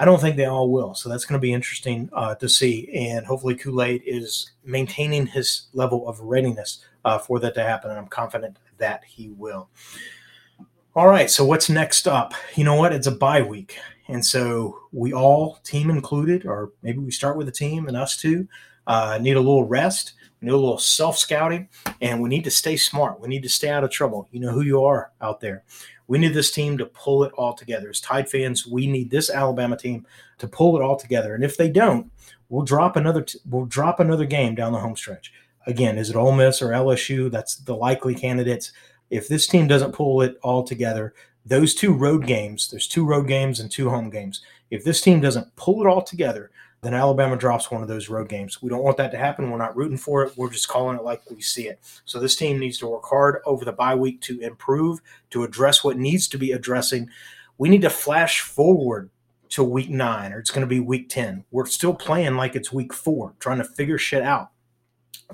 I 0.00 0.06
don't 0.06 0.18
think 0.18 0.36
they 0.36 0.46
all 0.46 0.70
will. 0.70 0.94
So 0.94 1.10
that's 1.10 1.26
going 1.26 1.38
to 1.38 1.42
be 1.42 1.52
interesting 1.52 2.08
uh, 2.14 2.34
to 2.36 2.48
see. 2.48 2.88
And 2.94 3.26
hopefully, 3.26 3.54
Kool 3.54 3.82
Aid 3.82 4.02
is 4.06 4.52
maintaining 4.64 5.26
his 5.26 5.66
level 5.74 6.08
of 6.08 6.18
readiness 6.20 6.82
uh, 7.04 7.18
for 7.18 7.38
that 7.40 7.54
to 7.56 7.62
happen. 7.62 7.90
And 7.90 7.98
I'm 7.98 8.06
confident 8.06 8.56
that 8.78 9.04
he 9.04 9.28
will. 9.28 9.68
All 10.96 11.06
right. 11.06 11.30
So, 11.30 11.44
what's 11.44 11.68
next 11.68 12.08
up? 12.08 12.32
You 12.54 12.64
know 12.64 12.76
what? 12.76 12.94
It's 12.94 13.08
a 13.08 13.12
bye 13.12 13.42
week. 13.42 13.78
And 14.08 14.24
so, 14.24 14.78
we 14.90 15.12
all, 15.12 15.56
team 15.64 15.90
included, 15.90 16.46
or 16.46 16.72
maybe 16.82 17.00
we 17.00 17.10
start 17.10 17.36
with 17.36 17.46
the 17.46 17.52
team 17.52 17.86
and 17.86 17.94
us 17.94 18.16
too, 18.16 18.48
uh, 18.86 19.18
need 19.20 19.36
a 19.36 19.40
little 19.40 19.64
rest. 19.64 20.14
We 20.40 20.46
need 20.46 20.54
a 20.54 20.56
little 20.56 20.78
self 20.78 21.18
scouting, 21.18 21.68
and 22.00 22.22
we 22.22 22.30
need 22.30 22.44
to 22.44 22.50
stay 22.50 22.78
smart. 22.78 23.20
We 23.20 23.28
need 23.28 23.42
to 23.42 23.50
stay 23.50 23.68
out 23.68 23.84
of 23.84 23.90
trouble. 23.90 24.28
You 24.32 24.40
know 24.40 24.52
who 24.52 24.62
you 24.62 24.82
are 24.82 25.12
out 25.20 25.40
there. 25.40 25.64
We 26.10 26.18
need 26.18 26.34
this 26.34 26.50
team 26.50 26.76
to 26.78 26.86
pull 26.86 27.22
it 27.22 27.32
all 27.34 27.52
together. 27.54 27.88
As 27.88 28.00
Tide 28.00 28.28
fans, 28.28 28.66
we 28.66 28.88
need 28.88 29.10
this 29.10 29.30
Alabama 29.30 29.76
team 29.76 30.04
to 30.38 30.48
pull 30.48 30.76
it 30.76 30.82
all 30.82 30.96
together. 30.96 31.36
And 31.36 31.44
if 31.44 31.56
they 31.56 31.70
don't, 31.70 32.10
we'll 32.48 32.64
drop 32.64 32.96
another 32.96 33.22
t- 33.22 33.38
we'll 33.48 33.66
drop 33.66 34.00
another 34.00 34.24
game 34.26 34.56
down 34.56 34.72
the 34.72 34.80
home 34.80 34.96
stretch. 34.96 35.32
Again, 35.68 35.98
is 35.98 36.10
it 36.10 36.16
Ole 36.16 36.32
Miss 36.32 36.60
or 36.62 36.70
LSU? 36.70 37.30
That's 37.30 37.54
the 37.54 37.76
likely 37.76 38.16
candidates. 38.16 38.72
If 39.10 39.28
this 39.28 39.46
team 39.46 39.68
doesn't 39.68 39.92
pull 39.92 40.22
it 40.22 40.36
all 40.42 40.64
together, 40.64 41.14
those 41.46 41.76
two 41.76 41.92
road 41.92 42.26
games, 42.26 42.68
there's 42.68 42.88
two 42.88 43.06
road 43.06 43.28
games 43.28 43.60
and 43.60 43.70
two 43.70 43.88
home 43.88 44.10
games. 44.10 44.42
If 44.72 44.82
this 44.82 45.00
team 45.00 45.20
doesn't 45.20 45.54
pull 45.54 45.80
it 45.80 45.86
all 45.86 46.02
together, 46.02 46.50
then 46.82 46.94
Alabama 46.94 47.36
drops 47.36 47.70
one 47.70 47.82
of 47.82 47.88
those 47.88 48.08
road 48.08 48.28
games. 48.28 48.62
We 48.62 48.70
don't 48.70 48.82
want 48.82 48.96
that 48.96 49.10
to 49.10 49.18
happen. 49.18 49.50
We're 49.50 49.58
not 49.58 49.76
rooting 49.76 49.98
for 49.98 50.24
it. 50.24 50.32
We're 50.36 50.50
just 50.50 50.68
calling 50.68 50.96
it 50.96 51.04
like 51.04 51.22
we 51.30 51.42
see 51.42 51.68
it. 51.68 51.78
So 52.06 52.18
this 52.18 52.36
team 52.36 52.58
needs 52.58 52.78
to 52.78 52.86
work 52.86 53.04
hard 53.04 53.40
over 53.44 53.64
the 53.64 53.72
bye 53.72 53.94
week 53.94 54.20
to 54.22 54.40
improve, 54.40 55.00
to 55.30 55.44
address 55.44 55.84
what 55.84 55.98
needs 55.98 56.26
to 56.28 56.38
be 56.38 56.52
addressing. 56.52 57.10
We 57.58 57.68
need 57.68 57.82
to 57.82 57.90
flash 57.90 58.40
forward 58.40 59.10
to 59.50 59.64
week 59.64 59.90
nine, 59.90 60.32
or 60.32 60.38
it's 60.38 60.50
going 60.50 60.62
to 60.62 60.66
be 60.66 60.80
week 60.80 61.08
10. 61.10 61.44
We're 61.50 61.66
still 61.66 61.92
playing 61.94 62.36
like 62.36 62.56
it's 62.56 62.72
week 62.72 62.94
four, 62.94 63.34
trying 63.40 63.58
to 63.58 63.64
figure 63.64 63.98
shit 63.98 64.22
out. 64.22 64.50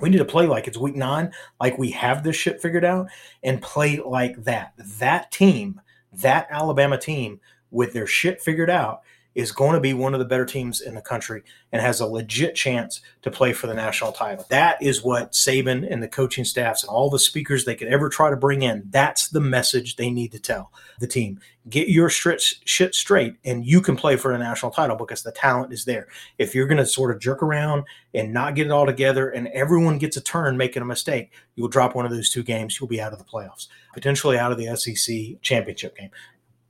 We 0.01 0.09
need 0.09 0.17
to 0.17 0.25
play 0.25 0.47
like 0.47 0.67
it's 0.67 0.77
week 0.77 0.95
nine, 0.95 1.31
like 1.61 1.77
we 1.77 1.91
have 1.91 2.23
this 2.23 2.35
shit 2.35 2.61
figured 2.61 2.83
out, 2.83 3.07
and 3.43 3.61
play 3.61 3.99
like 3.99 4.43
that. 4.43 4.73
That 4.77 5.31
team, 5.31 5.81
that 6.11 6.47
Alabama 6.49 6.97
team, 6.97 7.39
with 7.71 7.93
their 7.93 8.07
shit 8.07 8.41
figured 8.41 8.69
out, 8.69 9.01
is 9.37 9.51
going 9.51 9.75
to 9.75 9.79
be 9.79 9.93
one 9.93 10.15
of 10.15 10.19
the 10.19 10.25
better 10.25 10.47
teams 10.47 10.81
in 10.81 10.95
the 10.95 11.01
country 11.01 11.43
and 11.71 11.79
has 11.79 11.99
a 11.99 12.07
legit 12.07 12.55
chance 12.55 13.01
to 13.21 13.29
play 13.29 13.53
for 13.53 13.67
the 13.67 13.73
national 13.75 14.11
title. 14.11 14.43
That 14.49 14.81
is 14.81 15.03
what 15.03 15.33
Saban 15.33 15.87
and 15.87 16.01
the 16.01 16.07
coaching 16.07 16.43
staffs 16.43 16.81
and 16.81 16.89
all 16.89 17.11
the 17.11 17.19
speakers 17.19 17.63
they 17.63 17.75
could 17.75 17.87
ever 17.87 18.09
try 18.09 18.31
to 18.31 18.35
bring 18.35 18.63
in. 18.63 18.85
That's 18.89 19.27
the 19.27 19.39
message 19.39 19.95
they 19.95 20.09
need 20.09 20.31
to 20.31 20.39
tell 20.39 20.71
the 20.99 21.05
team. 21.05 21.39
Get 21.69 21.87
your 21.87 22.09
shit 22.09 22.95
straight 22.95 23.35
and 23.45 23.63
you 23.63 23.79
can 23.79 23.95
play 23.95 24.15
for 24.15 24.31
a 24.33 24.39
national 24.39 24.71
title 24.71 24.95
because 24.95 25.21
the 25.21 25.31
talent 25.31 25.71
is 25.71 25.85
there. 25.85 26.07
If 26.39 26.55
you're 26.55 26.65
going 26.67 26.79
to 26.79 26.85
sort 26.87 27.11
of 27.11 27.21
jerk 27.21 27.43
around 27.43 27.83
and 28.15 28.33
not 28.33 28.55
get 28.55 28.65
it 28.65 28.71
all 28.71 28.87
together 28.87 29.29
and 29.29 29.49
everyone 29.49 29.99
gets 29.99 30.17
a 30.17 30.21
turn 30.21 30.57
making 30.57 30.81
a 30.81 30.85
mistake, 30.85 31.31
you'll 31.55 31.67
drop 31.67 31.93
one 31.93 32.05
of 32.05 32.11
those 32.11 32.31
two 32.31 32.41
games. 32.41 32.79
You'll 32.79 32.89
be 32.89 33.01
out 33.01 33.13
of 33.13 33.19
the 33.19 33.25
playoffs, 33.25 33.67
potentially 33.93 34.39
out 34.39 34.51
of 34.51 34.57
the 34.57 34.75
SEC 34.75 35.39
championship 35.43 35.95
game. 35.95 36.09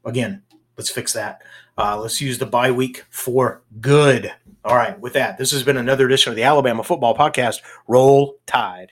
Again, 0.04 0.42
let's 0.78 0.90
fix 0.90 1.14
that. 1.14 1.42
Uh, 1.78 2.00
let's 2.00 2.22
use 2.22 2.38
the 2.38 2.46
bye 2.46 2.72
week 2.72 3.06
for 3.10 3.62
good. 3.82 4.34
All 4.64 4.76
right, 4.76 5.00
with 5.00 5.14
that, 5.14 5.38
this 5.38 5.52
has 5.52 5.64
been 5.64 5.78
another 5.78 6.06
edition 6.06 6.32
of 6.32 6.36
the 6.36 6.44
Alabama 6.44 6.84
Football 6.84 7.16
Podcast. 7.16 7.62
Roll 7.88 8.38
Tide. 8.46 8.92